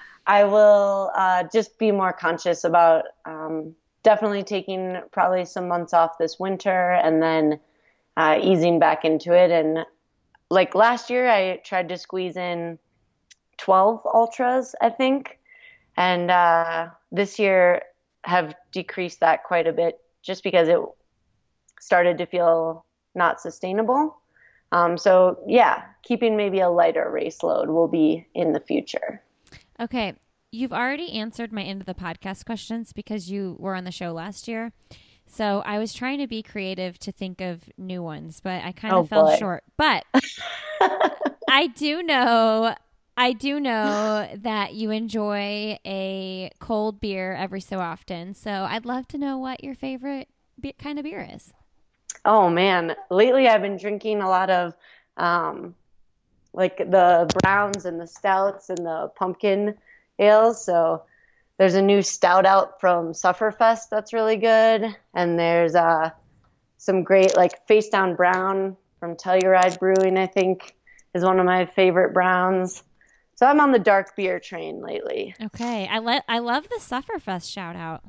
I 0.26 0.44
will 0.44 1.11
uh, 1.14 1.44
just 1.52 1.78
be 1.78 1.90
more 1.90 2.12
conscious 2.12 2.64
about 2.64 3.05
um, 3.24 3.74
definitely 4.02 4.42
taking 4.42 5.00
probably 5.12 5.44
some 5.44 5.68
months 5.68 5.92
off 5.92 6.18
this 6.18 6.38
winter 6.38 6.92
and 6.92 7.22
then 7.22 7.61
uh, 8.16 8.38
easing 8.40 8.78
back 8.78 9.05
into 9.05 9.34
it. 9.34 9.50
And 9.50 9.84
like 10.50 10.74
last 10.74 11.11
year, 11.11 11.28
I 11.28 11.57
tried 11.64 11.88
to 11.90 11.98
squeeze 11.98 12.36
in 12.36 12.78
12 13.59 14.07
ultras, 14.07 14.74
I 14.80 14.90
think. 14.90 15.38
And 15.96 16.30
uh, 16.30 16.88
this 17.12 17.38
year 17.38 17.82
have 18.24 18.55
decreased 18.72 19.20
that 19.20 19.44
quite 19.44 19.66
a 19.66 19.72
bit 19.72 20.00
just 20.22 20.42
because 20.42 20.68
it 20.68 20.78
started 21.80 22.18
to 22.18 22.26
feel 22.26 22.86
not 23.14 23.40
sustainable. 23.40 24.16
Um, 24.72 24.98
so, 24.98 25.38
yeah, 25.46 25.82
keeping 26.02 26.36
maybe 26.36 26.60
a 26.60 26.68
lighter 26.68 27.08
race 27.10 27.42
load 27.42 27.68
will 27.68 27.88
be 27.88 28.26
in 28.34 28.52
the 28.52 28.60
future. 28.60 29.22
Okay. 29.78 30.14
You've 30.50 30.72
already 30.72 31.12
answered 31.12 31.52
my 31.52 31.62
end 31.62 31.80
of 31.80 31.86
the 31.86 31.94
podcast 31.94 32.44
questions 32.46 32.92
because 32.92 33.30
you 33.30 33.56
were 33.58 33.74
on 33.74 33.84
the 33.84 33.90
show 33.90 34.12
last 34.12 34.46
year. 34.48 34.72
So 35.26 35.62
I 35.66 35.78
was 35.78 35.92
trying 35.92 36.18
to 36.18 36.26
be 36.28 36.42
creative 36.42 36.96
to 37.00 37.10
think 37.10 37.40
of 37.40 37.62
new 37.76 38.02
ones, 38.02 38.40
but 38.42 38.62
I 38.62 38.70
kind 38.72 38.94
of 38.94 39.04
Oh, 39.04 39.06
fell 39.06 39.26
boy. 39.26 39.36
short. 39.36 39.64
But 39.76 40.04
I 41.48 41.66
do 41.74 42.02
know 42.02 42.74
I 43.16 43.32
do 43.32 43.60
know 43.60 44.28
that 44.42 44.74
you 44.74 44.90
enjoy 44.90 45.78
a 45.86 46.50
cold 46.60 47.00
beer 47.00 47.32
every 47.34 47.60
so 47.60 47.78
often. 47.78 48.34
So 48.34 48.50
I'd 48.50 48.84
love 48.86 49.06
to 49.08 49.18
know 49.18 49.38
what 49.38 49.62
your 49.62 49.74
favorite 49.76 50.28
be- 50.60 50.72
kind 50.72 50.98
of 50.98 51.04
beer 51.04 51.28
is. 51.32 51.52
Oh 52.24 52.48
man, 52.48 52.94
lately 53.10 53.48
I've 53.48 53.62
been 53.62 53.76
drinking 53.76 54.20
a 54.20 54.28
lot 54.28 54.50
of 54.50 54.74
um, 55.16 55.74
like 56.52 56.78
the 56.78 57.30
browns 57.42 57.84
and 57.84 58.00
the 58.00 58.06
stouts 58.06 58.70
and 58.70 58.78
the 58.78 59.10
pumpkin 59.16 59.74
ales. 60.18 60.64
So 60.64 61.04
there's 61.58 61.74
a 61.74 61.82
new 61.82 62.02
stout 62.02 62.46
out 62.46 62.80
from 62.80 63.12
Sufferfest 63.12 63.88
that's 63.90 64.12
really 64.12 64.36
good, 64.36 64.96
and 65.14 65.38
there's 65.38 65.74
uh, 65.74 66.10
some 66.78 67.02
great 67.02 67.36
like 67.36 67.66
Face 67.66 67.88
Down 67.88 68.16
Brown 68.16 68.76
from 68.98 69.16
Telluride 69.16 69.78
Brewing. 69.78 70.16
I 70.16 70.26
think 70.26 70.74
is 71.14 71.24
one 71.24 71.38
of 71.38 71.46
my 71.46 71.66
favorite 71.66 72.12
browns. 72.12 72.82
So 73.36 73.46
I'm 73.46 73.60
on 73.60 73.72
the 73.72 73.78
dark 73.78 74.14
beer 74.16 74.38
train 74.38 74.80
lately. 74.80 75.34
Okay. 75.42 75.88
I 75.88 75.98
let 75.98 76.24
I 76.28 76.38
love 76.38 76.68
the 76.68 76.80
Sufferfest 76.80 77.50
shout 77.50 77.76
out. 77.76 78.04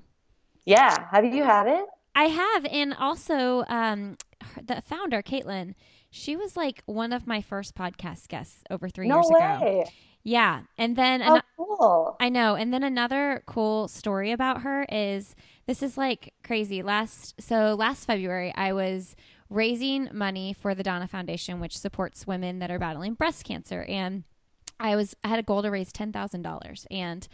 Yeah, 0.66 1.08
have 1.12 1.26
you 1.26 1.44
had 1.44 1.68
it? 1.68 1.86
I 2.16 2.26
have, 2.26 2.66
and 2.66 2.94
also 2.94 3.64
um, 3.68 4.18
the 4.64 4.82
founder, 4.86 5.22
Caitlin. 5.22 5.76
She 6.10 6.36
was 6.38 6.56
like 6.56 6.82
one 6.86 7.12
of 7.12 7.28
my 7.28 7.42
first 7.42 7.76
podcast 7.76 8.30
guests 8.30 8.64
over 8.70 8.88
three 8.88 9.08
no 9.08 9.18
years 9.18 9.30
ago. 9.30 9.60
way. 9.62 9.86
Yeah, 10.24 10.62
and 10.78 10.96
then 10.96 11.22
Oh, 11.22 11.36
an- 11.36 11.42
cool. 11.58 12.16
I 12.20 12.30
know, 12.30 12.56
and 12.56 12.74
then 12.74 12.84
another 12.84 13.44
cool 13.46 13.88
story 13.90 14.32
about 14.32 14.62
her 14.62 14.86
is 14.90 15.36
this 15.68 15.84
is 15.84 15.98
like 15.98 16.34
crazy. 16.44 16.82
Last 16.82 17.36
so 17.42 17.76
last 17.76 18.06
February, 18.06 18.54
I 18.56 18.72
was 18.74 19.16
raising 19.50 20.10
money 20.14 20.54
for 20.60 20.74
the 20.74 20.84
Donna 20.84 21.08
Foundation, 21.08 21.60
which 21.60 21.78
supports 21.78 22.26
women 22.26 22.60
that 22.60 22.72
are 22.72 22.80
battling 22.80 23.14
breast 23.14 23.44
cancer, 23.44 23.84
and 23.84 24.24
I 24.80 24.96
was 24.96 25.16
I 25.24 25.28
had 25.28 25.40
a 25.40 25.44
goal 25.44 25.62
to 25.62 25.70
raise 25.70 25.92
ten 25.92 26.12
thousand 26.14 26.42
dollars, 26.44 26.88
and 26.90 27.28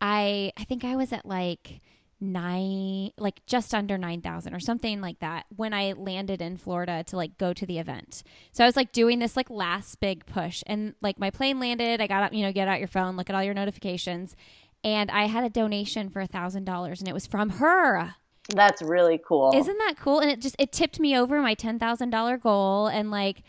I 0.00 0.52
I 0.56 0.64
think 0.64 0.84
I 0.84 0.96
was 0.96 1.12
at 1.12 1.26
like 1.26 1.80
nine 2.20 3.10
like 3.16 3.44
just 3.46 3.74
under 3.74 3.96
9000 3.96 4.54
or 4.54 4.60
something 4.60 5.00
like 5.00 5.18
that 5.20 5.46
when 5.54 5.72
i 5.72 5.92
landed 5.92 6.42
in 6.42 6.56
florida 6.56 7.04
to 7.04 7.16
like 7.16 7.38
go 7.38 7.52
to 7.52 7.64
the 7.64 7.78
event 7.78 8.22
so 8.52 8.64
i 8.64 8.66
was 8.66 8.76
like 8.76 8.90
doing 8.92 9.18
this 9.18 9.36
like 9.36 9.48
last 9.50 10.00
big 10.00 10.26
push 10.26 10.62
and 10.66 10.94
like 11.00 11.18
my 11.18 11.30
plane 11.30 11.60
landed 11.60 12.00
i 12.00 12.06
got 12.06 12.22
up 12.22 12.32
you 12.32 12.42
know 12.42 12.52
get 12.52 12.66
out 12.68 12.80
your 12.80 12.88
phone 12.88 13.16
look 13.16 13.30
at 13.30 13.36
all 13.36 13.42
your 13.44 13.54
notifications 13.54 14.34
and 14.82 15.10
i 15.10 15.26
had 15.26 15.44
a 15.44 15.50
donation 15.50 16.08
for 16.10 16.20
a 16.20 16.26
thousand 16.26 16.64
dollars 16.64 17.00
and 17.00 17.08
it 17.08 17.14
was 17.14 17.26
from 17.26 17.50
her 17.50 18.14
That's 18.54 18.82
really 18.82 19.18
cool. 19.24 19.52
isn't 19.54 19.78
that 19.78 19.94
cool? 20.00 20.20
And 20.20 20.30
it 20.30 20.40
just 20.40 20.56
it 20.58 20.72
tipped 20.72 20.98
me 20.98 21.16
over 21.16 21.40
my 21.42 21.52
ten 21.54 21.78
thousand 21.78 22.10
dollar 22.10 22.38
goal, 22.38 22.86
and 22.86 23.10
like 23.10 23.42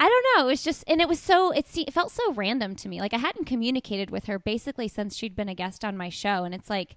I 0.00 0.08
don't 0.08 0.26
know, 0.34 0.46
it 0.48 0.50
was 0.50 0.64
just 0.64 0.82
and 0.88 1.00
it 1.00 1.08
was 1.08 1.20
so 1.20 1.52
it, 1.52 1.68
se- 1.68 1.84
it 1.86 1.92
felt 1.94 2.10
so 2.10 2.32
random 2.32 2.74
to 2.76 2.88
me. 2.88 3.00
Like 3.00 3.14
I 3.14 3.18
hadn't 3.18 3.44
communicated 3.46 4.10
with 4.10 4.24
her 4.24 4.40
basically 4.40 4.88
since 4.88 5.16
she'd 5.16 5.36
been 5.36 5.48
a 5.48 5.54
guest 5.54 5.84
on 5.84 5.96
my 5.96 6.08
show, 6.08 6.42
and 6.42 6.52
it's 6.52 6.68
like 6.68 6.96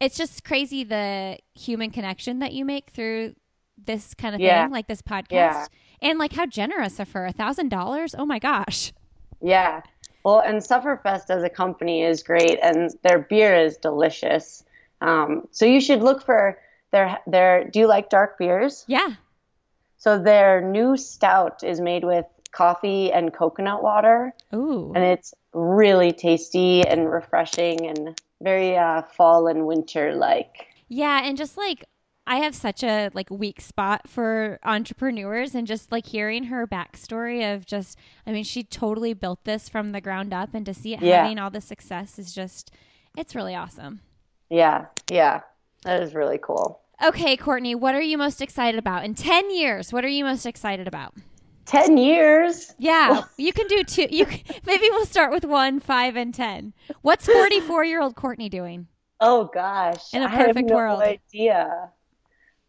it's 0.00 0.16
just 0.16 0.44
crazy 0.44 0.84
the 0.84 1.38
human 1.54 1.90
connection 1.90 2.38
that 2.40 2.52
you 2.52 2.64
make 2.64 2.90
through 2.90 3.34
this 3.82 4.14
kind 4.14 4.34
of 4.34 4.40
Yeah. 4.40 4.64
thing, 4.64 4.72
like 4.72 4.86
this 4.88 5.02
podcast, 5.02 5.30
Yeah. 5.30 5.66
and 6.02 6.18
like 6.18 6.32
how 6.32 6.46
generous 6.46 6.98
of 6.98 7.12
her, 7.12 7.26
a 7.26 7.32
thousand 7.32 7.68
dollars. 7.68 8.14
Oh 8.18 8.26
my 8.26 8.38
gosh. 8.38 8.92
Yeah. 9.40 9.82
Well, 10.24 10.40
and 10.40 10.60
Sufferfest 10.60 11.30
as 11.30 11.42
a 11.42 11.48
company 11.48 12.02
is 12.02 12.22
great, 12.22 12.58
and 12.62 12.90
their 13.02 13.20
beer 13.20 13.54
is 13.56 13.78
delicious. 13.78 14.62
Um, 15.00 15.48
so 15.50 15.64
you 15.64 15.80
should 15.80 16.02
look 16.02 16.22
for 16.24 16.58
their 16.90 17.18
their. 17.26 17.64
Do 17.64 17.78
you 17.78 17.86
like 17.86 18.10
dark 18.10 18.36
beers? 18.38 18.84
Yeah. 18.86 19.14
So 19.96 20.18
their 20.18 20.60
new 20.60 20.96
stout 20.98 21.62
is 21.64 21.80
made 21.80 22.04
with 22.04 22.26
coffee 22.52 23.10
and 23.12 23.32
coconut 23.32 23.82
water, 23.82 24.34
Ooh. 24.54 24.92
and 24.94 25.04
it's 25.04 25.32
really 25.54 26.12
tasty 26.12 26.86
and 26.86 27.10
refreshing 27.10 27.86
and 27.86 28.20
very 28.42 28.76
uh, 28.76 29.02
fall 29.02 29.46
and 29.46 29.66
winter 29.66 30.14
like. 30.14 30.66
Yeah, 30.88 31.22
and 31.24 31.36
just 31.36 31.56
like 31.56 31.84
I 32.26 32.36
have 32.36 32.54
such 32.54 32.82
a 32.82 33.10
like 33.14 33.30
weak 33.30 33.60
spot 33.60 34.08
for 34.08 34.58
entrepreneurs 34.64 35.54
and 35.54 35.66
just 35.66 35.90
like 35.90 36.06
hearing 36.06 36.44
her 36.44 36.66
backstory 36.66 37.54
of 37.54 37.66
just 37.66 37.98
I 38.26 38.32
mean 38.32 38.44
she 38.44 38.62
totally 38.62 39.14
built 39.14 39.44
this 39.44 39.68
from 39.68 39.92
the 39.92 40.00
ground 40.00 40.32
up 40.32 40.50
and 40.54 40.64
to 40.66 40.74
see 40.74 40.94
it 40.94 41.00
Yeah. 41.02 41.22
having 41.22 41.38
all 41.38 41.50
the 41.50 41.60
success 41.60 42.18
is 42.18 42.32
just 42.34 42.70
it's 43.16 43.34
really 43.34 43.54
awesome. 43.54 44.00
Yeah, 44.48 44.86
yeah, 45.10 45.40
that 45.84 46.02
is 46.02 46.14
really 46.14 46.38
cool. 46.38 46.80
Okay, 47.02 47.36
Courtney, 47.36 47.74
what 47.74 47.94
are 47.94 48.00
you 48.02 48.18
most 48.18 48.42
excited 48.42 48.78
about? 48.78 49.04
In 49.04 49.14
10 49.14 49.50
years, 49.50 49.92
what 49.92 50.04
are 50.04 50.08
you 50.08 50.24
most 50.24 50.44
excited 50.44 50.86
about? 50.86 51.14
Ten 51.66 51.96
years. 51.96 52.74
Yeah, 52.78 53.22
you 53.36 53.52
can 53.52 53.66
do 53.68 53.84
two. 53.84 54.06
You 54.10 54.26
can, 54.26 54.40
maybe 54.66 54.88
we'll 54.90 55.06
start 55.06 55.30
with 55.30 55.44
1, 55.44 55.80
5 55.80 56.16
and 56.16 56.34
10. 56.34 56.72
What's 57.02 57.26
44-year-old 57.26 58.16
Courtney 58.16 58.48
doing? 58.48 58.88
Oh 59.20 59.50
gosh, 59.52 60.12
In 60.14 60.22
a 60.22 60.26
I 60.26 60.28
have 60.28 60.56
no 60.56 60.74
world. 60.74 61.02
idea. 61.02 61.90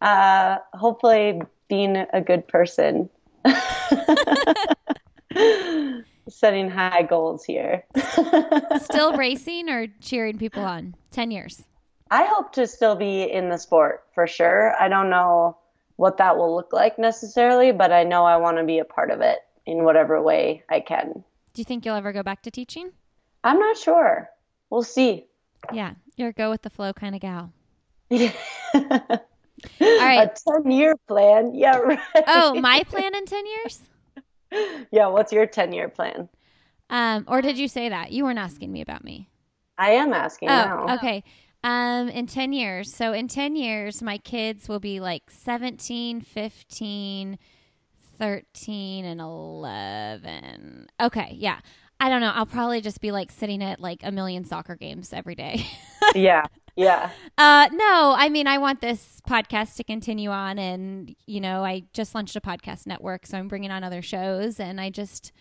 Uh, 0.00 0.58
hopefully, 0.74 1.40
being 1.68 1.96
a 2.12 2.20
good 2.20 2.46
person. 2.46 3.08
Setting 6.28 6.70
high 6.70 7.02
goals 7.02 7.44
here. 7.44 7.84
Still 8.82 9.16
racing 9.16 9.68
or 9.68 9.86
cheering 10.00 10.38
people 10.38 10.62
on? 10.62 10.94
10 11.10 11.30
years. 11.30 11.64
I 12.10 12.24
hope 12.24 12.52
to 12.52 12.66
still 12.66 12.94
be 12.94 13.22
in 13.22 13.48
the 13.48 13.56
sport 13.56 14.04
for 14.14 14.26
sure. 14.26 14.74
I 14.78 14.88
don't 14.88 15.10
know 15.10 15.56
what 16.02 16.16
that 16.16 16.36
will 16.36 16.52
look 16.52 16.72
like 16.72 16.98
necessarily, 16.98 17.70
but 17.70 17.92
I 17.92 18.02
know 18.02 18.24
I 18.24 18.36
want 18.36 18.56
to 18.58 18.64
be 18.64 18.80
a 18.80 18.84
part 18.84 19.12
of 19.12 19.20
it 19.20 19.38
in 19.66 19.84
whatever 19.84 20.20
way 20.20 20.64
I 20.68 20.80
can. 20.80 21.22
Do 21.54 21.60
you 21.60 21.64
think 21.64 21.86
you'll 21.86 21.94
ever 21.94 22.12
go 22.12 22.24
back 22.24 22.42
to 22.42 22.50
teaching? 22.50 22.90
I'm 23.44 23.60
not 23.60 23.76
sure. 23.78 24.28
We'll 24.68 24.82
see. 24.82 25.26
Yeah, 25.72 25.92
you're 26.16 26.30
a 26.30 26.32
go 26.32 26.50
with 26.50 26.62
the 26.62 26.70
flow 26.70 26.92
kind 26.92 27.14
of 27.14 27.20
gal. 27.20 27.52
All 28.10 28.30
right. 29.80 30.28
A 30.28 30.60
10 30.60 30.72
year 30.72 30.96
plan. 31.06 31.54
Yeah, 31.54 31.76
right. 31.78 32.00
Oh, 32.26 32.56
my 32.60 32.82
plan 32.82 33.14
in 33.14 33.24
10 33.24 33.44
years? 33.46 33.80
yeah, 34.90 35.06
what's 35.06 35.32
your 35.32 35.46
10 35.46 35.72
year 35.72 35.88
plan? 35.88 36.28
Um, 36.90 37.26
or 37.28 37.42
did 37.42 37.58
you 37.58 37.68
say 37.68 37.88
that? 37.90 38.10
You 38.10 38.24
weren't 38.24 38.40
asking 38.40 38.72
me 38.72 38.80
about 38.80 39.04
me. 39.04 39.28
I 39.78 39.92
am 39.92 40.12
asking 40.12 40.48
Oh, 40.48 40.52
now. 40.52 40.94
okay. 40.96 41.22
Um, 41.64 42.08
in 42.08 42.26
10 42.26 42.52
years. 42.52 42.92
So 42.92 43.12
in 43.12 43.28
10 43.28 43.54
years, 43.54 44.02
my 44.02 44.18
kids 44.18 44.68
will 44.68 44.80
be 44.80 44.98
like 44.98 45.30
17, 45.30 46.20
15, 46.20 47.38
13, 48.18 49.04
and 49.04 49.20
11. 49.20 50.88
Okay. 51.00 51.36
Yeah. 51.38 51.60
I 52.00 52.08
don't 52.08 52.20
know. 52.20 52.32
I'll 52.34 52.46
probably 52.46 52.80
just 52.80 53.00
be 53.00 53.12
like 53.12 53.30
sitting 53.30 53.62
at 53.62 53.78
like 53.78 54.00
a 54.02 54.10
million 54.10 54.44
soccer 54.44 54.74
games 54.74 55.12
every 55.12 55.34
day. 55.34 55.66
Yeah, 56.16 56.46
yeah. 56.76 57.10
Uh, 57.38 57.68
no, 57.72 58.14
I 58.18 58.28
mean, 58.28 58.46
I 58.46 58.58
want 58.58 58.80
this 58.82 59.20
podcast 59.26 59.76
to 59.76 59.84
continue 59.84 60.28
on. 60.30 60.58
And, 60.58 61.14
you 61.26 61.40
know, 61.40 61.64
I 61.64 61.84
just 61.94 62.14
launched 62.14 62.36
a 62.36 62.40
podcast 62.40 62.86
network, 62.86 63.24
so 63.24 63.38
I'm 63.38 63.48
bringing 63.48 63.70
on 63.70 63.82
other 63.82 64.02
shows. 64.02 64.60
And 64.60 64.78
I 64.78 64.90
just, 64.90 65.32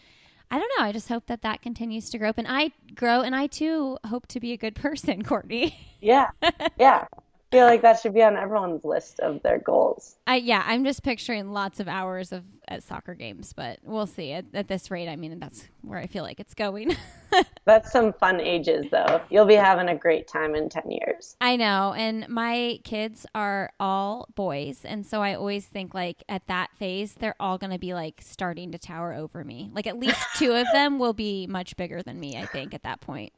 I 0.51 0.59
don't 0.59 0.71
know. 0.77 0.83
I 0.85 0.91
just 0.91 1.07
hope 1.07 1.27
that 1.27 1.41
that 1.43 1.61
continues 1.61 2.09
to 2.09 2.17
grow 2.17 2.29
up 2.29 2.37
and 2.37 2.47
I 2.47 2.71
grow. 2.93 3.21
And 3.21 3.33
I 3.33 3.47
too 3.47 3.97
hope 4.05 4.27
to 4.27 4.39
be 4.39 4.51
a 4.51 4.57
good 4.57 4.75
person, 4.85 5.23
Courtney. 5.23 5.77
Yeah, 6.01 6.31
yeah. 6.77 7.05
I 7.51 7.57
feel 7.57 7.65
like 7.65 7.81
that 7.81 7.99
should 7.99 8.13
be 8.13 8.23
on 8.23 8.37
everyone's 8.37 8.85
list 8.85 9.19
of 9.19 9.43
their 9.43 9.59
goals. 9.59 10.15
I, 10.25 10.37
yeah, 10.37 10.63
I'm 10.65 10.85
just 10.85 11.03
picturing 11.03 11.51
lots 11.51 11.81
of 11.81 11.89
hours 11.89 12.31
of 12.31 12.45
at 12.69 12.81
soccer 12.81 13.13
games, 13.13 13.51
but 13.51 13.79
we'll 13.83 14.07
see. 14.07 14.31
At, 14.31 14.45
at 14.53 14.69
this 14.69 14.89
rate, 14.89 15.09
I 15.09 15.17
mean, 15.17 15.37
that's 15.37 15.67
where 15.81 15.99
I 15.99 16.07
feel 16.07 16.23
like 16.23 16.39
it's 16.39 16.53
going. 16.53 16.95
That's 17.65 17.91
some 17.91 18.11
fun 18.13 18.41
ages, 18.41 18.85
though. 18.91 19.21
You'll 19.29 19.45
be 19.45 19.55
having 19.55 19.87
a 19.87 19.95
great 19.95 20.27
time 20.27 20.55
in 20.55 20.67
10 20.67 20.91
years. 20.91 21.35
I 21.39 21.55
know. 21.55 21.93
And 21.95 22.27
my 22.27 22.79
kids 22.83 23.25
are 23.35 23.71
all 23.79 24.27
boys. 24.35 24.81
And 24.83 25.05
so 25.05 25.21
I 25.21 25.35
always 25.35 25.65
think, 25.65 25.93
like, 25.93 26.23
at 26.27 26.47
that 26.47 26.71
phase, 26.77 27.13
they're 27.13 27.35
all 27.39 27.57
going 27.57 27.71
to 27.71 27.79
be 27.79 27.93
like 27.93 28.21
starting 28.21 28.71
to 28.71 28.77
tower 28.77 29.13
over 29.13 29.43
me. 29.43 29.69
Like, 29.73 29.87
at 29.87 29.97
least 29.97 30.19
two 30.35 30.53
of 30.53 30.67
them 30.73 30.99
will 30.99 31.13
be 31.13 31.47
much 31.47 31.77
bigger 31.77 32.01
than 32.01 32.19
me, 32.19 32.35
I 32.37 32.45
think, 32.45 32.73
at 32.73 32.83
that 32.83 32.99
point. 32.99 33.31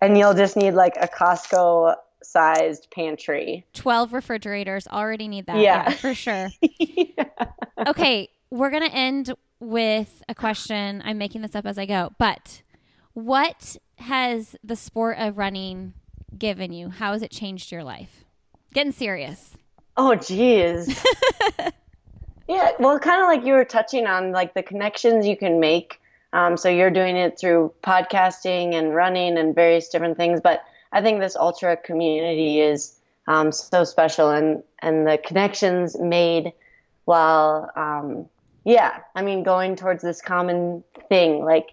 And 0.00 0.16
you'll 0.16 0.34
just 0.34 0.56
need 0.56 0.74
like 0.74 0.96
a 1.00 1.08
Costco 1.08 1.96
sized 2.22 2.88
pantry. 2.90 3.66
12 3.74 4.12
refrigerators 4.12 4.86
already 4.86 5.28
need 5.28 5.46
that. 5.46 5.58
Yeah. 5.58 5.90
for 5.90 6.14
sure. 6.14 6.50
Okay. 7.86 8.28
We're 8.50 8.70
going 8.70 8.88
to 8.88 8.94
end 8.94 9.32
with 9.58 10.22
a 10.28 10.34
question. 10.34 11.02
I'm 11.04 11.16
making 11.16 11.40
this 11.40 11.54
up 11.54 11.64
as 11.64 11.78
I 11.78 11.86
go. 11.86 12.12
But 12.18 12.62
what 13.14 13.76
has 13.96 14.54
the 14.62 14.76
sport 14.76 15.16
of 15.18 15.38
running 15.38 15.94
given 16.36 16.72
you? 16.72 16.90
How 16.90 17.12
has 17.12 17.22
it 17.22 17.30
changed 17.30 17.72
your 17.72 17.84
life? 17.84 18.24
Getting 18.74 18.92
serious. 18.92 19.56
Oh, 19.96 20.14
geez. 20.14 21.02
yeah, 22.48 22.72
well, 22.78 22.98
kind 22.98 23.22
of 23.22 23.28
like 23.28 23.44
you 23.44 23.54
were 23.54 23.64
touching 23.64 24.06
on, 24.06 24.32
like 24.32 24.54
the 24.54 24.62
connections 24.62 25.26
you 25.26 25.36
can 25.36 25.60
make. 25.60 26.00
Um, 26.32 26.56
so 26.56 26.68
you're 26.68 26.90
doing 26.90 27.16
it 27.16 27.38
through 27.38 27.72
podcasting 27.82 28.74
and 28.74 28.94
running 28.94 29.36
and 29.36 29.54
various 29.54 29.88
different 29.88 30.16
things. 30.16 30.40
But 30.40 30.62
I 30.92 31.02
think 31.02 31.20
this 31.20 31.36
ultra 31.36 31.76
community 31.76 32.60
is 32.60 32.96
um, 33.26 33.52
so 33.52 33.84
special, 33.84 34.30
and 34.30 34.62
and 34.80 35.06
the 35.06 35.18
connections 35.18 35.98
made 35.98 36.52
while, 37.04 37.70
um, 37.76 38.28
yeah, 38.64 39.00
I 39.14 39.22
mean, 39.22 39.42
going 39.42 39.76
towards 39.76 40.02
this 40.02 40.20
common 40.20 40.84
thing, 41.08 41.44
like 41.44 41.70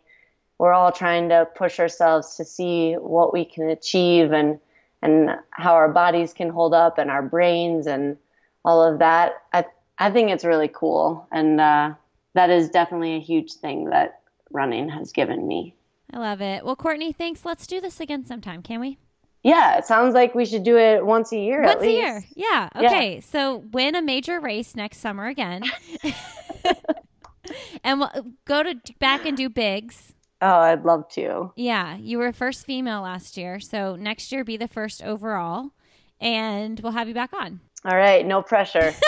we're 0.57 0.74
all 0.74 0.91
trying 0.91 1.30
to 1.30 1.47
push 1.55 1.80
ourselves 1.80 2.36
to 2.38 2.45
see 2.45 2.93
what 2.93 3.34
we 3.34 3.45
can 3.45 3.70
achieve 3.70 4.32
and 4.32 4.59
and 5.01 5.30
how 5.51 5.74
our 5.74 5.89
bodies 5.89 6.34
can 6.34 6.49
hold 6.49 6.74
up 6.74 6.97
and 6.97 7.11
our 7.11 7.22
brains 7.22 7.86
and 7.86 8.18
all 8.65 8.82
of 8.82 8.99
that. 8.99 9.43
I 9.53 9.65
I 9.97 10.11
think 10.11 10.32
it's 10.32 10.45
really 10.45 10.70
cool, 10.72 11.28
and 11.32 11.59
uh, 11.59 11.93
that 12.34 12.49
is 12.49 12.70
definitely 12.70 13.15
a 13.15 13.20
huge 13.20 13.53
thing 13.53 13.89
that 13.89 14.22
running 14.51 14.89
has 14.89 15.11
given 15.11 15.47
me. 15.47 15.76
I 16.13 16.20
love 16.20 16.41
it. 16.41 16.63
Well, 16.63 16.76
Courtney, 16.76 17.11
thanks. 17.11 17.45
Let's 17.45 17.68
do 17.68 17.82
this 17.82 17.99
again 17.99 18.26
sometime, 18.26 18.61
can 18.61 18.80
we? 18.80 18.97
Yeah, 19.44 19.78
it 19.78 19.86
sounds 19.86 20.14
like 20.14 20.36
we 20.36 20.46
should 20.46 20.64
do 20.64 20.78
it 20.78 21.06
once 21.06 21.32
a 21.32 21.38
year 21.38 21.64
at 21.64 21.78
Once 21.78 21.88
a 21.88 21.92
year. 21.92 22.26
Yeah. 22.36 22.70
Yeah. 22.76 22.88
Okay. 22.88 23.22
So 23.22 23.64
win 23.72 23.96
a 23.96 24.02
major 24.02 24.40
race 24.40 24.76
next 24.76 24.98
summer 24.98 25.28
again. 25.28 25.64
and 27.84 28.00
we'll 28.00 28.34
go 28.46 28.64
to 28.64 28.76
back 29.00 29.26
and 29.26 29.38
do 29.38 29.50
Big's. 29.50 30.14
Oh, 30.42 30.60
I'd 30.60 30.84
love 30.84 31.08
to. 31.10 31.52
Yeah. 31.56 31.98
You 31.98 32.18
were 32.18 32.34
first 32.34 32.66
female 32.66 33.02
last 33.02 33.38
year. 33.38 33.60
So 33.60 33.96
next 33.96 34.32
year 34.32 34.44
be 34.44 34.58
the 34.58 34.68
first 34.68 35.02
overall. 35.04 35.72
And 36.20 36.80
we'll 36.82 36.92
have 36.94 37.08
you 37.08 37.14
back 37.14 37.32
on. 37.34 37.62
All 37.86 37.96
right, 37.96 38.26
no 38.26 38.42
pressure. 38.42 38.94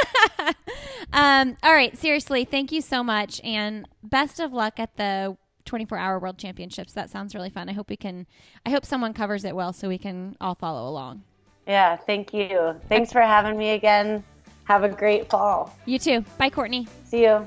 Um, 1.14 1.58
all 1.64 1.74
right. 1.74 1.98
Seriously, 1.98 2.46
thank 2.46 2.72
you 2.72 2.82
so 2.82 3.04
much. 3.04 3.42
And 3.44 3.88
best 4.04 4.40
of 4.40 4.54
luck 4.54 4.80
at 4.80 4.96
the 4.98 5.38
24 5.70 5.97
hour 5.97 6.20
world 6.20 6.38
championships. 6.38 6.93
That 6.93 7.09
sounds 7.09 7.36
really 7.36 7.51
fun. 7.51 7.70
I 7.70 7.74
hope 7.74 7.89
we 7.89 7.95
can, 7.95 8.26
I 8.65 8.72
hope 8.72 8.86
someone 8.86 9.13
covers 9.13 9.45
it 9.45 9.55
well 9.55 9.72
so 9.72 9.88
we 9.88 9.99
can 9.99 10.36
all 10.41 10.55
follow 10.55 10.89
along. 10.89 11.24
yeah, 11.67 11.95
thank 11.95 12.34
you. 12.34 12.76
Thanks 12.89 13.11
for 13.11 13.22
having 13.22 13.55
me 13.57 13.70
again. 13.72 14.24
Have 14.63 14.84
a 14.84 14.89
great 14.89 15.30
fall. 15.30 15.76
You 15.86 15.99
too. 15.99 16.22
Bye, 16.38 16.49
Courtney. 16.49 16.88
See 17.05 17.22
you. 17.24 17.45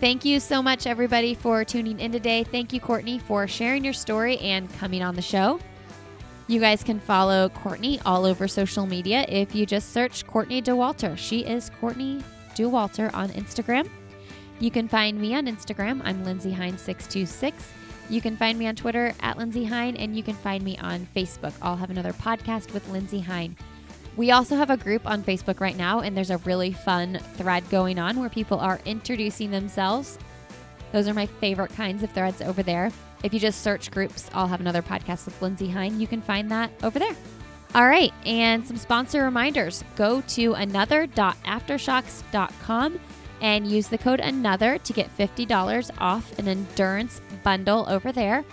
Thank 0.00 0.24
you 0.24 0.40
so 0.40 0.62
much, 0.62 0.86
everybody, 0.86 1.34
for 1.34 1.64
tuning 1.64 2.00
in 2.00 2.10
today. 2.12 2.44
Thank 2.44 2.72
you, 2.72 2.80
Courtney, 2.80 3.18
for 3.18 3.46
sharing 3.46 3.84
your 3.84 3.92
story 3.92 4.36
and 4.38 4.70
coming 4.78 5.02
on 5.02 5.14
the 5.14 5.22
show. 5.22 5.60
You 6.48 6.58
guys 6.60 6.82
can 6.82 6.98
follow 7.00 7.48
Courtney 7.50 8.00
all 8.04 8.26
over 8.26 8.48
social 8.48 8.84
media 8.84 9.24
if 9.28 9.54
you 9.54 9.64
just 9.64 9.92
search 9.92 10.26
Courtney 10.26 10.60
Dauwalter. 10.60 11.16
She 11.16 11.40
is 11.44 11.70
Courtney 11.80 12.22
Dauwalter 12.56 13.14
on 13.14 13.28
Instagram. 13.30 13.88
You 14.62 14.70
can 14.70 14.86
find 14.86 15.20
me 15.20 15.34
on 15.34 15.46
Instagram. 15.46 16.00
I'm 16.04 16.24
Lindsey 16.24 16.52
Hein626. 16.52 17.52
You 18.08 18.20
can 18.20 18.36
find 18.36 18.56
me 18.56 18.68
on 18.68 18.76
Twitter 18.76 19.12
at 19.18 19.36
Lindsey 19.36 19.64
Hein, 19.64 19.96
and 19.96 20.16
you 20.16 20.22
can 20.22 20.36
find 20.36 20.62
me 20.62 20.78
on 20.78 21.08
Facebook. 21.16 21.52
I'll 21.60 21.74
have 21.74 21.90
another 21.90 22.12
podcast 22.12 22.72
with 22.72 22.88
Lindsey 22.90 23.18
Hein. 23.18 23.56
We 24.16 24.30
also 24.30 24.54
have 24.54 24.70
a 24.70 24.76
group 24.76 25.04
on 25.04 25.24
Facebook 25.24 25.58
right 25.58 25.76
now, 25.76 25.98
and 25.98 26.16
there's 26.16 26.30
a 26.30 26.38
really 26.38 26.72
fun 26.72 27.18
thread 27.34 27.68
going 27.70 27.98
on 27.98 28.20
where 28.20 28.28
people 28.28 28.60
are 28.60 28.78
introducing 28.84 29.50
themselves. 29.50 30.16
Those 30.92 31.08
are 31.08 31.14
my 31.14 31.26
favorite 31.26 31.72
kinds 31.72 32.04
of 32.04 32.12
threads 32.12 32.40
over 32.40 32.62
there. 32.62 32.92
If 33.24 33.34
you 33.34 33.40
just 33.40 33.62
search 33.62 33.90
groups, 33.90 34.30
I'll 34.32 34.46
have 34.46 34.60
another 34.60 34.82
podcast 34.82 35.24
with 35.24 35.42
Lindsey 35.42 35.66
Hein. 35.66 35.98
You 35.98 36.06
can 36.06 36.22
find 36.22 36.48
that 36.52 36.70
over 36.84 37.00
there. 37.00 37.16
All 37.74 37.88
right, 37.88 38.12
and 38.24 38.64
some 38.64 38.76
sponsor 38.76 39.24
reminders. 39.24 39.82
Go 39.96 40.20
to 40.20 40.54
another.aftershokz.com 40.54 43.00
and 43.42 43.66
use 43.66 43.88
the 43.88 43.98
code 43.98 44.20
another 44.20 44.78
to 44.78 44.92
get 44.92 45.14
$50 45.18 45.90
off 45.98 46.38
an 46.38 46.48
endurance 46.48 47.20
bundle 47.42 47.84
over 47.88 48.12
there. 48.12 48.44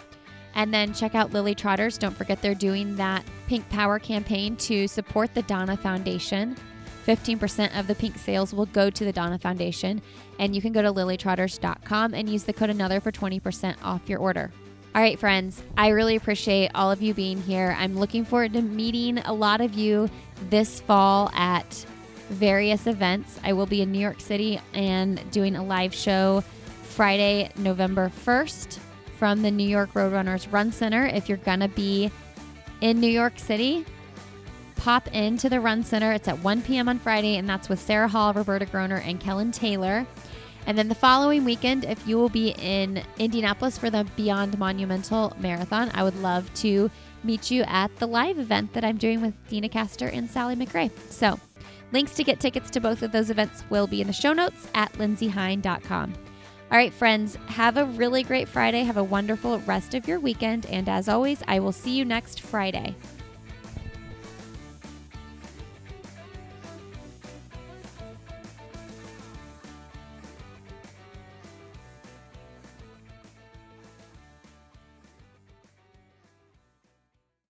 And 0.55 0.73
then 0.73 0.93
check 0.93 1.15
out 1.15 1.31
Lily 1.31 1.55
Trotters. 1.55 1.97
Don't 1.97 2.17
forget 2.17 2.41
they're 2.41 2.55
doing 2.55 2.95
that 2.97 3.23
Pink 3.47 3.69
Power 3.69 3.99
campaign 3.99 4.57
to 4.57 4.87
support 4.87 5.33
the 5.33 5.43
Donna 5.43 5.77
Foundation. 5.77 6.57
15% 7.05 7.79
of 7.79 7.87
the 7.87 7.95
pink 7.95 8.17
sales 8.17 8.53
will 8.53 8.65
go 8.67 8.89
to 8.89 9.05
the 9.05 9.13
Donna 9.13 9.37
Foundation. 9.37 10.01
And 10.39 10.55
you 10.55 10.61
can 10.61 10.73
go 10.73 10.81
to 10.81 10.91
lilytrotters.com 10.91 12.13
and 12.13 12.27
use 12.27 12.43
the 12.43 12.53
code 12.53 12.71
another 12.71 12.99
for 12.99 13.11
20% 13.11 13.75
off 13.83 14.09
your 14.09 14.19
order. 14.19 14.51
All 14.95 15.01
right, 15.03 15.19
friends, 15.19 15.61
I 15.77 15.89
really 15.89 16.15
appreciate 16.15 16.71
all 16.73 16.91
of 16.91 16.99
you 16.99 17.13
being 17.13 17.39
here. 17.43 17.75
I'm 17.77 17.97
looking 17.97 18.25
forward 18.25 18.53
to 18.53 18.61
meeting 18.63 19.19
a 19.19 19.33
lot 19.33 19.61
of 19.61 19.75
you 19.75 20.09
this 20.49 20.79
fall 20.79 21.29
at 21.35 21.85
various 22.29 22.87
events. 22.87 23.39
I 23.43 23.53
will 23.53 23.65
be 23.65 23.81
in 23.81 23.91
New 23.91 23.99
York 23.99 24.21
City 24.21 24.59
and 24.73 25.19
doing 25.31 25.55
a 25.55 25.63
live 25.63 25.93
show 25.93 26.43
Friday, 26.83 27.51
November 27.57 28.11
1st 28.25 28.79
from 29.17 29.41
the 29.41 29.51
New 29.51 29.67
York 29.67 29.93
Roadrunners 29.93 30.51
Run 30.51 30.71
Center. 30.71 31.05
If 31.05 31.27
you're 31.27 31.37
going 31.39 31.59
to 31.59 31.67
be 31.67 32.11
in 32.81 32.99
New 32.99 33.09
York 33.09 33.37
City, 33.37 33.85
pop 34.75 35.07
into 35.13 35.49
the 35.49 35.59
Run 35.59 35.83
Center. 35.83 36.13
It's 36.13 36.27
at 36.27 36.39
1 36.39 36.61
p.m. 36.61 36.87
on 36.87 36.99
Friday, 36.99 37.35
and 37.37 37.47
that's 37.47 37.67
with 37.67 37.79
Sarah 37.79 38.07
Hall, 38.07 38.33
Roberta 38.33 38.65
Groner, 38.65 38.97
and 38.97 39.19
Kellyn 39.19 39.51
Taylor. 39.51 40.07
And 40.65 40.77
then 40.77 40.87
the 40.87 40.95
following 40.95 41.45
weekend, 41.45 41.83
if 41.83 42.07
you 42.07 42.17
will 42.17 42.29
be 42.29 42.49
in 42.59 43.03
Indianapolis 43.17 43.77
for 43.77 43.89
the 43.89 44.05
Beyond 44.15 44.57
Monumental 44.57 45.35
Marathon, 45.39 45.91
I 45.93 46.03
would 46.03 46.15
love 46.21 46.53
to 46.55 46.89
meet 47.23 47.51
you 47.51 47.63
at 47.63 47.95
the 47.97 48.07
live 48.07 48.39
event 48.39 48.73
that 48.73 48.85
I'm 48.85 48.97
doing 48.97 49.21
with 49.21 49.33
Deena 49.49 49.67
Kastor 49.67 50.13
and 50.13 50.29
Sally 50.29 50.55
McRae. 50.55 50.91
So, 51.09 51.39
links 51.91 52.13
to 52.15 52.23
get 52.23 52.39
tickets 52.39 52.69
to 52.71 52.79
both 52.79 53.01
of 53.01 53.11
those 53.11 53.29
events 53.29 53.63
will 53.69 53.87
be 53.87 54.01
in 54.01 54.07
the 54.07 54.13
show 54.13 54.33
notes 54.33 54.67
at 54.75 54.91
lindseyhein.com. 54.93 56.13
All 56.71 56.77
right, 56.77 56.93
friends, 56.93 57.35
have 57.47 57.77
a 57.77 57.85
really 57.85 58.21
great 58.21 58.47
Friday. 58.47 58.83
Have 58.83 58.97
a 58.97 59.03
wonderful 59.03 59.59
rest 59.61 59.95
of 59.95 60.07
your 60.07 60.19
weekend. 60.19 60.67
And 60.67 60.87
as 60.87 61.09
always, 61.09 61.41
I 61.47 61.59
will 61.59 61.71
see 61.71 61.97
you 61.97 62.05
next 62.05 62.41
Friday. 62.41 62.95